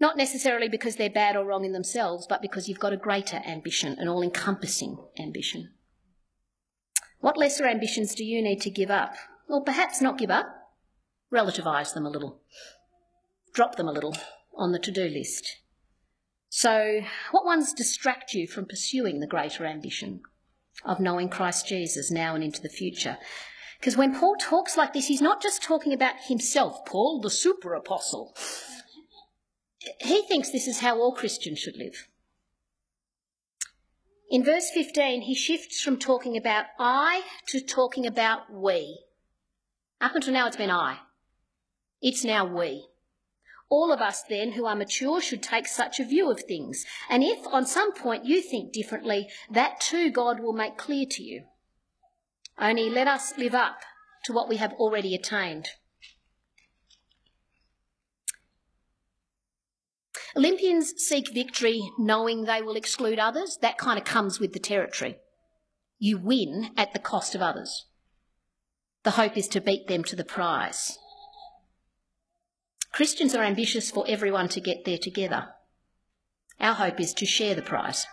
Not 0.00 0.16
necessarily 0.16 0.66
because 0.66 0.96
they're 0.96 1.10
bad 1.10 1.36
or 1.36 1.44
wrong 1.44 1.66
in 1.66 1.72
themselves, 1.72 2.26
but 2.26 2.40
because 2.40 2.70
you've 2.70 2.78
got 2.78 2.94
a 2.94 2.96
greater 2.96 3.42
ambition, 3.46 3.98
an 3.98 4.08
all 4.08 4.22
encompassing 4.22 4.96
ambition. 5.18 5.74
What 7.20 7.36
lesser 7.36 7.66
ambitions 7.66 8.14
do 8.14 8.24
you 8.24 8.40
need 8.40 8.62
to 8.62 8.70
give 8.70 8.90
up? 8.90 9.14
Or 9.46 9.62
perhaps 9.62 10.00
not 10.00 10.16
give 10.16 10.30
up, 10.30 10.46
relativise 11.30 11.92
them 11.92 12.06
a 12.06 12.10
little, 12.10 12.40
drop 13.52 13.76
them 13.76 13.88
a 13.88 13.92
little 13.92 14.16
on 14.56 14.72
the 14.72 14.78
to 14.78 14.90
do 14.90 15.06
list. 15.06 15.58
So, 16.48 17.02
what 17.30 17.44
ones 17.44 17.74
distract 17.74 18.32
you 18.32 18.46
from 18.46 18.64
pursuing 18.64 19.20
the 19.20 19.26
greater 19.26 19.66
ambition 19.66 20.22
of 20.84 21.00
knowing 21.00 21.28
Christ 21.28 21.66
Jesus 21.66 22.10
now 22.10 22.34
and 22.34 22.44
into 22.44 22.62
the 22.62 22.68
future? 22.68 23.18
Because 23.78 23.96
when 23.96 24.18
Paul 24.18 24.36
talks 24.36 24.76
like 24.76 24.92
this, 24.92 25.06
he's 25.06 25.22
not 25.22 25.42
just 25.42 25.62
talking 25.62 25.92
about 25.92 26.14
himself, 26.28 26.84
Paul, 26.86 27.20
the 27.20 27.30
super 27.30 27.74
apostle 27.74 28.34
he 30.00 30.22
thinks 30.22 30.50
this 30.50 30.66
is 30.66 30.80
how 30.80 30.98
all 30.98 31.12
Christians 31.12 31.58
should 31.58 31.76
live. 31.76 32.08
In 34.28 34.44
verse 34.44 34.70
15, 34.74 35.22
he 35.22 35.34
shifts 35.34 35.80
from 35.80 35.98
talking 35.98 36.36
about 36.36 36.66
I 36.78 37.22
to 37.48 37.60
talking 37.60 38.06
about 38.06 38.52
we. 38.52 38.98
Up 40.00 40.14
until 40.14 40.32
now, 40.32 40.46
it's 40.46 40.56
been 40.56 40.70
I. 40.70 40.98
It's 42.02 42.24
now 42.24 42.44
we. 42.44 42.86
All 43.68 43.92
of 43.92 44.00
us, 44.00 44.22
then, 44.28 44.52
who 44.52 44.64
are 44.64 44.76
mature, 44.76 45.20
should 45.20 45.42
take 45.42 45.66
such 45.66 45.98
a 45.98 46.04
view 46.04 46.30
of 46.30 46.40
things. 46.40 46.84
And 47.10 47.24
if 47.24 47.46
on 47.48 47.66
some 47.66 47.92
point 47.92 48.24
you 48.24 48.40
think 48.40 48.72
differently, 48.72 49.28
that 49.50 49.80
too 49.80 50.10
God 50.10 50.40
will 50.40 50.52
make 50.52 50.76
clear 50.76 51.04
to 51.10 51.22
you. 51.22 51.44
Only 52.58 52.88
let 52.88 53.08
us 53.08 53.36
live 53.36 53.54
up 53.54 53.78
to 54.24 54.32
what 54.32 54.48
we 54.48 54.56
have 54.56 54.72
already 54.74 55.14
attained. 55.14 55.68
Olympians 60.36 60.92
seek 60.98 61.32
victory 61.32 61.80
knowing 61.98 62.44
they 62.44 62.60
will 62.60 62.76
exclude 62.76 63.18
others. 63.18 63.58
That 63.62 63.78
kind 63.78 63.98
of 63.98 64.04
comes 64.04 64.38
with 64.38 64.52
the 64.52 64.58
territory. 64.58 65.16
You 65.98 66.18
win 66.18 66.70
at 66.76 66.92
the 66.92 66.98
cost 66.98 67.34
of 67.34 67.40
others. 67.40 67.86
The 69.02 69.12
hope 69.12 69.36
is 69.36 69.48
to 69.48 69.60
beat 69.60 69.88
them 69.88 70.04
to 70.04 70.16
the 70.16 70.24
prize. 70.24 70.98
Christians 72.96 73.34
are 73.34 73.42
ambitious 73.42 73.90
for 73.90 74.06
everyone 74.08 74.48
to 74.48 74.58
get 74.58 74.86
there 74.86 74.96
together. 74.96 75.48
Our 76.58 76.72
hope 76.72 76.98
is 76.98 77.12
to 77.12 77.26
share 77.26 77.54
the 77.54 77.60
prize. 77.60 78.06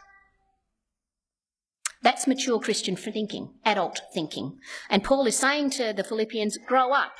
That's 2.02 2.28
mature 2.28 2.60
Christian 2.60 2.98
thinking, 2.98 3.54
adult 3.64 4.02
thinking. 4.14 4.58
And 4.90 5.02
Paul 5.02 5.26
is 5.26 5.38
saying 5.38 5.70
to 5.78 5.94
the 5.94 6.04
Philippians, 6.04 6.58
grow 6.68 6.92
up, 6.92 7.14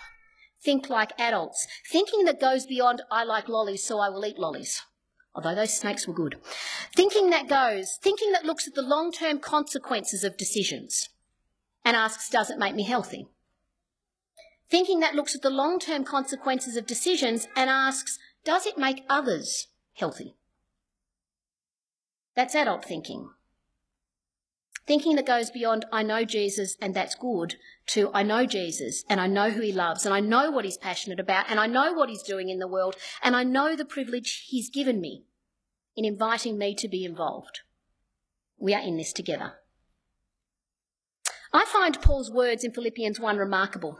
think 0.62 0.90
like 0.90 1.18
adults, 1.18 1.66
thinking 1.90 2.26
that 2.26 2.42
goes 2.42 2.66
beyond, 2.66 3.02
I 3.10 3.24
like 3.24 3.48
lollies, 3.48 3.86
so 3.86 3.98
I 3.98 4.10
will 4.10 4.26
eat 4.26 4.38
lollies. 4.38 4.82
Although 5.34 5.56
those 5.56 5.78
snakes 5.78 6.06
were 6.06 6.14
good. 6.14 6.36
Thinking 6.94 7.30
that 7.30 7.48
goes, 7.48 7.98
thinking 8.04 8.34
that 8.34 8.44
looks 8.44 8.68
at 8.68 8.74
the 8.74 8.82
long 8.82 9.14
term 9.14 9.40
consequences 9.40 10.26
of 10.26 10.36
decisions 10.36 11.08
and 11.86 11.96
asks, 11.96 12.30
does 12.30 12.50
it 12.50 12.60
make 12.60 12.76
me 12.76 12.84
healthy? 12.84 13.30
Thinking 14.74 15.02
that 15.02 15.14
looks 15.14 15.36
at 15.36 15.44
the 15.44 15.52
long 15.52 15.78
term 15.78 16.04
consequences 16.04 16.76
of 16.76 16.88
decisions 16.88 17.48
and 17.56 17.70
asks, 17.70 18.18
does 18.44 18.66
it 18.66 18.76
make 18.76 19.04
others 19.08 19.68
healthy? 19.94 20.34
That's 22.36 22.56
adult 22.56 22.84
thinking. 22.84 23.30
Thinking 24.88 25.16
that 25.16 25.28
goes 25.28 25.52
beyond, 25.52 25.86
I 25.94 26.02
know 26.02 26.26
Jesus 26.26 26.76
and 26.82 26.96
that's 26.96 27.14
good, 27.14 27.58
to 27.90 28.10
I 28.16 28.24
know 28.24 28.48
Jesus 28.48 29.04
and 29.08 29.22
I 29.22 29.28
know 29.28 29.52
who 29.52 29.62
he 29.62 29.72
loves 29.72 30.08
and 30.08 30.14
I 30.16 30.22
know 30.22 30.50
what 30.50 30.66
he's 30.66 30.78
passionate 30.78 31.20
about 31.20 31.46
and 31.52 31.60
I 31.60 31.68
know 31.68 31.94
what 31.94 32.10
he's 32.10 32.24
doing 32.24 32.50
in 32.50 32.58
the 32.58 32.68
world 32.68 32.96
and 33.22 33.36
I 33.36 33.44
know 33.44 33.76
the 33.76 33.86
privilege 33.86 34.46
he's 34.48 34.72
given 34.72 35.00
me 35.00 35.24
in 35.96 36.04
inviting 36.04 36.58
me 36.58 36.74
to 36.80 36.88
be 36.88 37.06
involved. 37.06 37.60
We 38.58 38.74
are 38.74 38.82
in 38.82 38.98
this 38.98 39.14
together. 39.14 39.54
I 41.54 41.64
find 41.66 42.02
Paul's 42.02 42.32
words 42.32 42.64
in 42.64 42.72
Philippians 42.72 43.20
1 43.20 43.38
remarkable. 43.38 44.00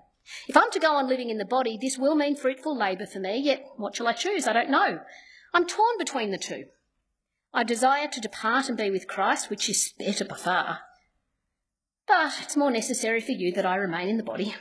If 0.47 0.57
I'm 0.57 0.71
to 0.71 0.79
go 0.79 0.93
on 0.93 1.07
living 1.07 1.29
in 1.29 1.37
the 1.37 1.45
body, 1.45 1.77
this 1.79 1.97
will 1.97 2.15
mean 2.15 2.35
fruitful 2.35 2.77
labour 2.77 3.05
for 3.05 3.19
me, 3.19 3.37
yet 3.37 3.65
what 3.77 3.95
shall 3.95 4.07
I 4.07 4.13
choose? 4.13 4.47
I 4.47 4.53
don't 4.53 4.69
know. 4.69 4.99
I'm 5.53 5.65
torn 5.65 5.97
between 5.97 6.31
the 6.31 6.37
two. 6.37 6.65
I 7.53 7.63
desire 7.63 8.07
to 8.07 8.21
depart 8.21 8.69
and 8.69 8.77
be 8.77 8.89
with 8.89 9.07
Christ, 9.07 9.49
which 9.49 9.69
is 9.69 9.93
better 9.99 10.25
by 10.25 10.37
far. 10.37 10.79
But 12.07 12.33
it's 12.41 12.57
more 12.57 12.71
necessary 12.71 13.21
for 13.21 13.33
you 13.33 13.51
that 13.53 13.65
I 13.65 13.75
remain 13.75 14.07
in 14.07 14.17
the 14.17 14.23
body. 14.23 14.55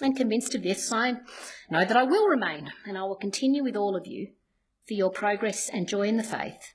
And 0.00 0.16
convinced 0.16 0.54
of 0.56 0.64
this, 0.64 0.92
I 0.92 1.12
know 1.70 1.84
that 1.84 1.96
I 1.96 2.02
will 2.02 2.26
remain, 2.26 2.72
and 2.84 2.98
I 2.98 3.02
will 3.02 3.14
continue 3.14 3.62
with 3.62 3.76
all 3.76 3.94
of 3.94 4.06
you 4.06 4.32
for 4.88 4.94
your 4.94 5.10
progress 5.10 5.70
and 5.72 5.86
joy 5.86 6.08
in 6.08 6.16
the 6.16 6.24
faith, 6.24 6.74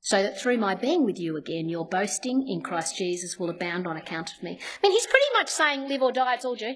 so 0.00 0.22
that 0.22 0.38
through 0.38 0.58
my 0.58 0.74
being 0.74 1.06
with 1.06 1.18
you 1.18 1.38
again, 1.38 1.70
your 1.70 1.88
boasting 1.88 2.46
in 2.46 2.60
Christ 2.60 2.98
Jesus 2.98 3.38
will 3.38 3.48
abound 3.48 3.86
on 3.86 3.96
account 3.96 4.32
of 4.34 4.42
me. 4.42 4.58
I 4.60 4.82
mean, 4.82 4.92
he's 4.92 5.06
pretty 5.06 5.24
much 5.32 5.48
saying, 5.48 5.88
live 5.88 6.02
or 6.02 6.12
die, 6.12 6.34
it's 6.34 6.44
all 6.44 6.54
due. 6.54 6.74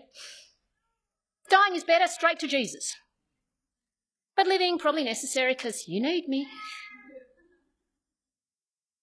Dying 1.50 1.74
is 1.74 1.85
better, 1.85 2.07
straight 2.07 2.38
to 2.40 2.48
Jesus. 2.48 2.94
But 4.37 4.46
living 4.46 4.78
probably 4.78 5.04
necessary 5.04 5.54
because 5.54 5.87
you 5.87 6.00
need 6.00 6.28
me. 6.28 6.48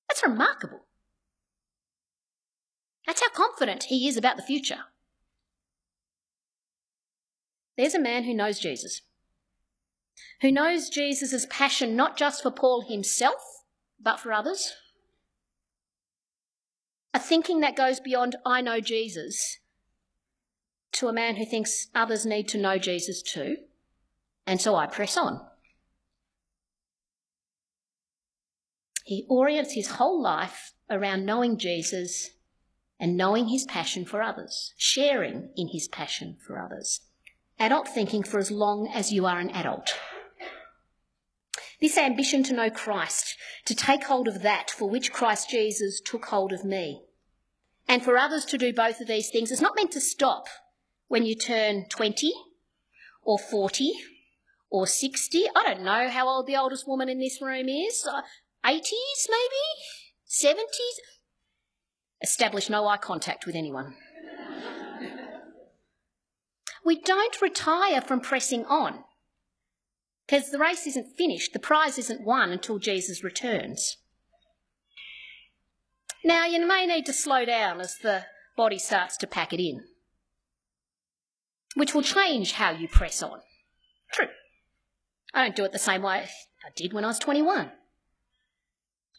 That's 0.10 0.23
remarkable. 0.23 0.82
That's 3.08 3.21
how 3.21 3.30
confident 3.30 3.86
he 3.86 4.08
is 4.08 4.17
about 4.17 4.38
the 4.38 4.43
future. 4.43 4.80
There's 7.77 7.95
a 7.95 7.99
man 7.99 8.25
who 8.25 8.34
knows 8.34 8.60
Jesus, 8.60 9.01
who 10.41 10.51
knows 10.51 10.89
Jesus' 10.89 11.47
passion 11.49 11.95
not 11.95 12.17
just 12.17 12.43
for 12.43 12.51
Paul 12.51 12.82
himself, 12.82 13.41
but 13.99 14.19
for 14.19 14.34
others. 14.34 14.73
A 17.13 17.19
thinking 17.19 17.62
that 17.62 17.75
goes 17.75 17.99
beyond, 17.99 18.36
I 18.45 18.62
know 18.62 18.80
Jesus, 18.80 19.60
to 20.93 21.08
a 21.08 21.13
man 21.13 21.36
who 21.36 21.45
thinks 21.45 21.88
others 21.95 22.25
need 22.25 22.47
to 22.49 22.58
know 22.58 22.77
Jesus 22.77 23.21
too, 23.21 23.58
and 24.45 24.60
so 24.60 24.75
I 24.75 24.88
press 24.88 25.17
on. 25.17 25.41
He 29.04 29.25
orients 29.30 29.73
his 29.73 29.91
whole 29.91 30.21
life 30.21 30.73
around 30.89 31.25
knowing 31.25 31.58
Jesus 31.58 32.32
and 32.99 33.17
knowing 33.17 33.47
his 33.47 33.65
passion 33.65 34.06
for 34.06 34.21
others, 34.21 34.73
sharing 34.77 35.49
in 35.56 35.69
his 35.69 35.88
passion 35.88 36.38
for 36.45 36.60
others. 36.60 37.01
Adult 37.60 37.88
thinking 37.88 38.23
for 38.23 38.38
as 38.38 38.51
long 38.51 38.88
as 38.88 39.12
you 39.12 39.25
are 39.25 39.39
an 39.39 39.49
adult. 39.49 39.97
This 41.80 41.97
ambition 41.97 42.43
to 42.43 42.54
know 42.54 42.69
Christ, 42.69 43.38
to 43.65 43.73
take 43.73 44.04
hold 44.04 44.27
of 44.27 44.43
that 44.43 44.69
for 44.69 44.88
which 44.88 45.12
Christ 45.12 45.49
Jesus 45.49 45.99
took 45.99 46.25
hold 46.25 46.54
of 46.54 46.63
me, 46.63 47.01
and 47.88 48.04
for 48.04 48.17
others 48.17 48.45
to 48.45 48.58
do 48.58 48.71
both 48.71 49.01
of 49.01 49.08
these 49.08 49.30
things 49.30 49.51
is 49.51 49.62
not 49.62 49.75
meant 49.75 49.91
to 49.91 50.01
stop 50.01 50.45
when 51.12 51.26
you 51.26 51.36
turn 51.36 51.84
20 51.89 52.32
or 53.21 53.38
40 53.38 53.91
or 54.69 54.88
60. 54.88 55.45
I 55.54 55.63
don't 55.63 55.84
know 55.84 56.08
how 56.08 56.30
old 56.30 56.47
the 56.47 56.56
oldest 56.56 56.88
woman 56.88 57.10
in 57.10 57.19
this 57.19 57.41
room 57.41 57.67
is. 57.67 58.08
Uh, 58.10 58.21
80s, 58.65 59.28
maybe? 59.30 59.65
70s? 60.26 60.63
Establish 62.24 62.69
no 62.69 62.88
eye 62.88 62.95
contact 62.95 63.45
with 63.45 63.56
anyone. 63.58 63.93
we 66.86 67.02
don't 67.02 67.41
retire 67.41 68.00
from 68.00 68.21
pressing 68.21 68.63
on 68.67 69.04
because 70.26 70.50
the 70.50 70.60
race 70.60 70.88
isn't 70.88 71.17
finished, 71.17 71.52
the 71.52 71.60
prize 71.60 71.97
isn't 71.97 72.26
won 72.26 72.54
until 72.54 72.80
Jesus 72.80 73.21
returns. 73.21 73.97
Now, 76.24 76.45
you 76.45 76.65
may 76.65 76.86
need 76.86 77.06
to 77.08 77.13
slow 77.13 77.43
down 77.43 77.82
as 77.82 77.97
the 77.97 78.28
body 78.56 78.80
starts 78.80 79.17
to 79.17 79.28
pack 79.28 79.52
it 79.52 79.62
in 79.62 79.84
which 81.76 81.94
will 81.94 82.02
change 82.02 82.54
how 82.54 82.72
you 82.72 82.88
press 82.88 83.22
on. 83.24 83.40
True. 84.12 84.28
I 85.34 85.44
don't 85.44 85.56
do 85.56 85.66
it 85.66 85.72
the 85.72 85.80
same 85.80 86.02
way 86.02 86.26
I 86.66 86.70
did 86.76 86.94
when 86.94 87.04
I 87.04 87.08
was 87.08 87.20
21. 87.20 87.72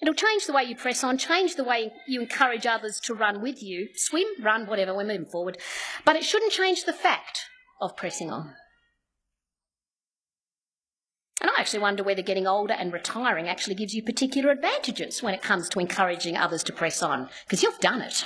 It'll 0.03 0.15
change 0.15 0.47
the 0.47 0.53
way 0.53 0.65
you 0.65 0.75
press 0.75 1.05
on, 1.05 1.17
change 1.17 1.55
the 1.55 1.65
way 1.65 1.93
you 2.09 2.21
encourage 2.21 2.67
others 2.67 2.99
to 3.05 3.15
run 3.15 3.41
with 3.41 3.63
you, 3.63 3.89
swim, 3.95 4.27
run, 4.43 4.67
whatever, 4.67 4.95
we're 4.95 5.05
moving 5.05 5.27
forward. 5.27 5.59
But 6.05 6.17
it 6.17 6.25
shouldn't 6.25 6.53
change 6.53 6.85
the 6.85 6.93
fact 6.93 7.43
of 7.81 7.97
pressing 7.97 8.31
on. 8.31 8.55
And 11.41 11.51
I 11.51 11.61
actually 11.61 11.81
wonder 11.81 12.03
whether 12.03 12.23
getting 12.23 12.47
older 12.49 12.75
and 12.75 12.93
retiring 12.93 13.49
actually 13.49 13.77
gives 13.77 13.95
you 13.95 14.03
particular 14.03 14.51
advantages 14.51 15.23
when 15.23 15.35
it 15.35 15.43
comes 15.43 15.69
to 15.71 15.81
encouraging 15.81 16.37
others 16.37 16.65
to 16.65 16.73
press 16.73 17.03
on, 17.03 17.29
because 17.45 17.63
you've 17.63 17.81
done 17.81 18.01
it. 18.01 18.25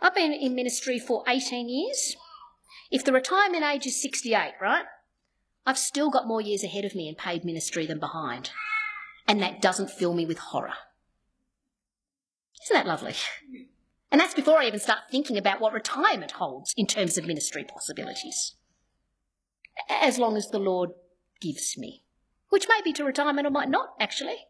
I've 0.00 0.14
been 0.14 0.32
in 0.32 0.54
ministry 0.54 0.98
for 0.98 1.24
18 1.26 1.68
years. 1.68 2.16
If 2.90 3.04
the 3.04 3.12
retirement 3.12 3.64
age 3.64 3.86
is 3.86 4.00
68, 4.00 4.54
right? 4.60 4.84
I've 5.66 5.78
still 5.78 6.10
got 6.10 6.26
more 6.26 6.40
years 6.40 6.64
ahead 6.64 6.84
of 6.84 6.94
me 6.94 7.08
in 7.08 7.14
paid 7.14 7.44
ministry 7.44 7.84
than 7.84 7.98
behind. 7.98 8.50
And 9.26 9.42
that 9.42 9.60
doesn't 9.60 9.90
fill 9.90 10.14
me 10.14 10.24
with 10.24 10.38
horror. 10.38 10.74
Isn't 12.64 12.74
that 12.74 12.86
lovely? 12.86 13.14
And 14.10 14.20
that's 14.20 14.34
before 14.34 14.58
I 14.58 14.66
even 14.66 14.80
start 14.80 15.00
thinking 15.10 15.36
about 15.36 15.60
what 15.60 15.74
retirement 15.74 16.32
holds 16.32 16.72
in 16.76 16.86
terms 16.86 17.18
of 17.18 17.26
ministry 17.26 17.64
possibilities. 17.64 18.54
As 19.90 20.18
long 20.18 20.36
as 20.36 20.48
the 20.48 20.58
Lord 20.58 20.90
gives 21.40 21.76
me. 21.76 22.02
Which 22.48 22.66
may 22.68 22.80
be 22.82 22.92
to 22.94 23.04
retirement 23.04 23.46
or 23.46 23.50
might 23.50 23.68
not, 23.68 23.90
actually. 24.00 24.46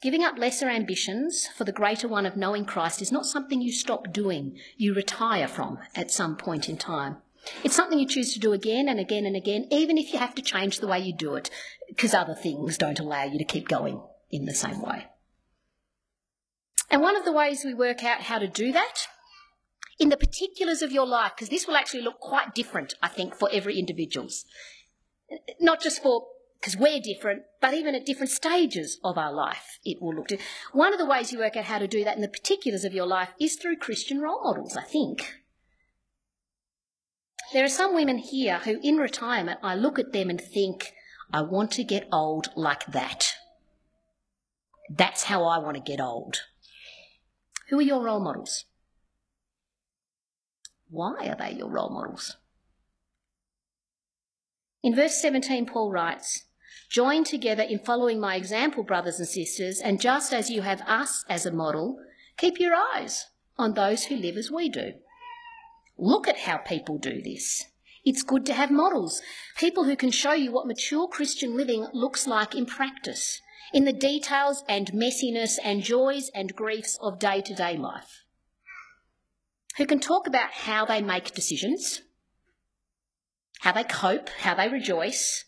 Giving 0.00 0.22
up 0.22 0.38
lesser 0.38 0.68
ambitions 0.68 1.48
for 1.48 1.64
the 1.64 1.72
greater 1.72 2.06
one 2.06 2.24
of 2.24 2.36
knowing 2.36 2.64
Christ 2.64 3.02
is 3.02 3.10
not 3.10 3.26
something 3.26 3.60
you 3.60 3.72
stop 3.72 4.12
doing, 4.12 4.56
you 4.76 4.94
retire 4.94 5.48
from 5.48 5.78
at 5.96 6.12
some 6.12 6.36
point 6.36 6.68
in 6.68 6.76
time. 6.76 7.16
It's 7.64 7.74
something 7.74 7.98
you 7.98 8.06
choose 8.06 8.32
to 8.34 8.38
do 8.38 8.52
again 8.52 8.88
and 8.88 9.00
again 9.00 9.26
and 9.26 9.34
again, 9.34 9.66
even 9.70 9.98
if 9.98 10.12
you 10.12 10.20
have 10.20 10.34
to 10.36 10.42
change 10.42 10.78
the 10.78 10.86
way 10.86 11.00
you 11.00 11.12
do 11.12 11.34
it, 11.34 11.50
because 11.88 12.14
other 12.14 12.34
things 12.34 12.78
don't 12.78 13.00
allow 13.00 13.24
you 13.24 13.38
to 13.38 13.44
keep 13.44 13.66
going 13.66 14.00
in 14.30 14.44
the 14.44 14.54
same 14.54 14.80
way. 14.82 15.06
And 16.90 17.02
one 17.02 17.16
of 17.16 17.24
the 17.24 17.32
ways 17.32 17.64
we 17.64 17.74
work 17.74 18.04
out 18.04 18.22
how 18.22 18.38
to 18.38 18.46
do 18.46 18.70
that, 18.72 19.08
in 19.98 20.10
the 20.10 20.16
particulars 20.16 20.80
of 20.80 20.92
your 20.92 21.06
life, 21.06 21.32
because 21.34 21.48
this 21.48 21.66
will 21.66 21.76
actually 21.76 22.02
look 22.02 22.20
quite 22.20 22.54
different, 22.54 22.94
I 23.02 23.08
think, 23.08 23.34
for 23.34 23.48
every 23.52 23.78
individual's. 23.78 24.44
Not 25.60 25.82
just 25.82 26.02
for 26.02 26.28
because 26.60 26.76
we're 26.76 27.00
different, 27.00 27.42
but 27.60 27.74
even 27.74 27.94
at 27.94 28.04
different 28.04 28.30
stages 28.30 28.98
of 29.04 29.16
our 29.16 29.32
life, 29.32 29.78
it 29.84 29.98
will 30.00 30.14
look 30.14 30.28
different. 30.28 30.50
One 30.72 30.92
of 30.92 30.98
the 30.98 31.06
ways 31.06 31.32
you 31.32 31.38
work 31.38 31.56
out 31.56 31.64
how 31.64 31.78
to 31.78 31.86
do 31.86 32.02
that 32.04 32.16
in 32.16 32.22
the 32.22 32.28
particulars 32.28 32.84
of 32.84 32.92
your 32.92 33.06
life 33.06 33.30
is 33.40 33.56
through 33.56 33.76
Christian 33.76 34.20
role 34.20 34.42
models, 34.42 34.76
I 34.76 34.82
think. 34.82 35.36
There 37.52 37.64
are 37.64 37.68
some 37.68 37.94
women 37.94 38.18
here 38.18 38.58
who, 38.58 38.78
in 38.82 38.96
retirement, 38.96 39.60
I 39.62 39.74
look 39.74 39.98
at 39.98 40.12
them 40.12 40.28
and 40.28 40.40
think, 40.40 40.92
I 41.32 41.42
want 41.42 41.70
to 41.72 41.84
get 41.84 42.08
old 42.12 42.48
like 42.56 42.86
that. 42.86 43.34
That's 44.90 45.24
how 45.24 45.44
I 45.44 45.58
want 45.58 45.76
to 45.76 45.82
get 45.82 46.00
old. 46.00 46.42
Who 47.68 47.78
are 47.78 47.82
your 47.82 48.02
role 48.02 48.20
models? 48.20 48.64
Why 50.90 51.28
are 51.28 51.36
they 51.36 51.56
your 51.56 51.70
role 51.70 51.90
models? 51.90 52.36
In 54.82 54.94
verse 54.94 55.20
17, 55.20 55.66
Paul 55.66 55.90
writes, 55.90 56.44
Join 56.88 57.24
together 57.24 57.62
in 57.62 57.80
following 57.80 58.18
my 58.18 58.36
example, 58.36 58.82
brothers 58.82 59.18
and 59.18 59.28
sisters, 59.28 59.80
and 59.80 60.00
just 60.00 60.32
as 60.32 60.48
you 60.48 60.62
have 60.62 60.80
us 60.82 61.24
as 61.28 61.44
a 61.44 61.52
model, 61.52 61.98
keep 62.38 62.58
your 62.58 62.74
eyes 62.74 63.26
on 63.58 63.74
those 63.74 64.04
who 64.04 64.16
live 64.16 64.36
as 64.36 64.50
we 64.50 64.70
do. 64.70 64.94
Look 65.98 66.26
at 66.26 66.38
how 66.38 66.58
people 66.58 66.96
do 66.96 67.20
this. 67.20 67.66
It's 68.04 68.22
good 68.22 68.46
to 68.46 68.54
have 68.54 68.70
models, 68.70 69.20
people 69.58 69.84
who 69.84 69.96
can 69.96 70.10
show 70.10 70.32
you 70.32 70.50
what 70.50 70.66
mature 70.66 71.08
Christian 71.08 71.56
living 71.56 71.86
looks 71.92 72.26
like 72.26 72.54
in 72.54 72.64
practice, 72.64 73.42
in 73.74 73.84
the 73.84 73.92
details 73.92 74.64
and 74.66 74.90
messiness 74.92 75.58
and 75.62 75.82
joys 75.82 76.30
and 76.34 76.56
griefs 76.56 76.96
of 77.02 77.18
day 77.18 77.42
to 77.42 77.54
day 77.54 77.76
life. 77.76 78.24
Who 79.76 79.84
can 79.84 80.00
talk 80.00 80.26
about 80.26 80.52
how 80.52 80.86
they 80.86 81.02
make 81.02 81.34
decisions, 81.34 82.00
how 83.60 83.72
they 83.72 83.84
cope, 83.84 84.30
how 84.40 84.54
they 84.54 84.68
rejoice, 84.68 85.44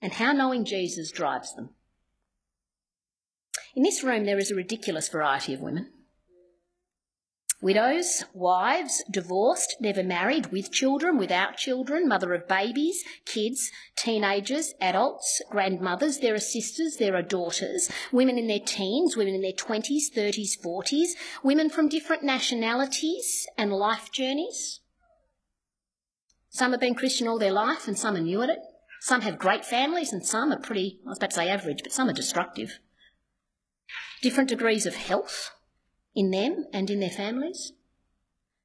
and 0.00 0.12
how 0.14 0.32
knowing 0.32 0.64
Jesus 0.64 1.10
drives 1.10 1.54
them. 1.54 1.70
In 3.74 3.82
this 3.82 4.02
room, 4.02 4.24
there 4.24 4.38
is 4.38 4.50
a 4.50 4.56
ridiculous 4.56 5.08
variety 5.08 5.54
of 5.54 5.60
women 5.60 5.90
widows, 7.62 8.24
wives, 8.32 9.02
divorced, 9.10 9.76
never 9.80 10.02
married, 10.02 10.46
with 10.46 10.72
children, 10.72 11.18
without 11.18 11.56
children, 11.56 12.08
mother 12.08 12.32
of 12.32 12.48
babies, 12.48 13.04
kids, 13.26 13.70
teenagers, 13.96 14.72
adults, 14.80 15.42
grandmothers. 15.50 16.18
There 16.18 16.34
are 16.34 16.40
sisters, 16.40 16.96
there 16.96 17.14
are 17.14 17.22
daughters, 17.22 17.90
women 18.12 18.38
in 18.38 18.46
their 18.46 18.60
teens, 18.60 19.16
women 19.16 19.34
in 19.34 19.42
their 19.42 19.52
20s, 19.52 20.10
30s, 20.16 20.58
40s, 20.64 21.10
women 21.42 21.68
from 21.68 21.88
different 21.88 22.22
nationalities 22.22 23.46
and 23.58 23.72
life 23.72 24.10
journeys. 24.10 24.80
Some 26.48 26.72
have 26.72 26.80
been 26.80 26.94
Christian 26.94 27.28
all 27.28 27.38
their 27.38 27.52
life 27.52 27.86
and 27.86 27.96
some 27.98 28.16
are 28.16 28.20
new 28.20 28.42
at 28.42 28.48
it. 28.48 28.58
Some 29.00 29.22
have 29.22 29.38
great 29.38 29.64
families 29.64 30.12
and 30.12 30.24
some 30.24 30.52
are 30.52 30.58
pretty, 30.58 31.00
I 31.06 31.08
was 31.08 31.18
about 31.18 31.30
to 31.30 31.36
say 31.36 31.48
average, 31.48 31.82
but 31.82 31.92
some 31.92 32.08
are 32.08 32.14
destructive. 32.14 32.78
Different 34.22 34.50
degrees 34.50 34.84
of 34.84 34.94
health 34.94 35.52
in 36.14 36.30
them 36.30 36.66
and 36.72 36.90
in 36.90 37.00
their 37.00 37.10
families. 37.10 37.72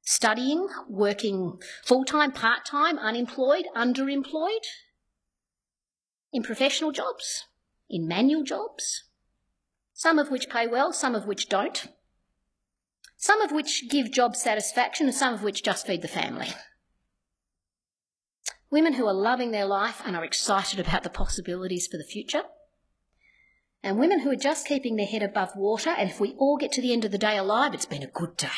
Studying, 0.02 0.68
working 0.88 1.58
full 1.84 2.04
time, 2.04 2.32
part 2.32 2.66
time, 2.66 2.98
unemployed, 2.98 3.64
underemployed. 3.74 4.64
In 6.32 6.42
professional 6.42 6.92
jobs, 6.92 7.44
in 7.88 8.06
manual 8.06 8.44
jobs. 8.44 9.04
Some 9.94 10.18
of 10.18 10.30
which 10.30 10.50
pay 10.50 10.66
well, 10.66 10.92
some 10.92 11.14
of 11.14 11.26
which 11.26 11.48
don't. 11.48 11.88
Some 13.16 13.40
of 13.40 13.50
which 13.50 13.88
give 13.88 14.12
job 14.12 14.36
satisfaction 14.36 15.06
and 15.06 15.14
some 15.16 15.32
of 15.32 15.42
which 15.42 15.62
just 15.62 15.86
feed 15.86 16.02
the 16.02 16.08
family. 16.08 16.48
Women 18.70 18.94
who 18.94 19.06
are 19.06 19.14
loving 19.14 19.50
their 19.50 19.66
life 19.66 20.02
and 20.04 20.16
are 20.16 20.24
excited 20.24 20.80
about 20.80 21.02
the 21.02 21.10
possibilities 21.10 21.86
for 21.86 21.96
the 21.96 22.04
future. 22.04 22.42
And 23.82 23.98
women 23.98 24.20
who 24.20 24.30
are 24.30 24.36
just 24.36 24.66
keeping 24.66 24.96
their 24.96 25.06
head 25.06 25.22
above 25.22 25.54
water, 25.54 25.90
and 25.90 26.10
if 26.10 26.18
we 26.18 26.34
all 26.38 26.56
get 26.56 26.72
to 26.72 26.82
the 26.82 26.92
end 26.92 27.04
of 27.04 27.12
the 27.12 27.18
day 27.18 27.36
alive, 27.36 27.72
it's 27.72 27.86
been 27.86 28.02
a 28.02 28.08
good 28.08 28.36
day. 28.36 28.48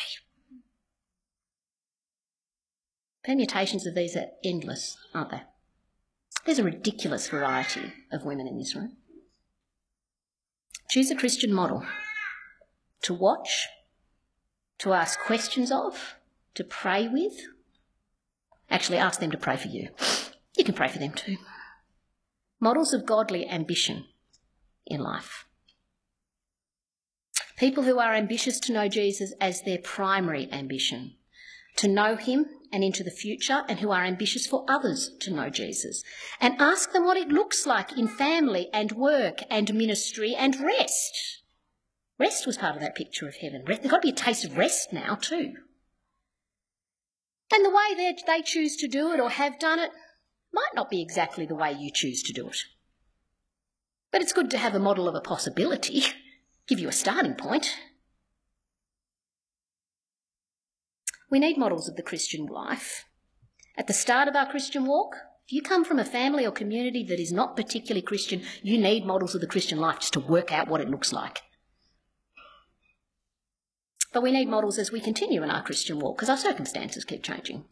Permutations 3.23 3.85
of 3.85 3.93
these 3.93 4.15
are 4.15 4.27
endless, 4.43 4.97
aren't 5.13 5.31
they? 5.31 5.41
There's 6.45 6.57
a 6.57 6.63
ridiculous 6.63 7.27
variety 7.27 7.93
of 8.11 8.25
women 8.25 8.47
in 8.47 8.57
this 8.57 8.75
room. 8.75 8.97
Choose 10.89 11.11
a 11.11 11.15
Christian 11.15 11.53
model 11.53 11.85
to 13.03 13.13
watch, 13.13 13.67
to 14.79 14.93
ask 14.93 15.19
questions 15.19 15.71
of, 15.71 16.15
to 16.55 16.63
pray 16.63 17.07
with, 17.07 17.33
Actually, 18.69 18.97
ask 18.97 19.19
them 19.19 19.31
to 19.31 19.37
pray 19.37 19.57
for 19.57 19.67
you. 19.67 19.89
You 20.55 20.63
can 20.63 20.75
pray 20.75 20.87
for 20.87 20.99
them 20.99 21.13
too. 21.13 21.37
Models 22.59 22.93
of 22.93 23.05
godly 23.05 23.47
ambition 23.47 24.05
in 24.85 24.99
life. 24.99 25.45
People 27.57 27.83
who 27.83 27.99
are 27.99 28.13
ambitious 28.13 28.59
to 28.61 28.73
know 28.73 28.87
Jesus 28.87 29.33
as 29.41 29.61
their 29.63 29.79
primary 29.79 30.47
ambition, 30.51 31.15
to 31.77 31.87
know 31.87 32.15
him 32.15 32.45
and 32.71 32.83
into 32.83 33.03
the 33.03 33.11
future, 33.11 33.63
and 33.67 33.79
who 33.79 33.91
are 33.91 34.03
ambitious 34.05 34.45
for 34.45 34.63
others 34.69 35.11
to 35.21 35.33
know 35.33 35.49
Jesus. 35.49 36.03
And 36.39 36.61
ask 36.61 36.91
them 36.91 37.05
what 37.05 37.17
it 37.17 37.29
looks 37.29 37.65
like 37.65 37.97
in 37.97 38.07
family 38.07 38.69
and 38.71 38.91
work 38.91 39.39
and 39.49 39.73
ministry 39.73 40.35
and 40.35 40.59
rest. 40.59 41.41
Rest 42.19 42.45
was 42.45 42.57
part 42.57 42.75
of 42.75 42.81
that 42.81 42.95
picture 42.95 43.27
of 43.27 43.35
heaven. 43.37 43.63
There's 43.65 43.79
got 43.79 44.01
to 44.01 44.07
be 44.07 44.09
a 44.09 44.13
taste 44.13 44.45
of 44.45 44.57
rest 44.57 44.93
now, 44.93 45.15
too. 45.15 45.53
And 47.51 47.65
the 47.65 47.69
way 47.69 47.95
that 47.95 48.21
they 48.27 48.41
choose 48.41 48.75
to 48.77 48.87
do 48.87 49.11
it 49.11 49.19
or 49.19 49.29
have 49.29 49.59
done 49.59 49.79
it 49.79 49.91
might 50.53 50.75
not 50.75 50.89
be 50.89 51.01
exactly 51.01 51.45
the 51.45 51.55
way 51.55 51.71
you 51.71 51.91
choose 51.93 52.21
to 52.23 52.33
do 52.33 52.47
it. 52.47 52.57
But 54.11 54.21
it's 54.21 54.33
good 54.33 54.49
to 54.51 54.57
have 54.57 54.75
a 54.75 54.79
model 54.79 55.07
of 55.07 55.15
a 55.15 55.21
possibility, 55.21 56.03
give 56.67 56.79
you 56.79 56.87
a 56.87 56.93
starting 56.93 57.35
point. 57.35 57.75
We 61.31 61.39
need 61.39 61.57
models 61.57 61.87
of 61.87 61.95
the 61.95 62.03
Christian 62.03 62.47
life. 62.47 63.05
At 63.77 63.87
the 63.87 63.93
start 63.93 64.27
of 64.27 64.35
our 64.35 64.49
Christian 64.49 64.85
walk, 64.85 65.15
if 65.45 65.53
you 65.53 65.61
come 65.61 65.85
from 65.85 65.99
a 65.99 66.05
family 66.05 66.45
or 66.45 66.51
community 66.51 67.03
that 67.05 67.19
is 67.19 67.31
not 67.31 67.55
particularly 67.55 68.01
Christian, 68.01 68.41
you 68.61 68.77
need 68.77 69.05
models 69.05 69.35
of 69.35 69.41
the 69.41 69.47
Christian 69.47 69.79
life 69.79 69.99
just 69.99 70.13
to 70.13 70.19
work 70.19 70.51
out 70.51 70.67
what 70.67 70.81
it 70.81 70.89
looks 70.89 71.13
like. 71.13 71.41
But 74.11 74.23
we 74.23 74.31
need 74.31 74.47
models 74.47 74.79
as 74.79 74.91
we 74.91 74.99
continue 74.99 75.43
in 75.43 75.51
our 75.51 75.63
Christian 75.63 75.99
walk 75.99 76.17
because 76.17 76.29
our 76.29 76.37
circumstances 76.37 77.05
keep 77.05 77.23
changing. 77.23 77.65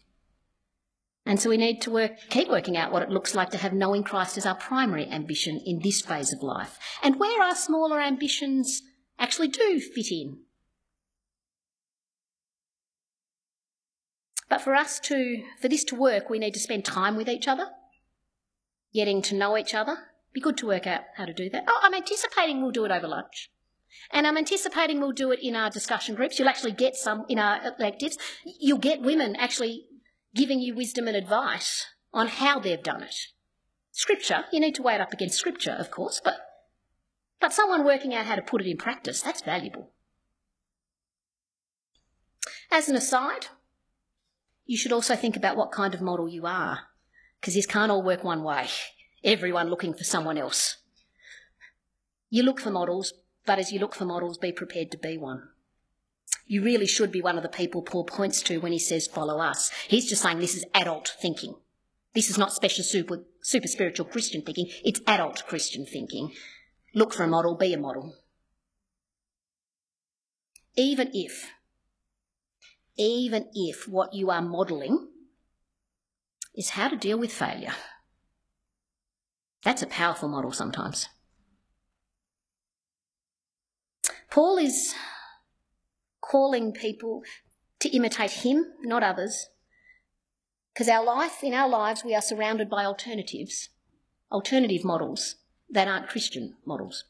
And 1.25 1.41
so 1.41 1.49
we 1.49 1.57
need 1.57 1.81
to 1.81 1.91
work, 1.91 2.13
keep 2.29 2.47
working 2.47 2.77
out 2.77 2.91
what 2.91 3.01
it 3.01 3.09
looks 3.09 3.35
like 3.35 3.49
to 3.49 3.57
have 3.57 3.73
knowing 3.73 4.03
Christ 4.03 4.37
as 4.37 4.45
our 4.45 4.55
primary 4.55 5.07
ambition 5.07 5.59
in 5.65 5.79
this 5.79 5.99
phase 5.99 6.31
of 6.31 6.41
life 6.41 6.79
and 7.03 7.19
where 7.19 7.43
our 7.43 7.55
smaller 7.55 7.99
ambitions 7.99 8.81
actually 9.19 9.49
do 9.49 9.79
fit 9.79 10.11
in. 10.11 10.39
But 14.49 14.61
for 14.61 14.73
us 14.73 14.99
to, 15.01 15.43
for 15.61 15.67
this 15.67 15.83
to 15.85 15.95
work, 15.95 16.29
we 16.29 16.39
need 16.39 16.53
to 16.53 16.59
spend 16.61 16.85
time 16.85 17.17
with 17.17 17.27
each 17.27 17.47
other, 17.47 17.67
getting 18.93 19.21
to 19.23 19.35
know 19.35 19.57
each 19.57 19.73
other. 19.73 19.97
Be 20.31 20.39
good 20.39 20.55
to 20.57 20.67
work 20.67 20.87
out 20.87 21.01
how 21.15 21.25
to 21.25 21.33
do 21.33 21.49
that. 21.49 21.65
Oh, 21.67 21.79
I'm 21.83 21.93
anticipating 21.93 22.61
we'll 22.61 22.71
do 22.71 22.85
it 22.85 22.91
over 22.91 23.07
lunch. 23.07 23.49
And 24.11 24.25
I'm 24.25 24.37
anticipating 24.37 24.99
we'll 24.99 25.11
do 25.11 25.31
it 25.31 25.39
in 25.41 25.55
our 25.55 25.69
discussion 25.69 26.15
groups. 26.15 26.37
You'll 26.37 26.49
actually 26.49 26.71
get 26.71 26.95
some 26.95 27.25
in 27.29 27.39
our 27.39 27.59
electives. 27.79 28.17
You'll 28.45 28.77
get 28.77 29.01
women 29.01 29.35
actually 29.35 29.85
giving 30.35 30.59
you 30.59 30.75
wisdom 30.75 31.07
and 31.07 31.17
advice 31.17 31.85
on 32.13 32.27
how 32.27 32.59
they've 32.59 32.81
done 32.81 33.03
it. 33.03 33.15
Scripture, 33.91 34.45
you 34.51 34.59
need 34.59 34.75
to 34.75 34.83
weigh 34.83 34.95
it 34.95 35.01
up 35.01 35.11
against 35.11 35.39
scripture, 35.39 35.75
of 35.77 35.89
course, 35.89 36.21
but, 36.23 36.35
but 37.41 37.51
someone 37.51 37.83
working 37.83 38.13
out 38.13 38.27
how 38.27 38.35
to 38.35 38.41
put 38.41 38.61
it 38.61 38.69
in 38.69 38.77
practice, 38.77 39.21
that's 39.21 39.41
valuable. 39.41 39.91
As 42.69 42.89
an 42.89 42.95
aside, 42.95 43.47
you 44.65 44.77
should 44.77 44.91
also 44.91 45.15
think 45.15 45.35
about 45.35 45.57
what 45.57 45.71
kind 45.71 45.95
of 45.95 46.01
model 46.01 46.29
you 46.29 46.45
are, 46.45 46.81
because 47.39 47.55
this 47.55 47.65
can't 47.65 47.91
all 47.91 48.03
work 48.03 48.23
one 48.23 48.43
way. 48.43 48.67
Everyone 49.23 49.69
looking 49.69 49.93
for 49.93 50.03
someone 50.03 50.37
else. 50.37 50.77
You 52.29 52.43
look 52.43 52.59
for 52.59 52.69
models, 52.69 53.13
but 53.47 53.57
as 53.57 53.71
you 53.71 53.79
look 53.79 53.95
for 53.95 54.05
models, 54.05 54.37
be 54.37 54.51
prepared 54.51 54.91
to 54.91 54.97
be 54.97 55.17
one. 55.17 55.47
You 56.45 56.61
really 56.61 56.85
should 56.85 57.11
be 57.11 57.21
one 57.21 57.37
of 57.37 57.43
the 57.43 57.49
people 57.49 57.81
Paul 57.81 58.03
points 58.03 58.41
to 58.43 58.59
when 58.59 58.73
he 58.73 58.79
says, 58.79 59.07
follow 59.07 59.39
us. 59.39 59.71
He's 59.87 60.07
just 60.07 60.21
saying 60.21 60.39
this 60.39 60.55
is 60.55 60.65
adult 60.75 61.15
thinking. 61.19 61.55
This 62.13 62.29
is 62.29 62.37
not 62.37 62.51
special 62.51 62.83
super, 62.83 63.23
super 63.41 63.67
spiritual 63.67 64.05
Christian 64.05 64.41
thinking. 64.41 64.69
It's 64.83 65.01
adult 65.07 65.45
Christian 65.47 65.85
thinking. 65.85 66.33
Look 66.93 67.13
for 67.13 67.23
a 67.23 67.27
model, 67.27 67.55
be 67.55 67.73
a 67.73 67.77
model. 67.77 68.15
Even 70.75 71.09
if, 71.13 71.51
even 72.97 73.47
if 73.53 73.87
what 73.87 74.13
you 74.13 74.29
are 74.29 74.41
modelling 74.41 75.07
is 76.53 76.71
how 76.71 76.89
to 76.89 76.97
deal 76.97 77.17
with 77.17 77.31
failure. 77.31 77.73
That's 79.63 79.81
a 79.81 79.87
powerful 79.87 80.27
model 80.27 80.51
sometimes. 80.51 81.07
Paul 84.29 84.57
is 84.57 84.93
calling 86.21 86.73
people 86.73 87.23
to 87.79 87.89
imitate 87.89 88.31
him, 88.31 88.65
not 88.81 89.03
others, 89.03 89.47
because 90.73 90.89
our 90.89 91.03
life, 91.03 91.43
in 91.43 91.53
our 91.53 91.69
lives, 91.69 92.03
we 92.03 92.13
are 92.13 92.21
surrounded 92.21 92.69
by 92.69 92.85
alternatives, 92.85 93.69
alternative 94.31 94.83
models 94.83 95.35
that 95.69 95.87
aren't 95.87 96.07
Christian 96.07 96.55
models. 96.65 97.05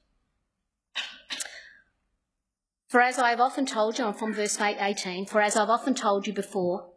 For 2.87 3.01
as 3.01 3.19
I 3.19 3.31
have 3.31 3.41
often 3.41 3.65
told 3.65 3.99
you, 3.99 4.05
I'm 4.05 4.13
from 4.13 4.33
verse 4.33 4.59
18, 4.61 5.25
for 5.25 5.41
as 5.41 5.57
I've 5.57 5.69
often 5.69 5.93
told 5.93 6.25
you 6.25 6.31
before, 6.31 6.91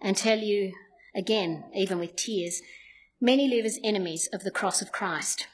and 0.00 0.16
tell 0.16 0.38
you 0.38 0.72
again, 1.14 1.64
even 1.74 1.98
with 1.98 2.16
tears, 2.16 2.62
many 3.20 3.46
live 3.46 3.66
as 3.66 3.78
enemies 3.84 4.28
of 4.32 4.44
the 4.44 4.50
cross 4.50 4.80
of 4.80 4.92
Christ. 4.92 5.46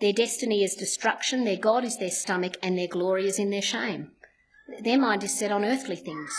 Their 0.00 0.12
destiny 0.12 0.64
is 0.64 0.74
destruction, 0.74 1.44
their 1.44 1.56
God 1.56 1.84
is 1.84 1.98
their 1.98 2.10
stomach, 2.10 2.56
and 2.62 2.76
their 2.76 2.88
glory 2.88 3.26
is 3.26 3.38
in 3.38 3.50
their 3.50 3.62
shame. 3.62 4.10
Their 4.82 4.98
mind 4.98 5.22
is 5.22 5.38
set 5.38 5.52
on 5.52 5.64
earthly 5.64 5.96
things. 5.96 6.34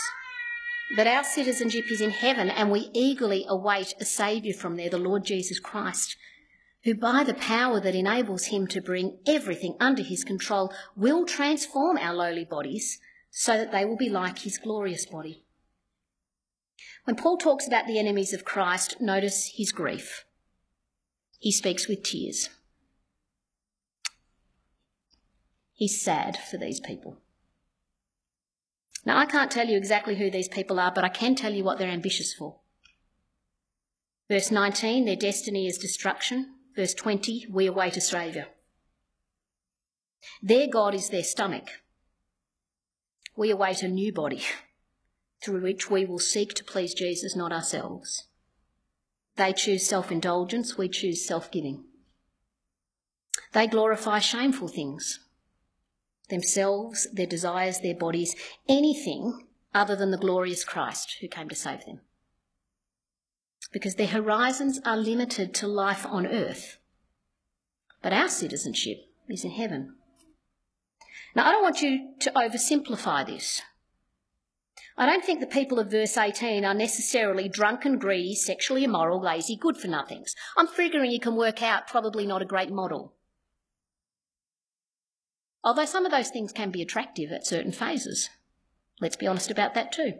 But 0.94 1.06
our 1.06 1.24
citizenship 1.24 1.90
is 1.90 2.00
in 2.00 2.10
heaven, 2.10 2.48
and 2.48 2.70
we 2.70 2.90
eagerly 2.92 3.44
await 3.48 3.94
a 4.00 4.04
Saviour 4.04 4.54
from 4.54 4.76
there, 4.76 4.90
the 4.90 4.98
Lord 4.98 5.24
Jesus 5.24 5.58
Christ, 5.58 6.16
who 6.84 6.94
by 6.94 7.24
the 7.24 7.34
power 7.34 7.80
that 7.80 7.94
enables 7.94 8.46
him 8.46 8.66
to 8.68 8.80
bring 8.80 9.18
everything 9.26 9.76
under 9.80 10.02
his 10.02 10.22
control 10.22 10.72
will 10.94 11.24
transform 11.24 11.98
our 11.98 12.14
lowly 12.14 12.44
bodies 12.44 13.00
so 13.30 13.56
that 13.58 13.72
they 13.72 13.84
will 13.84 13.96
be 13.96 14.08
like 14.08 14.40
his 14.40 14.58
glorious 14.58 15.06
body. 15.06 15.42
When 17.04 17.16
Paul 17.16 17.38
talks 17.38 17.66
about 17.66 17.86
the 17.86 17.98
enemies 17.98 18.32
of 18.32 18.44
Christ, 18.44 19.00
notice 19.00 19.52
his 19.56 19.72
grief. 19.72 20.24
He 21.38 21.52
speaks 21.52 21.88
with 21.88 22.02
tears. 22.02 22.50
He's 25.76 26.00
sad 26.00 26.38
for 26.38 26.56
these 26.56 26.80
people. 26.80 27.18
Now, 29.04 29.18
I 29.18 29.26
can't 29.26 29.50
tell 29.50 29.68
you 29.68 29.76
exactly 29.76 30.16
who 30.16 30.30
these 30.30 30.48
people 30.48 30.80
are, 30.80 30.90
but 30.90 31.04
I 31.04 31.10
can 31.10 31.34
tell 31.34 31.52
you 31.52 31.62
what 31.62 31.78
they're 31.78 31.88
ambitious 31.88 32.32
for. 32.32 32.56
Verse 34.28 34.50
19, 34.50 35.04
their 35.04 35.14
destiny 35.14 35.66
is 35.68 35.76
destruction. 35.76 36.54
Verse 36.74 36.94
20, 36.94 37.46
we 37.50 37.66
await 37.66 37.96
a 37.96 38.00
Saviour. 38.00 38.46
Their 40.42 40.66
God 40.66 40.94
is 40.94 41.10
their 41.10 41.22
stomach. 41.22 41.68
We 43.36 43.50
await 43.50 43.82
a 43.82 43.88
new 43.88 44.12
body 44.14 44.42
through 45.44 45.60
which 45.60 45.90
we 45.90 46.06
will 46.06 46.18
seek 46.18 46.54
to 46.54 46.64
please 46.64 46.94
Jesus, 46.94 47.36
not 47.36 47.52
ourselves. 47.52 48.24
They 49.36 49.52
choose 49.52 49.86
self 49.86 50.10
indulgence, 50.10 50.78
we 50.78 50.88
choose 50.88 51.26
self 51.26 51.50
giving. 51.50 51.84
They 53.52 53.66
glorify 53.66 54.20
shameful 54.20 54.68
things 54.68 55.20
themselves, 56.28 57.06
their 57.12 57.26
desires, 57.26 57.80
their 57.80 57.94
bodies, 57.94 58.34
anything 58.68 59.46
other 59.74 59.96
than 59.96 60.10
the 60.10 60.18
glorious 60.18 60.64
Christ 60.64 61.16
who 61.20 61.28
came 61.28 61.48
to 61.48 61.54
save 61.54 61.84
them 61.84 62.00
because 63.72 63.96
their 63.96 64.06
horizons 64.06 64.80
are 64.84 64.96
limited 64.96 65.54
to 65.54 65.66
life 65.66 66.06
on 66.06 66.26
earth. 66.26 66.78
But 68.02 68.12
our 68.12 68.28
citizenship 68.28 68.98
is 69.28 69.44
in 69.44 69.50
heaven. 69.50 69.96
Now, 71.34 71.48
I 71.48 71.52
don't 71.52 71.62
want 71.62 71.82
you 71.82 72.14
to 72.20 72.30
oversimplify 72.30 73.26
this. 73.26 73.62
I 74.96 75.04
don't 75.04 75.24
think 75.24 75.40
the 75.40 75.46
people 75.46 75.78
of 75.78 75.90
verse 75.90 76.16
18 76.16 76.64
are 76.64 76.72
necessarily 76.72 77.50
drunken, 77.50 77.98
greedy, 77.98 78.34
sexually 78.34 78.84
immoral, 78.84 79.20
lazy, 79.20 79.56
good 79.56 79.76
for 79.76 79.88
nothings. 79.88 80.34
I'm 80.56 80.68
figuring 80.68 81.10
you 81.10 81.20
can 81.20 81.36
work 81.36 81.62
out 81.62 81.86
probably 81.86 82.26
not 82.26 82.40
a 82.40 82.46
great 82.46 82.70
model. 82.70 83.12
Although 85.66 85.84
some 85.84 86.06
of 86.06 86.12
those 86.12 86.30
things 86.30 86.52
can 86.52 86.70
be 86.70 86.80
attractive 86.80 87.32
at 87.32 87.44
certain 87.44 87.72
phases. 87.72 88.30
Let's 89.00 89.16
be 89.16 89.26
honest 89.26 89.50
about 89.50 89.74
that 89.74 89.90
too. 89.90 90.12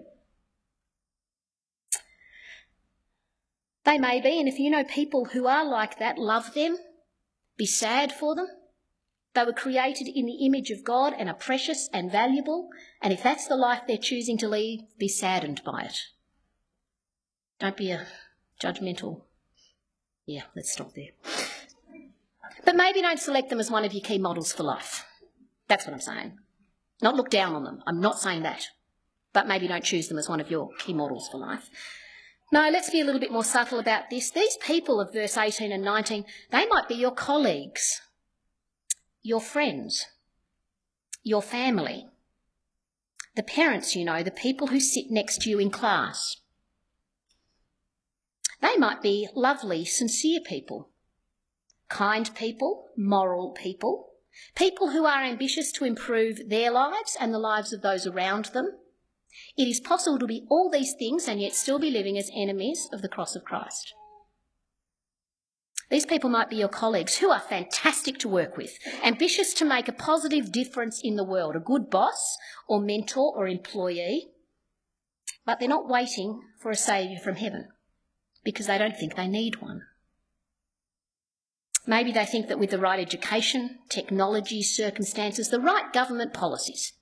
They 3.85 3.97
may 3.97 4.21
be, 4.21 4.41
and 4.41 4.49
if 4.49 4.59
you 4.59 4.71
know 4.71 4.83
people 4.83 5.27
who 5.27 5.47
are 5.47 5.65
like 5.65 6.01
that, 6.01 6.19
love 6.19 6.53
them, 6.55 6.77
be 7.57 7.65
sad 7.65 8.11
for 8.11 8.35
them. 8.35 8.49
They 9.35 9.45
were 9.45 9.53
created 9.53 10.09
in 10.09 10.27
the 10.27 10.45
image 10.45 10.73
of 10.73 10.83
God 10.83 11.15
and 11.17 11.29
are 11.29 11.35
precious 11.35 11.89
and 11.93 12.11
valuable, 12.11 12.69
and 13.01 13.13
if 13.13 13.23
that's 13.23 13.47
the 13.47 13.55
life 13.55 13.83
they're 13.87 13.99
choosing 13.99 14.37
to 14.39 14.49
lead, 14.49 14.89
be 14.99 15.07
saddened 15.07 15.63
by 15.65 15.83
it. 15.83 15.97
Don't 17.61 17.77
be 17.77 17.93
a 17.93 18.05
judgmental. 18.61 19.23
Yeah, 20.25 20.43
let's 20.57 20.73
stop 20.73 20.95
there. 20.95 21.11
But 22.65 22.75
maybe 22.75 23.01
don't 23.01 23.21
select 23.21 23.49
them 23.49 23.61
as 23.61 23.71
one 23.71 23.85
of 23.85 23.93
your 23.93 24.03
key 24.03 24.19
models 24.19 24.53
for 24.53 24.65
life. 24.65 25.05
That's 25.69 25.87
what 25.87 25.95
I'm 25.95 26.01
saying. 26.01 26.39
Not 27.03 27.17
look 27.17 27.31
down 27.31 27.55
on 27.55 27.65
them. 27.65 27.83
I'm 27.87 28.01
not 28.01 28.19
saying 28.19 28.43
that. 28.43 28.67
But 29.33 29.47
maybe 29.47 29.69
don't 29.69 29.85
choose 29.85 30.09
them 30.09 30.19
as 30.19 30.29
one 30.29 30.41
of 30.41 30.51
your 30.51 30.71
key 30.79 30.95
models 30.95 31.29
for 31.29 31.39
life. 31.39 31.69
No, 32.53 32.69
let's 32.71 32.91
be 32.91 33.01
a 33.01 33.05
little 33.05 33.21
bit 33.21 33.33
more 33.33 33.45
subtle 33.45 33.79
about 33.79 34.09
this. 34.09 34.31
These 34.31 34.57
people 34.59 35.01
of 35.01 35.13
verse 35.13 35.37
18 35.37 35.73
and 35.73 35.85
19, 35.85 36.25
they 36.51 36.67
might 36.67 36.89
be 36.89 36.95
your 36.95 37.11
colleagues, 37.11 38.01
your 39.23 39.41
friends, 39.41 40.07
your 41.23 41.43
family, 41.43 42.07
the 43.35 43.43
parents, 43.43 43.97
you 43.97 44.05
know, 44.05 44.23
the 44.23 44.31
people 44.31 44.69
who 44.69 44.79
sit 44.79 45.07
next 45.11 45.43
to 45.43 45.51
you 45.51 45.59
in 45.59 45.71
class. 45.71 46.37
They 48.63 48.77
might 48.77 49.03
be 49.03 49.29
lovely, 49.35 49.85
sincere 49.85 50.41
people, 50.41 50.89
kind 51.89 52.33
people, 52.35 52.87
moral 52.97 53.51
people, 53.51 54.13
people 54.55 54.91
who 54.91 55.05
are 55.07 55.23
ambitious 55.23 55.73
to 55.73 55.85
improve 55.85 56.49
their 56.49 56.71
lives 56.71 57.17
and 57.21 57.33
the 57.33 57.39
lives 57.39 57.73
of 57.73 57.83
those 57.83 58.07
around 58.07 58.47
them 58.47 58.79
it 59.57 59.69
is 59.69 59.81
possible 59.81 60.19
to 60.19 60.27
be 60.27 60.47
all 60.49 60.71
these 60.71 60.95
things 60.99 61.29
and 61.29 61.41
yet 61.41 61.55
still 61.55 61.79
be 61.79 61.91
living 61.91 62.17
as 62.19 62.31
enemies 62.35 62.89
of 62.93 63.03
the 63.03 63.09
cross 63.09 63.37
of 63.37 63.45
Christ. 63.45 63.95
These 65.89 66.07
people 66.07 66.31
might 66.31 66.51
be 66.51 66.57
your 66.57 66.69
colleagues 66.69 67.19
who 67.19 67.31
are 67.31 67.41
fantastic 67.41 68.19
to 68.19 68.29
work 68.29 68.57
with, 68.57 68.77
ambitious 69.05 69.55
to 69.55 69.65
make 69.65 69.87
a 69.89 69.93
positive 69.93 70.51
difference 70.51 71.01
in 71.03 71.15
the 71.15 71.25
world, 71.25 71.55
a 71.55 71.61
good 71.61 71.91
boss 71.91 72.37
or 72.67 72.81
mentor 72.81 73.33
or 73.37 73.47
employee, 73.47 74.31
but 75.45 75.61
they're 75.61 75.69
not 75.69 75.89
waiting 75.89 76.43
for 76.61 76.71
a 76.71 76.77
saviour 76.77 77.21
from 77.21 77.37
heaven 77.37 77.69
because 78.43 78.67
they 78.67 78.79
don't 78.79 78.97
think 78.97 79.15
they 79.15 79.29
need 79.29 79.63
one. 79.63 79.83
Maybe 81.87 82.13
they 82.13 82.25
think 82.25 82.49
that 82.49 82.59
with 82.59 82.71
the 82.71 82.79
right 82.79 82.99
education, 82.99 83.79
technology, 83.89 84.63
circumstances, 84.63 85.51
the 85.51 85.61
right 85.61 85.93
government 85.93 86.35
policies, 86.35 86.93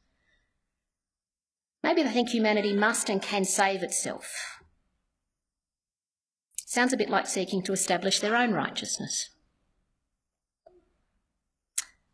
Maybe 1.85 2.03
they 2.03 2.13
think 2.13 2.31
humanity 2.31 2.73
must 2.73 3.11
and 3.11 3.21
can 3.21 3.45
save 3.45 3.83
itself. 3.83 4.59
Sounds 6.57 6.95
a 6.95 6.97
bit 6.97 7.11
like 7.11 7.27
seeking 7.27 7.63
to 7.65 7.75
establish 7.75 8.21
their 8.21 8.35
own 8.35 8.53
righteousness. 8.53 9.29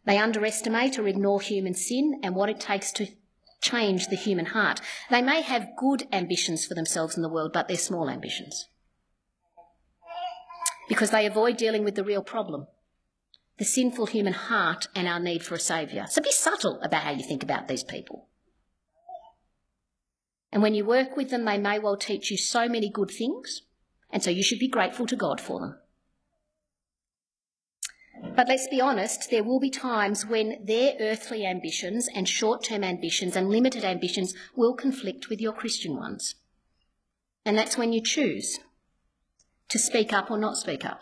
They 0.05 0.19
underestimate 0.19 0.99
or 0.99 1.07
ignore 1.07 1.41
human 1.41 1.75
sin 1.75 2.19
and 2.25 2.35
what 2.35 2.51
it 2.51 2.59
takes 2.59 2.91
to 2.95 3.07
change 3.63 4.09
the 4.09 4.17
human 4.17 4.47
heart. 4.47 4.81
They 5.09 5.23
may 5.23 5.41
have 5.43 5.77
good 5.79 6.09
ambitions 6.13 6.67
for 6.67 6.75
themselves 6.75 7.15
in 7.17 7.23
the 7.23 7.29
world, 7.29 7.53
but 7.53 7.69
they're 7.69 7.77
small 7.77 8.11
ambitions. 8.11 8.67
Because 10.91 11.11
they 11.11 11.25
avoid 11.25 11.57
dealing 11.57 11.85
with 11.85 11.95
the 11.95 12.05
real 12.05 12.23
problem 12.23 12.67
the 13.61 13.65
sinful 13.67 14.07
human 14.07 14.33
heart 14.33 14.89
and 14.95 15.07
our 15.07 15.21
need 15.21 15.43
for 15.43 15.55
a 15.55 15.61
saviour. 15.61 16.07
So 16.09 16.23
be 16.23 16.33
subtle 16.33 16.81
about 16.81 17.03
how 17.03 17.11
you 17.11 17.23
think 17.23 17.43
about 17.43 17.69
these 17.69 17.85
people. 17.85 18.27
And 20.51 20.63
when 20.63 20.75
you 20.75 20.87
work 20.87 21.15
with 21.15 21.29
them, 21.29 21.45
they 21.45 21.59
may 21.59 21.79
well 21.79 21.99
teach 21.99 22.31
you 22.31 22.39
so 22.39 22.71
many 22.71 22.89
good 22.89 23.11
things, 23.11 23.61
and 24.11 24.23
so 24.23 24.31
you 24.31 24.43
should 24.43 24.59
be 24.59 24.67
grateful 24.67 25.07
to 25.07 25.15
God 25.15 25.43
for 25.43 25.61
them. 25.61 25.79
But 28.35 28.49
let's 28.49 28.67
be 28.67 28.81
honest, 28.81 29.31
there 29.31 29.45
will 29.45 29.61
be 29.61 29.69
times 29.69 30.25
when 30.25 30.65
their 30.65 30.95
earthly 30.99 31.45
ambitions 31.45 32.09
and 32.15 32.27
short 32.27 32.65
term 32.65 32.83
ambitions 32.83 33.37
and 33.37 33.51
limited 33.51 33.85
ambitions 33.85 34.33
will 34.57 34.73
conflict 34.73 35.29
with 35.29 35.39
your 35.39 35.53
Christian 35.53 35.97
ones. 35.97 36.35
And 37.45 37.59
that's 37.59 37.77
when 37.77 37.93
you 37.93 38.01
choose 38.01 38.59
to 39.71 39.79
speak 39.79 40.13
up 40.13 40.31
or 40.31 40.39
not 40.39 40.57
speak 40.57 40.85
up. 40.85 41.01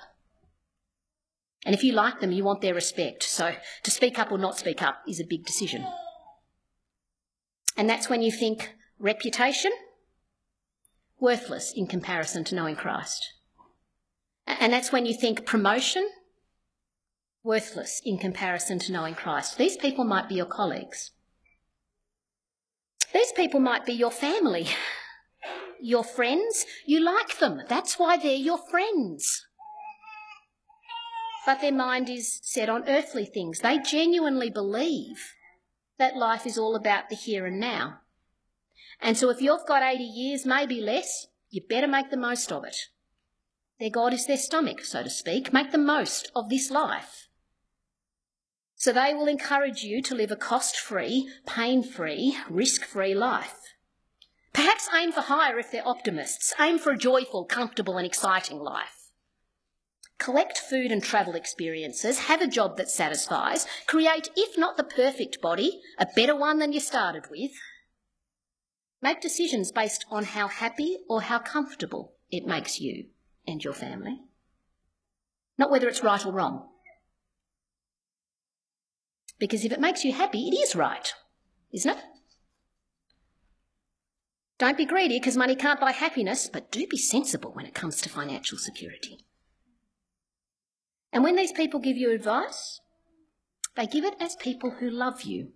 And 1.64 1.74
if 1.74 1.82
you 1.82 1.92
like 1.92 2.20
them, 2.20 2.32
you 2.32 2.44
want 2.44 2.60
their 2.60 2.74
respect. 2.74 3.22
So 3.24 3.54
to 3.82 3.90
speak 3.90 4.18
up 4.18 4.30
or 4.30 4.38
not 4.38 4.58
speak 4.58 4.82
up 4.82 5.02
is 5.08 5.20
a 5.20 5.26
big 5.26 5.44
decision. 5.44 5.86
And 7.76 7.88
that's 7.88 8.08
when 8.08 8.22
you 8.22 8.32
think, 8.32 8.74
Reputation? 8.98 9.72
Worthless 11.20 11.72
in 11.74 11.86
comparison 11.86 12.44
to 12.44 12.54
knowing 12.54 12.76
Christ. 12.76 13.34
And 14.46 14.72
that's 14.72 14.92
when 14.92 15.06
you 15.06 15.14
think 15.14 15.46
promotion? 15.46 16.08
Worthless 17.44 18.00
in 18.04 18.18
comparison 18.18 18.78
to 18.80 18.92
knowing 18.92 19.14
Christ. 19.14 19.58
These 19.58 19.76
people 19.76 20.04
might 20.04 20.28
be 20.28 20.34
your 20.36 20.46
colleagues. 20.46 21.12
These 23.12 23.32
people 23.32 23.60
might 23.60 23.86
be 23.86 23.92
your 23.92 24.10
family. 24.10 24.68
Your 25.80 26.04
friends, 26.04 26.66
you 26.86 27.00
like 27.00 27.38
them. 27.38 27.62
That's 27.68 27.98
why 27.98 28.16
they're 28.16 28.34
your 28.34 28.58
friends. 28.58 29.46
But 31.46 31.60
their 31.60 31.72
mind 31.72 32.10
is 32.10 32.40
set 32.42 32.68
on 32.68 32.88
earthly 32.88 33.24
things. 33.24 33.60
They 33.60 33.78
genuinely 33.78 34.50
believe 34.50 35.34
that 35.98 36.16
life 36.16 36.46
is 36.46 36.58
all 36.58 36.76
about 36.76 37.08
the 37.08 37.16
here 37.16 37.46
and 37.46 37.58
now. 37.58 38.00
And 39.00 39.16
so 39.16 39.30
if 39.30 39.40
you've 39.40 39.66
got 39.66 39.82
80 39.82 40.02
years, 40.02 40.44
maybe 40.44 40.80
less, 40.80 41.28
you 41.50 41.62
better 41.68 41.86
make 41.86 42.10
the 42.10 42.16
most 42.16 42.52
of 42.52 42.64
it. 42.64 42.76
Their 43.78 43.90
God 43.90 44.12
is 44.12 44.26
their 44.26 44.36
stomach, 44.36 44.84
so 44.84 45.02
to 45.02 45.10
speak. 45.10 45.52
Make 45.52 45.70
the 45.70 45.78
most 45.78 46.30
of 46.34 46.48
this 46.48 46.70
life. 46.70 47.28
So 48.74 48.92
they 48.92 49.14
will 49.14 49.26
encourage 49.26 49.82
you 49.82 50.02
to 50.02 50.14
live 50.14 50.30
a 50.30 50.36
cost 50.36 50.76
free, 50.76 51.28
pain 51.46 51.82
free, 51.82 52.36
risk 52.48 52.84
free 52.84 53.14
life. 53.14 53.76
Perhaps 54.52 54.88
aim 54.94 55.12
for 55.12 55.20
higher 55.20 55.58
if 55.58 55.70
they're 55.70 55.86
optimists. 55.86 56.54
Aim 56.60 56.78
for 56.78 56.92
a 56.92 56.98
joyful, 56.98 57.44
comfortable, 57.44 57.96
and 57.96 58.06
exciting 58.06 58.58
life. 58.58 58.98
Collect 60.18 60.58
food 60.58 60.90
and 60.90 61.02
travel 61.02 61.34
experiences, 61.34 62.20
have 62.20 62.40
a 62.40 62.48
job 62.48 62.76
that 62.76 62.90
satisfies, 62.90 63.66
create, 63.86 64.30
if 64.36 64.58
not 64.58 64.76
the 64.76 64.82
perfect 64.82 65.40
body, 65.40 65.80
a 65.96 66.06
better 66.16 66.34
one 66.34 66.58
than 66.58 66.72
you 66.72 66.80
started 66.80 67.24
with. 67.30 67.52
Make 69.00 69.20
decisions 69.20 69.70
based 69.70 70.04
on 70.10 70.24
how 70.24 70.48
happy 70.48 70.98
or 71.08 71.22
how 71.22 71.38
comfortable 71.38 72.14
it 72.32 72.46
makes 72.46 72.80
you 72.80 73.06
and 73.46 73.62
your 73.62 73.72
family, 73.72 74.20
not 75.56 75.70
whether 75.70 75.88
it's 75.88 76.02
right 76.02 76.24
or 76.26 76.32
wrong. 76.32 76.68
Because 79.38 79.64
if 79.64 79.70
it 79.70 79.80
makes 79.80 80.04
you 80.04 80.12
happy, 80.12 80.48
it 80.48 80.56
is 80.56 80.74
right, 80.74 81.14
isn't 81.72 81.96
it? 81.96 82.04
Don't 84.58 84.76
be 84.76 84.84
greedy 84.84 85.20
because 85.20 85.36
money 85.36 85.54
can't 85.54 85.80
buy 85.80 85.92
happiness, 85.92 86.50
but 86.52 86.72
do 86.72 86.86
be 86.86 86.96
sensible 86.96 87.52
when 87.52 87.64
it 87.64 87.74
comes 87.74 88.00
to 88.00 88.08
financial 88.08 88.58
security. 88.58 89.24
And 91.12 91.22
when 91.22 91.36
these 91.36 91.52
people 91.52 91.80
give 91.80 91.96
you 91.96 92.10
advice, 92.10 92.80
they 93.76 93.86
give 93.86 94.04
it 94.04 94.16
as 94.20 94.34
people 94.36 94.72
who 94.72 94.90
love 94.90 95.22
you, 95.22 95.52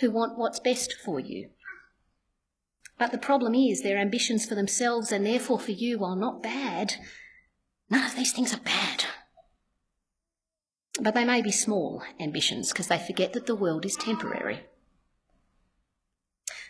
who 0.00 0.10
want 0.10 0.36
what's 0.36 0.58
best 0.58 0.92
for 0.92 1.20
you. 1.20 1.50
But 2.98 3.12
the 3.12 3.18
problem 3.18 3.54
is 3.54 3.82
their 3.82 3.98
ambitions 3.98 4.44
for 4.44 4.56
themselves 4.56 5.12
and 5.12 5.24
therefore 5.24 5.60
for 5.60 5.70
you, 5.70 6.00
while 6.00 6.16
not 6.16 6.42
bad, 6.42 6.94
none 7.88 8.04
of 8.04 8.16
these 8.16 8.32
things 8.32 8.52
are 8.52 8.60
bad. 8.60 9.04
But 11.00 11.14
they 11.14 11.24
may 11.24 11.40
be 11.40 11.52
small 11.52 12.02
ambitions 12.18 12.72
because 12.72 12.88
they 12.88 12.98
forget 12.98 13.32
that 13.34 13.46
the 13.46 13.54
world 13.54 13.86
is 13.86 13.94
temporary. 13.94 14.66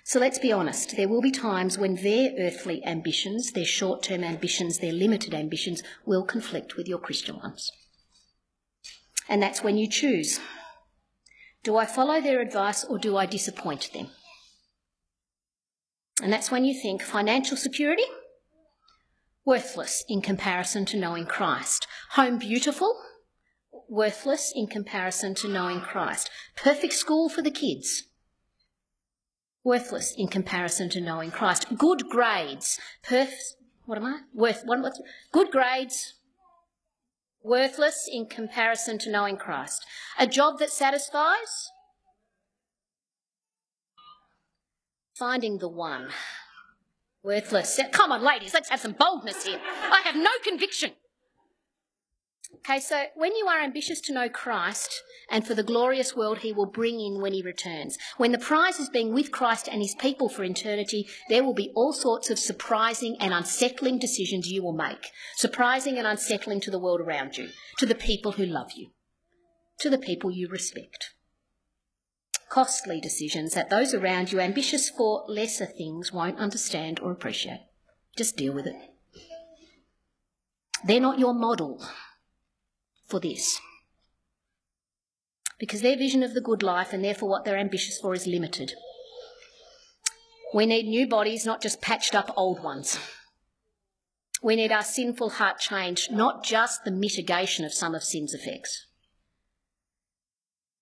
So 0.09 0.19
let's 0.19 0.39
be 0.39 0.51
honest, 0.51 0.97
there 0.97 1.07
will 1.07 1.21
be 1.21 1.31
times 1.31 1.77
when 1.77 1.97
their 1.97 2.33
earthly 2.39 2.83
ambitions, 2.87 3.53
their 3.53 3.67
short 3.67 4.03
term 4.03 4.25
ambitions, 4.25 4.79
their 4.79 4.91
limited 4.91 5.35
ambitions 5.35 5.83
will 6.07 6.25
conflict 6.25 6.79
with 6.79 6.89
your 6.89 6.99
Christian 6.99 7.37
ones. 7.37 7.71
And 9.29 9.43
that's 9.43 9.63
when 9.63 9.77
you 9.77 9.87
choose 9.87 10.41
do 11.63 11.77
I 11.77 11.85
follow 11.85 12.23
their 12.23 12.41
advice 12.41 12.85
or 12.85 12.97
do 12.97 13.19
I 13.19 13.27
disappoint 13.27 13.93
them? 13.93 14.09
And 16.23 16.33
that's 16.33 16.51
when 16.51 16.65
you 16.65 16.73
think 16.73 17.03
financial 17.03 17.59
security? 17.59 18.07
Worthless 19.45 20.07
in 20.09 20.23
comparison 20.23 20.87
to 20.87 20.97
knowing 20.97 21.27
Christ. 21.27 21.87
Home 22.13 22.39
beautiful? 22.39 22.99
Worthless 23.91 24.55
in 24.57 24.69
comparison 24.69 25.35
to 25.35 25.49
knowing 25.49 25.83
Christ. 25.83 26.31
Perfect 26.57 26.95
school 26.95 27.29
for 27.29 27.43
the 27.43 27.51
kids? 27.51 28.08
Worthless 29.69 30.15
in 30.17 30.27
comparison 30.27 30.89
to 30.89 30.99
knowing 30.99 31.31
Christ. 31.31 31.67
Good 31.77 32.09
grades, 32.09 32.81
perf- 33.05 33.53
what 33.85 33.99
am 33.99 34.07
I? 34.07 34.21
Worth, 34.35 34.63
what, 34.65 34.81
what's, 34.81 34.99
good 35.31 35.51
grades, 35.51 36.15
worthless 37.45 38.09
in 38.11 38.27
comparison 38.27 38.99
to 39.01 39.11
knowing 39.11 39.37
Christ. 39.37 39.85
A 40.19 40.27
job 40.27 40.59
that 40.59 40.71
satisfies, 40.71 41.71
finding 45.15 45.59
the 45.59 45.69
one. 45.69 46.09
Worthless. 47.23 47.79
Come 47.93 48.11
on, 48.11 48.23
ladies, 48.23 48.55
let's 48.55 48.71
have 48.71 48.81
some 48.81 48.97
boldness 48.99 49.45
here. 49.45 49.61
I 49.93 50.01
have 50.03 50.17
no 50.17 50.31
conviction. 50.45 50.93
Okay, 52.55 52.81
so 52.81 53.05
when 53.15 53.35
you 53.37 53.47
are 53.47 53.61
ambitious 53.61 54.01
to 54.03 54.13
know 54.13 54.29
Christ 54.29 55.03
and 55.31 55.47
for 55.47 55.55
the 55.55 55.63
glorious 55.63 56.15
world 56.15 56.39
he 56.39 56.53
will 56.53 56.67
bring 56.67 57.01
in 57.01 57.21
when 57.21 57.33
he 57.33 57.41
returns, 57.41 57.97
when 58.17 58.33
the 58.33 58.39
prize 58.39 58.79
is 58.79 58.91
being 58.91 59.15
with 59.15 59.33
Christ 59.33 59.69
and 59.69 59.81
his 59.81 59.95
people 59.95 60.29
for 60.29 60.45
eternity, 60.45 61.09
there 61.29 61.45
will 61.45 61.55
be 61.55 61.73
all 61.75 61.93
sorts 61.93 62.29
of 62.31 62.39
surprising 62.39 63.17
and 63.21 63.33
unsettling 63.33 63.99
decisions 63.99 64.51
you 64.51 64.63
will 64.63 64.73
make. 64.73 65.07
Surprising 65.37 65.97
and 65.97 66.07
unsettling 66.07 66.61
to 66.61 66.71
the 66.71 66.79
world 66.79 67.01
around 67.01 67.39
you, 67.39 67.49
to 67.79 67.87
the 67.87 67.95
people 67.95 68.33
who 68.33 68.45
love 68.45 68.73
you, 68.77 68.91
to 69.79 69.89
the 69.89 69.99
people 69.99 70.31
you 70.31 70.49
respect. 70.49 71.15
Costly 72.51 73.01
decisions 73.01 73.55
that 73.55 73.71
those 73.71 73.95
around 73.95 74.33
you, 74.33 74.41
ambitious 74.41 74.91
for 74.91 75.25
lesser 75.29 75.67
things, 75.67 76.13
won't 76.13 76.39
understand 76.39 76.99
or 77.01 77.13
appreciate. 77.13 77.67
Just 78.17 78.37
deal 78.37 78.53
with 78.53 78.67
it. 78.67 78.77
They're 80.85 81.01
not 81.01 81.19
your 81.19 81.35
model 81.35 81.83
for 83.09 83.19
this. 83.19 83.59
Because 85.59 85.81
their 85.81 85.97
vision 85.97 86.23
of 86.23 86.35
the 86.35 86.41
good 86.41 86.63
life 86.63 86.93
and 86.93 87.05
therefore 87.05 87.29
what 87.29 87.45
they're 87.45 87.57
ambitious 87.57 87.99
for 87.99 88.15
is 88.15 88.27
limited. 88.27 88.75
We 90.55 90.67
need 90.67 90.87
new 90.87 91.09
bodies, 91.09 91.45
not 91.45 91.61
just 91.61 91.81
patched 91.81 92.15
up 92.15 92.33
old 92.37 92.63
ones. 92.63 92.99
We 94.43 94.57
need 94.57 94.71
our 94.71 94.83
sinful 94.83 95.31
heart 95.31 95.59
changed, 95.59 96.13
not 96.13 96.45
just 96.45 96.85
the 96.85 96.91
mitigation 96.91 97.65
of 97.65 97.75
some 97.75 97.95
of 97.95 98.05
sin's 98.05 98.33
effects. 98.33 98.87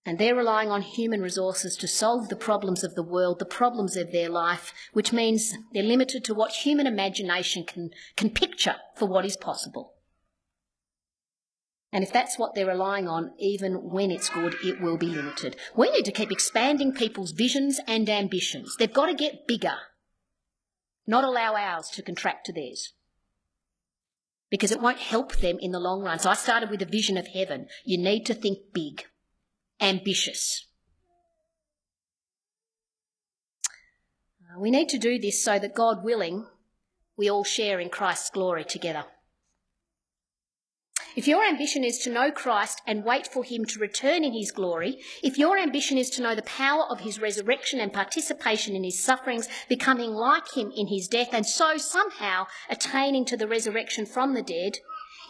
And 0.05 0.19
they're 0.19 0.37
relying 0.37 0.71
on 0.71 0.83
human 0.83 1.21
resources 1.21 1.77
to 1.79 1.89
solve 1.89 2.29
the 2.29 2.37
problems 2.37 2.85
of 2.85 2.95
the 2.95 3.03
world, 3.03 3.41
the 3.41 3.45
problems 3.45 3.97
of 3.97 4.13
their 4.13 4.29
life, 4.29 4.73
which 4.93 5.13
means 5.13 5.55
they're 5.73 5.83
limited 5.83 6.23
to 6.25 6.35
what 6.35 6.53
human 6.53 6.87
imagination 6.87 7.65
can, 7.65 7.91
can 8.17 8.31
picture 8.31 8.77
for 8.95 9.09
what 9.09 9.25
is 9.25 9.37
possible. 9.37 9.96
And 11.97 12.05
if 12.05 12.13
that's 12.13 12.39
what 12.39 12.55
they're 12.55 12.67
relying 12.67 13.09
on, 13.09 13.33
even 13.39 13.89
when 13.89 14.11
it's 14.11 14.29
good, 14.29 14.57
it 14.63 14.83
will 14.83 14.99
be 14.99 15.07
limited. 15.07 15.57
We 15.75 15.91
need 15.91 16.05
to 16.05 16.13
keep 16.13 16.31
expanding 16.31 16.93
people's 16.93 17.31
visions 17.31 17.81
and 17.87 18.07
ambitions. 18.11 18.77
They've 18.79 18.93
got 18.93 19.07
to 19.07 19.15
get 19.15 19.47
bigger, 19.47 19.77
not 21.07 21.25
allow 21.25 21.55
ours 21.55 21.89
to 21.95 22.03
contract 22.03 22.45
to 22.45 22.53
theirs. 22.53 22.93
Because 24.51 24.71
it 24.71 24.83
won't 24.83 24.99
help 24.99 25.37
them 25.37 25.57
in 25.59 25.71
the 25.71 25.81
long 25.81 26.03
run. 26.03 26.19
So 26.19 26.29
I 26.29 26.35
started 26.35 26.69
with 26.69 26.83
a 26.83 26.85
vision 26.85 27.17
of 27.17 27.29
heaven. 27.29 27.67
You 27.87 27.97
need 27.97 28.27
to 28.27 28.35
think 28.35 28.59
big, 28.75 29.07
ambitious. 29.81 30.67
Uh, 34.43 34.61
we 34.61 34.71
need 34.71 34.91
to 34.91 34.99
do 34.99 35.19
this 35.19 35.43
so 35.43 35.59
that, 35.59 35.75
God 35.75 36.05
willing, 36.05 36.45
we 37.17 37.31
all 37.31 37.43
share 37.43 37.81
in 37.81 37.89
Christ's 37.89 38.29
glory 38.29 38.65
together. 38.65 39.07
If 41.17 41.27
your 41.27 41.43
ambition 41.43 41.83
is 41.83 41.99
to 42.01 42.13
know 42.13 42.31
Christ 42.31 42.83
and 42.87 43.03
wait 43.03 43.27
for 43.27 43.43
him 43.43 43.65
to 43.65 43.81
return 43.81 44.23
in 44.23 44.35
his 44.35 44.51
glory, 44.51 44.99
if 45.23 45.39
your 45.39 45.57
ambition 45.57 45.97
is 45.97 46.11
to 46.11 46.23
know 46.23 46.35
the 46.35 46.43
power 46.43 46.85
of 46.91 47.01
his 47.01 47.19
resurrection 47.19 47.81
and 47.81 47.91
participation 47.91 48.77
in 48.77 48.85
his 48.85 49.03
sufferings, 49.03 49.49
becoming 49.67 50.11
like 50.11 50.55
him 50.55 50.71
in 50.77 50.89
his 50.89 51.09
death, 51.09 51.31
and 51.33 51.47
so 51.47 51.79
somehow 51.79 52.47
attaining 52.69 53.25
to 53.25 53.37
the 53.37 53.49
resurrection 53.49 54.05
from 54.05 54.35
the 54.35 54.43
dead, 54.43 54.77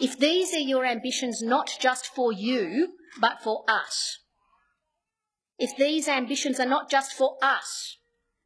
if 0.00 0.18
these 0.18 0.52
are 0.52 0.58
your 0.58 0.84
ambitions 0.84 1.40
not 1.40 1.70
just 1.80 2.06
for 2.08 2.32
you, 2.32 2.94
but 3.20 3.40
for 3.40 3.62
us, 3.68 4.18
if 5.56 5.76
these 5.76 6.08
ambitions 6.08 6.58
are 6.58 6.66
not 6.66 6.90
just 6.90 7.12
for 7.12 7.36
us, 7.40 7.98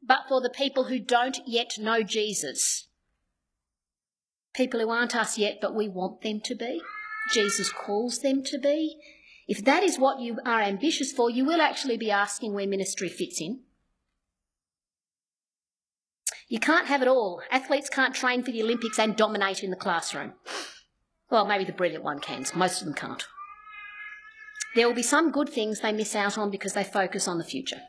but 0.02 0.24
for 0.28 0.42
the 0.42 0.50
people 0.50 0.84
who 0.84 0.98
don't 0.98 1.38
yet 1.46 1.70
know 1.78 2.02
Jesus, 2.02 2.88
people 4.54 4.78
who 4.78 4.90
aren't 4.90 5.16
us 5.16 5.38
yet, 5.38 5.56
but 5.62 5.74
we 5.74 5.88
want 5.88 6.20
them 6.20 6.40
to 6.44 6.54
be, 6.54 6.82
Jesus 7.32 7.70
calls 7.70 8.20
them 8.20 8.42
to 8.44 8.58
be, 8.58 8.96
if 9.46 9.64
that 9.64 9.82
is 9.82 9.98
what 9.98 10.20
you 10.20 10.38
are 10.44 10.60
ambitious 10.60 11.12
for, 11.12 11.30
you 11.30 11.44
will 11.44 11.60
actually 11.60 11.96
be 11.96 12.10
asking 12.10 12.54
where 12.54 12.66
ministry 12.66 13.08
fits 13.08 13.40
in. 13.40 13.60
You 16.48 16.58
can't 16.58 16.86
have 16.86 17.02
it 17.02 17.08
all. 17.08 17.42
Athletes 17.50 17.88
can't 17.88 18.14
train 18.14 18.42
for 18.42 18.50
the 18.50 18.62
Olympics 18.62 18.98
and 18.98 19.16
dominate 19.16 19.62
in 19.62 19.70
the 19.70 19.76
classroom. 19.76 20.32
Well, 21.30 21.46
maybe 21.46 21.64
the 21.64 21.72
brilliant 21.72 22.02
one 22.02 22.18
can. 22.18 22.44
Most 22.54 22.80
of 22.80 22.86
them 22.86 22.94
can't. 22.94 23.24
There 24.74 24.86
will 24.86 24.94
be 24.94 25.02
some 25.02 25.30
good 25.30 25.48
things 25.48 25.80
they 25.80 25.92
miss 25.92 26.14
out 26.14 26.38
on 26.38 26.50
because 26.50 26.74
they 26.74 26.84
focus 26.84 27.28
on 27.28 27.38
the 27.38 27.44
future. 27.44 27.80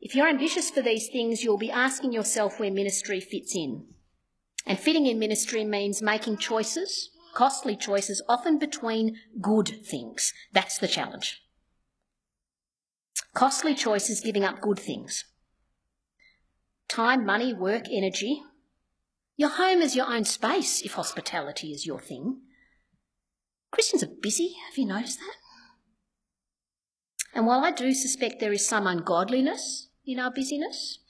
If 0.00 0.14
you're 0.14 0.28
ambitious 0.28 0.70
for 0.70 0.82
these 0.82 1.08
things, 1.08 1.42
you'll 1.42 1.56
be 1.56 1.70
asking 1.70 2.12
yourself 2.12 2.60
where 2.60 2.70
ministry 2.70 3.20
fits 3.20 3.54
in. 3.56 3.93
And 4.66 4.78
fitting 4.78 5.06
in 5.06 5.18
ministry 5.18 5.64
means 5.64 6.00
making 6.00 6.38
choices, 6.38 7.10
costly 7.34 7.76
choices, 7.76 8.22
often 8.28 8.58
between 8.58 9.18
good 9.40 9.68
things. 9.84 10.32
That's 10.52 10.78
the 10.78 10.88
challenge. 10.88 11.42
Costly 13.34 13.74
choices 13.74 14.20
giving 14.20 14.44
up 14.44 14.60
good 14.60 14.78
things. 14.78 15.24
time, 16.88 17.26
money, 17.26 17.52
work, 17.52 17.84
energy. 17.90 18.42
Your 19.36 19.48
home 19.48 19.82
is 19.82 19.96
your 19.96 20.06
own 20.06 20.24
space 20.24 20.82
if 20.82 20.92
hospitality 20.92 21.72
is 21.72 21.86
your 21.86 22.00
thing. 22.00 22.40
Christians 23.72 24.04
are 24.04 24.14
busy, 24.22 24.54
have 24.68 24.78
you 24.78 24.86
noticed 24.86 25.18
that? 25.18 25.34
And 27.34 27.46
while 27.46 27.64
I 27.64 27.72
do 27.72 27.92
suspect 27.92 28.38
there 28.38 28.52
is 28.52 28.66
some 28.66 28.86
ungodliness 28.86 29.88
in 30.06 30.20
our 30.20 30.30
busyness, 30.30 31.00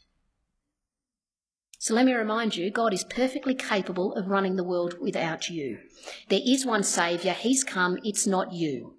so 1.84 1.92
let 1.92 2.06
me 2.06 2.14
remind 2.14 2.56
you 2.56 2.70
God 2.70 2.94
is 2.94 3.04
perfectly 3.04 3.54
capable 3.54 4.14
of 4.14 4.28
running 4.28 4.56
the 4.56 4.64
world 4.64 4.94
without 5.02 5.50
you. 5.50 5.80
There 6.30 6.40
is 6.42 6.64
one 6.64 6.82
Saviour, 6.82 7.34
He's 7.34 7.62
come, 7.62 7.98
it's 8.02 8.26
not 8.26 8.54
you. 8.54 8.94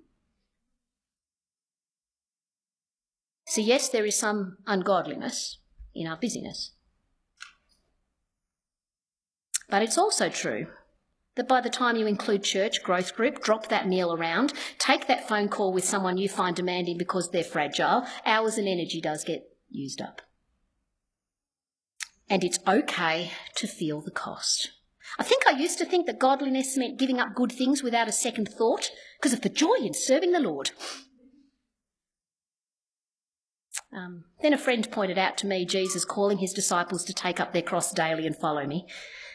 So, 3.48 3.62
yes, 3.62 3.90
there 3.90 4.06
is 4.06 4.16
some 4.16 4.58
ungodliness 4.68 5.58
in 5.96 6.06
our 6.06 6.16
busyness. 6.16 6.74
But 9.68 9.82
it's 9.82 9.98
also 9.98 10.30
true 10.30 10.68
that 11.38 11.48
by 11.48 11.62
the 11.62 11.72
time 11.72 11.96
you 11.96 12.06
include 12.06 12.44
church, 12.44 12.84
growth 12.84 13.16
group, 13.16 13.42
drop 13.42 13.68
that 13.70 13.88
meal 13.88 14.14
around, 14.14 14.54
take 14.78 15.08
that 15.08 15.28
phone 15.28 15.50
call 15.50 15.74
with 15.74 15.86
someone 15.86 16.18
you 16.18 16.30
find 16.30 16.56
demanding 16.56 17.00
because 17.00 17.32
they're 17.32 17.44
fragile, 17.44 18.06
hours 18.28 18.60
and 18.60 18.68
energy 18.68 19.02
does 19.02 19.24
get 19.24 19.42
used 19.72 20.04
up. 20.04 20.22
And 22.30 22.44
it's 22.44 22.60
okay 22.68 23.32
to 23.56 23.68
feel 23.68 24.02
the 24.02 24.12
cost. 24.12 24.72
I 25.18 25.24
think 25.24 25.44
I 25.48 25.52
used 25.52 25.78
to 25.78 25.86
think 25.86 26.08
that 26.08 26.20
godliness 26.20 26.76
meant 26.78 27.00
giving 27.00 27.20
up 27.20 27.36
good 27.36 27.52
things 27.52 27.84
without 27.84 28.08
a 28.08 28.12
second 28.12 28.50
thought 28.50 28.90
because 29.20 29.34
of 29.34 29.42
the 29.42 29.50
joy 29.50 29.76
in 29.80 29.94
serving 29.94 30.32
the 30.32 30.40
Lord. 30.40 30.72
Um, 33.96 34.26
then 34.42 34.54
a 34.54 34.58
friend 34.58 34.90
pointed 34.92 35.18
out 35.18 35.38
to 35.38 35.48
me 35.48 35.66
Jesus 35.66 36.04
calling 36.04 36.40
his 36.40 36.52
disciples 36.52 37.06
to 37.06 37.14
take 37.14 37.40
up 37.40 37.54
their 37.54 37.62
cross 37.62 37.94
daily 37.94 38.26
and 38.26 38.36
follow 38.36 38.66
me, 38.66 38.88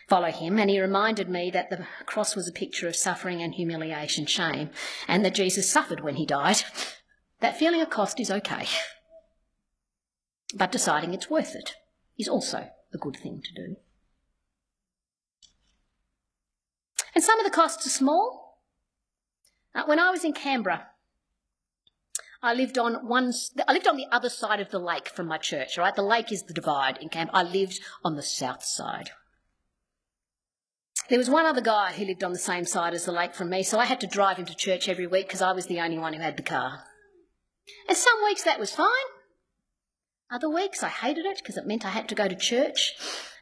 follow 0.09 0.31
him, 0.31 0.59
and 0.59 0.69
he 0.69 0.81
reminded 0.81 1.31
me 1.31 1.51
that 1.51 1.71
the 1.71 1.87
cross 2.05 2.37
was 2.37 2.49
a 2.49 2.53
picture 2.53 2.89
of 2.89 2.97
suffering 2.97 3.41
and 3.41 3.55
humiliation, 3.55 4.27
shame, 4.27 4.71
and 5.09 5.25
that 5.25 5.35
Jesus 5.35 5.71
suffered 5.71 6.01
when 6.01 6.17
he 6.17 6.27
died. 6.27 6.63
That 7.41 7.57
feeling 7.57 7.81
of 7.81 7.89
cost 7.89 8.21
is 8.21 8.31
okay, 8.31 8.67
but 10.55 10.73
deciding 10.73 11.15
it's 11.15 11.31
worth 11.31 11.55
it 11.55 11.77
is 12.19 12.29
also 12.29 12.69
a 12.93 12.99
good 12.99 13.17
thing 13.17 13.43
to 13.43 13.55
do. 13.55 13.77
And 17.15 17.25
some 17.25 17.39
of 17.39 17.45
the 17.45 17.51
costs 17.51 17.87
are 17.87 17.91
small. 17.91 18.59
Uh, 19.75 19.83
when 19.87 19.99
I 19.99 20.11
was 20.11 20.25
in 20.25 20.33
Canberra, 20.33 20.87
I 22.43 22.55
lived 22.55 22.79
on 22.79 23.07
one. 23.07 23.33
I 23.69 23.73
lived 23.73 23.87
on 23.87 23.97
the 23.97 24.07
other 24.11 24.31
side 24.31 24.61
of 24.61 24.71
the 24.71 24.79
lake 24.79 25.09
from 25.09 25.27
my 25.27 25.39
church. 25.39 25.77
Right, 25.77 25.95
the 25.95 26.03
lake 26.03 26.33
is 26.33 26.45
the 26.45 26.55
divide 26.55 26.99
in 26.99 27.09
Camp. 27.09 27.31
I 27.35 27.43
lived 27.43 27.81
on 28.05 28.17
the 28.17 28.23
south 28.23 28.65
side. 28.65 29.11
There 31.09 31.19
was 31.19 31.29
one 31.29 31.45
other 31.45 31.61
guy 31.61 31.93
who 31.93 32.05
lived 32.05 32.23
on 32.23 32.33
the 32.33 32.39
same 32.39 32.65
side 32.65 32.95
as 32.95 33.05
the 33.05 33.13
lake 33.13 33.35
from 33.35 33.51
me, 33.51 33.65
so 33.65 33.79
I 33.79 33.85
had 33.85 34.01
to 34.01 34.07
drive 34.07 34.37
him 34.37 34.47
to 34.47 34.55
church 34.55 34.89
every 34.89 35.07
week 35.07 35.27
because 35.27 35.43
I 35.43 35.53
was 35.53 35.67
the 35.67 35.81
only 35.81 35.99
one 35.99 36.15
who 36.15 36.21
had 36.21 36.37
the 36.37 36.43
car. 36.43 36.85
And 37.89 37.97
some 37.97 38.23
weeks 38.25 38.45
that 38.45 38.61
was 38.61 38.75
fine. 38.75 38.89
Other 40.31 40.49
weeks 40.49 40.83
I 40.83 40.89
hated 40.89 41.27
it 41.27 41.39
because 41.39 41.57
it 41.57 41.67
meant 41.67 41.85
I 41.85 41.91
had 41.91 42.09
to 42.09 42.15
go 42.15 42.29
to 42.29 42.37
church 42.37 42.95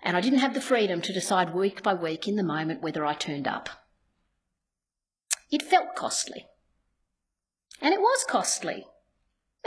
and 0.03 0.16
I 0.16 0.20
didn't 0.22 0.39
have 0.39 0.55
the 0.55 0.61
freedom 0.61 1.03
to 1.03 1.12
decide 1.12 1.55
week 1.55 1.82
by 1.82 1.93
week 1.93 2.26
in 2.26 2.36
the 2.36 2.43
moment 2.43 2.80
whether 2.80 3.05
I 3.05 3.14
turned 3.14 3.47
up. 3.47 3.68
It 5.51 5.62
felt 5.62 5.95
costly. 5.95 6.47
And 7.80 7.93
it 7.93 8.01
was 8.01 8.24
costly. 8.28 8.86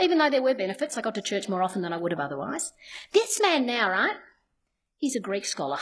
Even 0.00 0.18
though 0.18 0.30
there 0.30 0.42
were 0.42 0.54
benefits, 0.54 0.96
I 0.96 1.00
got 1.00 1.14
to 1.14 1.22
church 1.22 1.48
more 1.48 1.62
often 1.62 1.82
than 1.82 1.92
I 1.92 1.96
would 1.96 2.12
have 2.12 2.20
otherwise. 2.20 2.72
This 3.12 3.40
man 3.40 3.66
now, 3.66 3.90
right? 3.90 4.16
He's 4.96 5.14
a 5.14 5.20
Greek 5.20 5.44
scholar. 5.44 5.78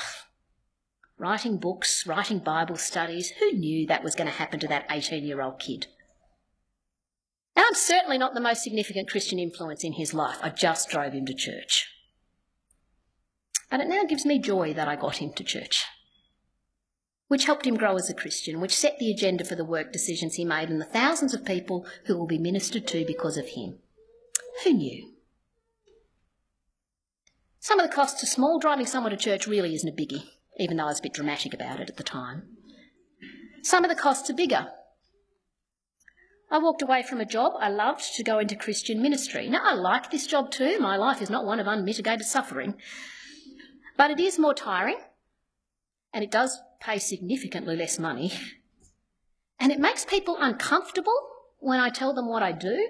Writing 1.16 1.58
books, 1.58 2.06
writing 2.06 2.38
Bible 2.38 2.76
studies. 2.76 3.32
Who 3.38 3.52
knew 3.52 3.86
that 3.86 4.04
was 4.04 4.14
going 4.14 4.26
to 4.26 4.36
happen 4.36 4.60
to 4.60 4.68
that 4.68 4.86
18 4.90 5.24
year 5.24 5.40
old 5.40 5.58
kid? 5.58 5.86
I'm 7.70 7.76
certainly 7.76 8.18
not 8.18 8.34
the 8.34 8.40
most 8.40 8.64
significant 8.64 9.08
Christian 9.08 9.38
influence 9.38 9.84
in 9.84 9.92
his 9.92 10.12
life. 10.12 10.38
I 10.42 10.50
just 10.50 10.88
drove 10.88 11.12
him 11.12 11.24
to 11.26 11.34
church. 11.34 11.86
And 13.70 13.80
it 13.80 13.86
now 13.86 14.02
gives 14.02 14.26
me 14.26 14.40
joy 14.40 14.74
that 14.74 14.88
I 14.88 14.96
got 14.96 15.18
him 15.18 15.32
to 15.34 15.44
church 15.44 15.84
which 17.30 17.44
helped 17.44 17.64
him 17.64 17.76
grow 17.76 17.94
as 17.94 18.10
a 18.10 18.14
Christian, 18.14 18.60
which 18.60 18.76
set 18.76 18.98
the 18.98 19.08
agenda 19.08 19.44
for 19.44 19.54
the 19.54 19.64
work 19.64 19.92
decisions 19.92 20.34
he 20.34 20.44
made 20.44 20.68
and 20.68 20.80
the 20.80 20.84
thousands 20.84 21.32
of 21.32 21.44
people 21.44 21.86
who 22.06 22.18
will 22.18 22.26
be 22.26 22.38
ministered 22.38 22.88
to 22.88 23.04
because 23.04 23.36
of 23.36 23.50
him. 23.50 23.78
Who 24.64 24.72
knew? 24.72 25.12
Some 27.60 27.78
of 27.78 27.88
the 27.88 27.94
costs 27.94 28.24
are 28.24 28.26
small. 28.26 28.58
Driving 28.58 28.84
someone 28.84 29.12
to 29.12 29.16
church 29.16 29.46
really 29.46 29.76
isn't 29.76 29.88
a 29.88 29.92
biggie, 29.92 30.24
even 30.58 30.76
though 30.76 30.86
I 30.86 30.88
was 30.88 30.98
a 30.98 31.02
bit 31.02 31.12
dramatic 31.12 31.54
about 31.54 31.78
it 31.78 31.88
at 31.88 31.96
the 31.98 32.02
time. 32.02 32.48
Some 33.62 33.84
of 33.84 33.90
the 33.90 34.02
costs 34.02 34.28
are 34.28 34.34
bigger. 34.34 34.66
I 36.50 36.58
walked 36.58 36.82
away 36.82 37.02
from 37.02 37.20
a 37.20 37.24
job 37.24 37.52
I 37.60 37.68
loved 37.68 38.16
to 38.16 38.24
go 38.24 38.40
into 38.40 38.56
Christian 38.56 39.00
ministry. 39.00 39.48
Now, 39.48 39.62
I 39.62 39.74
like 39.74 40.10
this 40.10 40.26
job 40.26 40.50
too. 40.50 40.78
My 40.80 40.96
life 40.96 41.22
is 41.22 41.30
not 41.30 41.44
one 41.44 41.60
of 41.60 41.68
unmitigated 41.68 42.26
suffering. 42.26 42.74
But 43.96 44.10
it 44.10 44.18
is 44.18 44.38
more 44.38 44.54
tiring, 44.54 44.98
and 46.12 46.24
it 46.24 46.30
does 46.30 46.60
pay 46.80 46.98
significantly 46.98 47.76
less 47.76 47.98
money. 47.98 48.32
And 49.60 49.70
it 49.70 49.78
makes 49.78 50.04
people 50.04 50.36
uncomfortable 50.40 51.14
when 51.58 51.78
I 51.78 51.90
tell 51.90 52.14
them 52.14 52.26
what 52.26 52.42
I 52.42 52.52
do. 52.52 52.88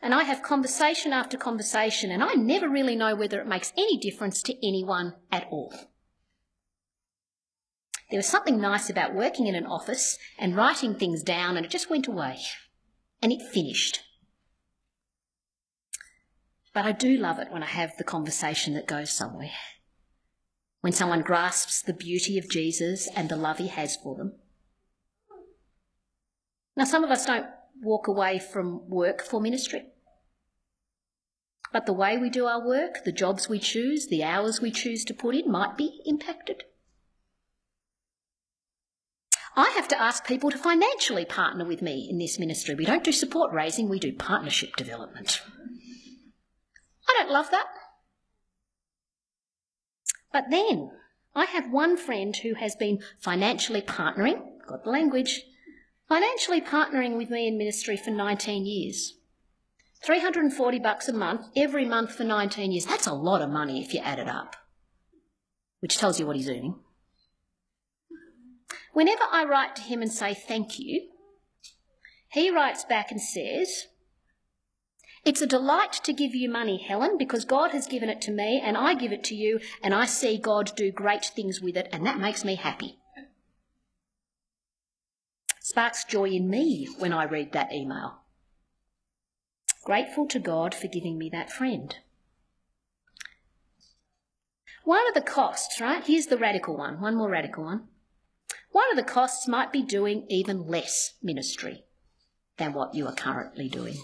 And 0.00 0.14
I 0.14 0.22
have 0.22 0.42
conversation 0.42 1.12
after 1.12 1.36
conversation, 1.36 2.10
and 2.10 2.22
I 2.22 2.34
never 2.34 2.68
really 2.68 2.96
know 2.96 3.16
whether 3.16 3.40
it 3.40 3.48
makes 3.48 3.72
any 3.76 3.98
difference 3.98 4.42
to 4.44 4.66
anyone 4.66 5.14
at 5.32 5.46
all. 5.50 5.74
There 8.10 8.18
was 8.18 8.26
something 8.26 8.60
nice 8.60 8.88
about 8.88 9.14
working 9.14 9.46
in 9.46 9.54
an 9.54 9.66
office 9.66 10.18
and 10.38 10.56
writing 10.56 10.94
things 10.94 11.22
down, 11.22 11.56
and 11.56 11.66
it 11.66 11.70
just 11.70 11.90
went 11.90 12.06
away. 12.06 12.38
And 13.20 13.32
it 13.32 13.42
finished. 13.42 14.00
But 16.72 16.84
I 16.84 16.92
do 16.92 17.16
love 17.16 17.38
it 17.38 17.50
when 17.50 17.62
I 17.62 17.66
have 17.66 17.96
the 17.96 18.04
conversation 18.04 18.74
that 18.74 18.86
goes 18.86 19.10
somewhere 19.10 19.50
when 20.86 20.92
someone 20.92 21.20
grasps 21.20 21.82
the 21.82 21.92
beauty 21.92 22.38
of 22.38 22.48
Jesus 22.48 23.08
and 23.16 23.28
the 23.28 23.34
love 23.34 23.58
he 23.58 23.66
has 23.66 23.96
for 23.96 24.14
them. 24.14 24.34
Now, 26.76 26.84
some 26.84 27.02
of 27.02 27.10
us 27.10 27.26
don't 27.26 27.46
walk 27.82 28.06
away 28.06 28.38
from 28.38 28.88
work 28.88 29.20
for 29.24 29.40
ministry. 29.40 29.86
But 31.72 31.86
the 31.86 31.92
way 31.92 32.18
we 32.18 32.30
do 32.30 32.46
our 32.46 32.64
work, 32.64 33.02
the 33.04 33.10
jobs 33.10 33.48
we 33.48 33.58
choose, 33.58 34.06
the 34.06 34.22
hours 34.22 34.60
we 34.60 34.70
choose 34.70 35.04
to 35.06 35.12
put 35.12 35.34
in 35.34 35.50
might 35.50 35.76
be 35.76 36.00
impacted. 36.04 36.62
I 39.56 39.72
have 39.74 39.88
to 39.88 40.00
ask 40.00 40.26
people 40.26 40.50
to 40.50 40.58
financially 40.58 41.24
partner 41.24 41.64
with 41.64 41.80
me 41.80 42.06
in 42.10 42.18
this 42.18 42.38
ministry. 42.38 42.74
We 42.74 42.84
don't 42.84 43.02
do 43.02 43.12
support 43.12 43.54
raising, 43.54 43.88
we 43.88 43.98
do 43.98 44.12
partnership 44.12 44.76
development. 44.76 45.40
I 47.08 47.14
don't 47.16 47.32
love 47.32 47.50
that. 47.50 47.66
But 50.30 50.50
then 50.50 50.90
I 51.34 51.46
have 51.46 51.72
one 51.72 51.96
friend 51.96 52.36
who 52.36 52.54
has 52.54 52.76
been 52.76 52.98
financially 53.18 53.80
partnering, 53.80 54.42
got 54.68 54.84
the 54.84 54.90
language, 54.90 55.42
financially 56.06 56.60
partnering 56.60 57.16
with 57.16 57.30
me 57.30 57.48
in 57.48 57.56
ministry 57.56 57.96
for 57.96 58.10
19 58.10 58.66
years. 58.66 59.14
340 60.04 60.78
bucks 60.80 61.08
a 61.08 61.12
month, 61.14 61.46
every 61.56 61.86
month 61.86 62.14
for 62.14 62.24
19 62.24 62.72
years. 62.72 62.84
That's 62.84 63.06
a 63.06 63.14
lot 63.14 63.40
of 63.40 63.48
money 63.48 63.82
if 63.82 63.94
you 63.94 64.00
add 64.00 64.18
it 64.18 64.28
up, 64.28 64.56
which 65.80 65.96
tells 65.96 66.20
you 66.20 66.26
what 66.26 66.36
he's 66.36 66.50
earning. 66.50 66.76
Whenever 68.92 69.24
I 69.30 69.44
write 69.44 69.76
to 69.76 69.82
him 69.82 70.02
and 70.02 70.12
say 70.12 70.34
thank 70.34 70.78
you, 70.78 71.08
he 72.28 72.50
writes 72.50 72.84
back 72.84 73.10
and 73.10 73.20
says, 73.20 73.86
it's 75.24 75.42
a 75.42 75.46
delight 75.46 75.92
to 76.04 76.12
give 76.12 76.36
you 76.36 76.48
money, 76.48 76.78
Helen, 76.78 77.18
because 77.18 77.44
God 77.44 77.72
has 77.72 77.88
given 77.88 78.08
it 78.08 78.20
to 78.22 78.30
me 78.30 78.62
and 78.64 78.76
I 78.76 78.94
give 78.94 79.10
it 79.10 79.24
to 79.24 79.34
you 79.34 79.58
and 79.82 79.92
I 79.92 80.06
see 80.06 80.38
God 80.38 80.70
do 80.76 80.92
great 80.92 81.24
things 81.24 81.60
with 81.60 81.76
it 81.76 81.88
and 81.90 82.06
that 82.06 82.20
makes 82.20 82.44
me 82.44 82.54
happy. 82.54 82.98
Sparks 85.60 86.04
joy 86.04 86.28
in 86.28 86.48
me 86.48 86.88
when 87.00 87.12
I 87.12 87.24
read 87.24 87.50
that 87.52 87.72
email. 87.72 88.18
Grateful 89.84 90.28
to 90.28 90.38
God 90.38 90.76
for 90.76 90.86
giving 90.86 91.18
me 91.18 91.28
that 91.30 91.50
friend. 91.50 91.96
One 94.84 95.08
of 95.08 95.14
the 95.14 95.28
costs, 95.28 95.80
right? 95.80 96.04
Here's 96.04 96.26
the 96.26 96.38
radical 96.38 96.76
one, 96.76 97.00
one 97.00 97.16
more 97.16 97.28
radical 97.28 97.64
one. 97.64 97.88
One 98.70 98.90
of 98.90 98.96
the 98.96 99.10
costs 99.10 99.48
might 99.48 99.72
be 99.72 99.82
doing 99.82 100.26
even 100.28 100.66
less 100.66 101.14
ministry 101.22 101.84
than 102.58 102.72
what 102.72 102.94
you 102.94 103.06
are 103.06 103.14
currently 103.14 103.68
doing. 103.68 103.98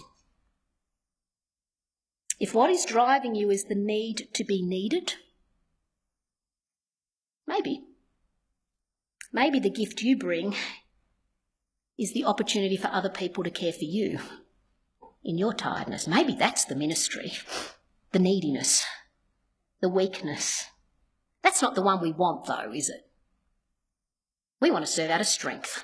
If 2.39 2.53
what 2.53 2.69
is 2.69 2.85
driving 2.85 3.35
you 3.35 3.49
is 3.49 3.65
the 3.65 3.75
need 3.75 4.29
to 4.33 4.43
be 4.43 4.61
needed, 4.61 5.15
maybe. 7.47 7.83
Maybe 9.31 9.59
the 9.59 9.69
gift 9.69 10.01
you 10.01 10.17
bring 10.17 10.55
is 11.97 12.13
the 12.13 12.25
opportunity 12.25 12.77
for 12.77 12.87
other 12.87 13.09
people 13.09 13.43
to 13.43 13.49
care 13.49 13.73
for 13.73 13.85
you 13.85 14.19
in 15.23 15.37
your 15.37 15.53
tiredness. 15.53 16.07
Maybe 16.07 16.35
that's 16.35 16.65
the 16.65 16.75
ministry, 16.75 17.33
the 18.11 18.19
neediness. 18.19 18.85
the 19.83 19.89
weakness. 19.89 20.67
That's 21.43 21.61
not 21.61 21.75
the 21.75 21.81
one 21.81 22.01
we 22.01 22.13
want, 22.13 22.45
though, 22.45 22.71
is 22.73 22.89
it? 22.89 23.05
We 24.63 24.71
want 24.71 24.85
to 24.85 24.91
serve 24.91 25.11
out 25.11 25.19
of 25.19 25.27
strength. 25.27 25.83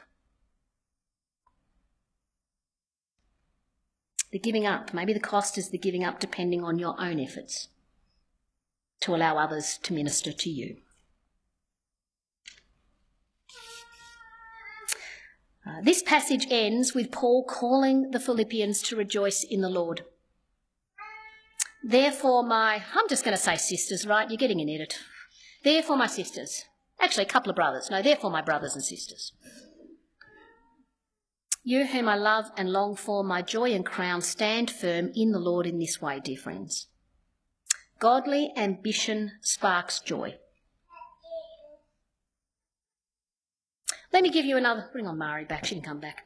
The 4.32 4.40
giving 4.40 4.66
up. 4.66 4.94
Maybe 4.94 5.12
the 5.12 5.20
cost 5.20 5.58
is 5.58 5.70
the 5.70 5.78
giving 5.78 6.06
up 6.06 6.22
depending 6.22 6.64
on 6.64 6.80
your 6.80 6.96
own 6.98 7.20
efforts 7.20 7.68
to 9.02 9.14
allow 9.14 9.38
others 9.38 9.78
to 9.84 9.92
minister 9.92 10.32
to 10.32 10.50
you. 10.50 10.78
Uh, 15.68 15.82
this 15.84 16.02
passage 16.02 16.48
ends 16.50 16.96
with 16.96 17.12
Paul 17.12 17.44
calling 17.44 18.12
the 18.12 18.20
Philippians 18.20 18.82
to 18.84 18.96
rejoice 18.96 19.44
in 19.44 19.60
the 19.60 19.68
Lord. 19.68 20.06
Therefore, 21.84 22.44
my, 22.44 22.82
I'm 22.96 23.10
just 23.10 23.26
going 23.26 23.36
to 23.36 23.44
say 23.44 23.58
sisters, 23.58 24.08
right? 24.08 24.30
You're 24.30 24.38
getting 24.38 24.62
an 24.62 24.70
edit. 24.70 24.98
Therefore, 25.66 25.98
my 25.98 26.08
sisters. 26.08 26.64
Actually, 27.02 27.24
a 27.24 27.30
couple 27.30 27.50
of 27.50 27.56
brothers. 27.56 27.90
No, 27.90 28.02
therefore, 28.02 28.30
my 28.30 28.42
brothers 28.42 28.76
and 28.76 28.84
sisters. 28.84 29.34
You 31.64 31.86
whom 31.86 32.08
I 32.08 32.16
love 32.16 32.52
and 32.58 32.72
long 32.72 32.96
for, 32.96 33.24
my 33.24 33.42
joy 33.42 33.74
and 33.74 33.86
crown, 33.86 34.22
stand 34.22 34.72
firm 34.72 35.12
in 35.16 35.32
the 35.32 35.40
Lord 35.40 35.66
in 35.66 35.80
this 35.80 36.02
way, 36.02 36.20
dear 36.20 36.38
friends. 36.38 36.88
Godly 38.00 38.54
ambition 38.56 39.32
sparks 39.42 40.00
joy. 40.00 40.36
Let 44.12 44.24
me 44.24 44.30
give 44.30 44.46
you 44.46 44.58
another. 44.58 44.90
Bring 44.92 45.06
on 45.06 45.18
Mari 45.18 45.46
back. 45.46 45.66
She 45.66 45.76
can 45.76 45.84
come 45.84 46.00
back. 46.00 46.24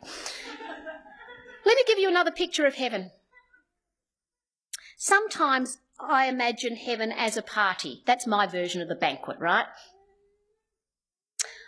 Let 1.65 1.75
me 1.75 1.83
give 1.87 1.99
you 1.99 2.09
another 2.09 2.31
picture 2.31 2.65
of 2.65 2.75
heaven. 2.75 3.11
Sometimes 4.97 5.79
I 5.99 6.27
imagine 6.27 6.75
heaven 6.75 7.11
as 7.11 7.35
a 7.35 7.41
party. 7.41 8.03
That's 8.05 8.27
my 8.27 8.47
version 8.47 8.81
of 8.81 8.87
the 8.87 8.95
banquet, 8.95 9.37
right? 9.39 9.65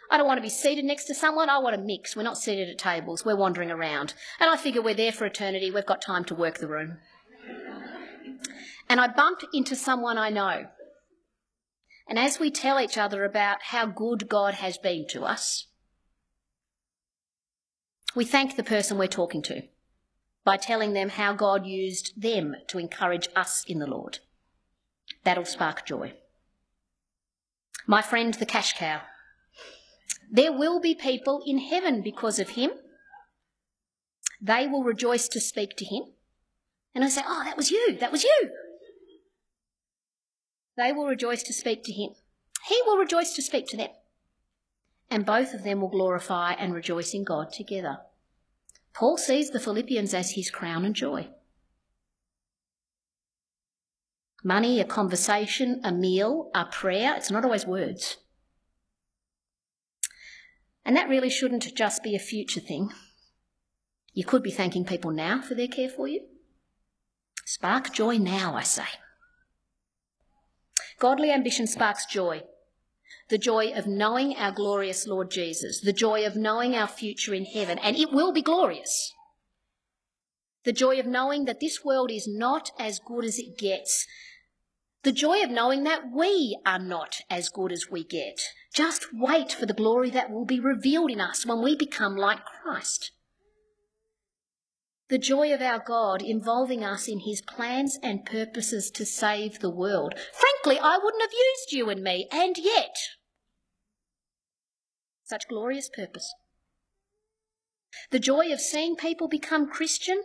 I 0.09 0.17
don't 0.17 0.27
want 0.27 0.37
to 0.37 0.43
be 0.43 0.49
seated 0.49 0.85
next 0.85 1.05
to 1.05 1.15
someone. 1.15 1.49
I 1.49 1.57
want 1.59 1.75
to 1.75 1.81
mix. 1.81 2.15
We're 2.15 2.23
not 2.23 2.37
seated 2.37 2.69
at 2.69 2.77
tables. 2.77 3.25
We're 3.25 3.35
wandering 3.35 3.71
around. 3.71 4.13
And 4.39 4.49
I 4.49 4.57
figure 4.57 4.81
we're 4.81 4.93
there 4.93 5.11
for 5.11 5.25
eternity. 5.25 5.71
We've 5.71 5.85
got 5.85 6.01
time 6.01 6.23
to 6.25 6.35
work 6.35 6.59
the 6.59 6.67
room. 6.67 6.97
And 8.87 8.99
I 8.99 9.07
bump 9.07 9.41
into 9.53 9.75
someone 9.75 10.17
I 10.17 10.29
know. 10.29 10.65
And 12.07 12.19
as 12.19 12.39
we 12.39 12.51
tell 12.51 12.79
each 12.79 12.97
other 12.97 13.25
about 13.25 13.57
how 13.63 13.87
good 13.87 14.29
God 14.29 14.55
has 14.55 14.77
been 14.77 15.07
to 15.09 15.23
us, 15.23 15.67
we 18.15 18.25
thank 18.25 18.55
the 18.55 18.63
person 18.63 18.97
we're 18.97 19.07
talking 19.07 19.41
to 19.43 19.63
by 20.43 20.57
telling 20.57 20.93
them 20.93 21.09
how 21.09 21.33
God 21.33 21.65
used 21.65 22.21
them 22.21 22.55
to 22.67 22.77
encourage 22.77 23.27
us 23.35 23.65
in 23.67 23.79
the 23.79 23.87
Lord. 23.87 24.19
That'll 25.23 25.45
spark 25.45 25.85
joy. 25.85 26.13
My 27.87 28.03
friend, 28.03 28.33
the 28.35 28.45
cash 28.45 28.73
cow. 28.73 29.01
There 30.31 30.51
will 30.51 30.79
be 30.79 30.95
people 30.95 31.41
in 31.45 31.59
heaven 31.59 32.01
because 32.01 32.39
of 32.39 32.49
him. 32.49 32.71
They 34.41 34.67
will 34.67 34.83
rejoice 34.83 35.27
to 35.29 35.39
speak 35.39 35.75
to 35.77 35.85
him. 35.85 36.03
And 36.93 37.03
I 37.03 37.09
say, 37.09 37.21
Oh, 37.25 37.43
that 37.45 37.57
was 37.57 37.71
you. 37.71 37.97
That 37.99 38.11
was 38.11 38.23
you. 38.23 38.49
They 40.77 40.91
will 40.91 41.07
rejoice 41.07 41.43
to 41.43 41.53
speak 41.53 41.83
to 41.85 41.93
him. 41.93 42.11
He 42.67 42.79
will 42.85 42.97
rejoice 42.97 43.33
to 43.33 43.41
speak 43.41 43.67
to 43.69 43.77
them. 43.77 43.89
And 45.09 45.25
both 45.25 45.53
of 45.53 45.63
them 45.63 45.81
will 45.81 45.89
glorify 45.89 46.53
and 46.53 46.73
rejoice 46.73 47.13
in 47.13 47.23
God 47.23 47.53
together. 47.53 47.99
Paul 48.93 49.17
sees 49.17 49.51
the 49.51 49.59
Philippians 49.59 50.13
as 50.13 50.31
his 50.31 50.49
crown 50.49 50.85
and 50.85 50.95
joy. 50.95 51.27
Money, 54.43 54.79
a 54.79 54.85
conversation, 54.85 55.81
a 55.83 55.91
meal, 55.91 56.49
a 56.53 56.65
prayer, 56.65 57.15
it's 57.15 57.31
not 57.31 57.43
always 57.43 57.65
words. 57.65 58.17
And 60.85 60.95
that 60.95 61.09
really 61.09 61.29
shouldn't 61.29 61.73
just 61.75 62.03
be 62.03 62.15
a 62.15 62.19
future 62.19 62.59
thing. 62.59 62.91
You 64.13 64.23
could 64.23 64.43
be 64.43 64.51
thanking 64.51 64.85
people 64.85 65.11
now 65.11 65.41
for 65.41 65.55
their 65.55 65.67
care 65.67 65.89
for 65.89 66.07
you. 66.07 66.21
Spark 67.43 67.91
joy 67.91 68.17
now, 68.17 68.55
I 68.55 68.63
say. 68.63 68.85
Godly 70.99 71.31
ambition 71.31 71.67
sparks 71.67 72.05
joy. 72.05 72.43
The 73.29 73.37
joy 73.37 73.71
of 73.73 73.87
knowing 73.87 74.35
our 74.35 74.51
glorious 74.51 75.07
Lord 75.07 75.31
Jesus, 75.31 75.81
the 75.81 75.93
joy 75.93 76.25
of 76.25 76.35
knowing 76.35 76.75
our 76.75 76.87
future 76.87 77.33
in 77.33 77.45
heaven, 77.45 77.79
and 77.79 77.97
it 77.97 78.11
will 78.11 78.31
be 78.31 78.41
glorious. 78.41 79.13
The 80.63 80.73
joy 80.73 80.99
of 80.99 81.05
knowing 81.05 81.45
that 81.45 81.59
this 81.59 81.83
world 81.83 82.11
is 82.11 82.27
not 82.27 82.71
as 82.79 82.99
good 82.99 83.25
as 83.25 83.37
it 83.37 83.57
gets. 83.57 84.07
The 85.05 85.13
joy 85.13 85.41
of 85.41 85.49
knowing 85.49 85.85
that 85.85 86.11
we 86.11 86.59
are 86.65 86.79
not 86.79 87.21
as 87.29 87.47
good 87.47 87.71
as 87.71 87.89
we 87.89 88.03
get. 88.03 88.41
Just 88.73 89.07
wait 89.13 89.53
for 89.53 89.65
the 89.65 89.73
glory 89.73 90.09
that 90.09 90.29
will 90.29 90.45
be 90.45 90.59
revealed 90.59 91.11
in 91.11 91.21
us 91.21 91.45
when 91.45 91.61
we 91.61 91.77
become 91.77 92.17
like 92.17 92.43
Christ 92.43 93.11
the 95.07 95.17
joy 95.17 95.53
of 95.53 95.61
our 95.61 95.79
God 95.79 96.21
involving 96.21 96.83
us 96.83 97.07
in 97.07 97.19
his 97.19 97.41
plans 97.41 97.99
and 98.01 98.25
purposes 98.25 98.89
to 98.91 99.05
save 99.05 99.59
the 99.59 99.69
world. 99.69 100.15
Frankly, 100.33 100.79
I 100.81 100.97
wouldn't 100.97 101.21
have 101.21 101.31
used 101.31 101.71
you 101.71 101.89
and 101.89 102.01
me, 102.01 102.27
and 102.31 102.57
yet, 102.57 102.97
such 105.23 105.47
glorious 105.47 105.89
purpose. 105.89 106.33
The 108.11 108.19
joy 108.19 108.51
of 108.51 108.59
seeing 108.59 108.95
people 108.95 109.27
become 109.27 109.69
Christian. 109.69 110.23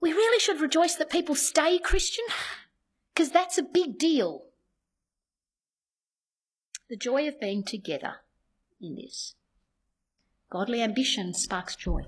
We 0.00 0.12
really 0.12 0.40
should 0.40 0.60
rejoice 0.60 0.96
that 0.96 1.10
people 1.10 1.34
stay 1.34 1.78
Christian, 1.78 2.24
because 3.14 3.30
that's 3.30 3.58
a 3.58 3.62
big 3.62 3.98
deal. 3.98 4.44
The 6.88 6.96
joy 6.96 7.28
of 7.28 7.40
being 7.40 7.62
together 7.62 8.16
in 8.80 8.96
this. 8.96 9.34
Godly 10.50 10.82
ambition 10.82 11.34
sparks 11.34 11.76
joy. 11.76 12.02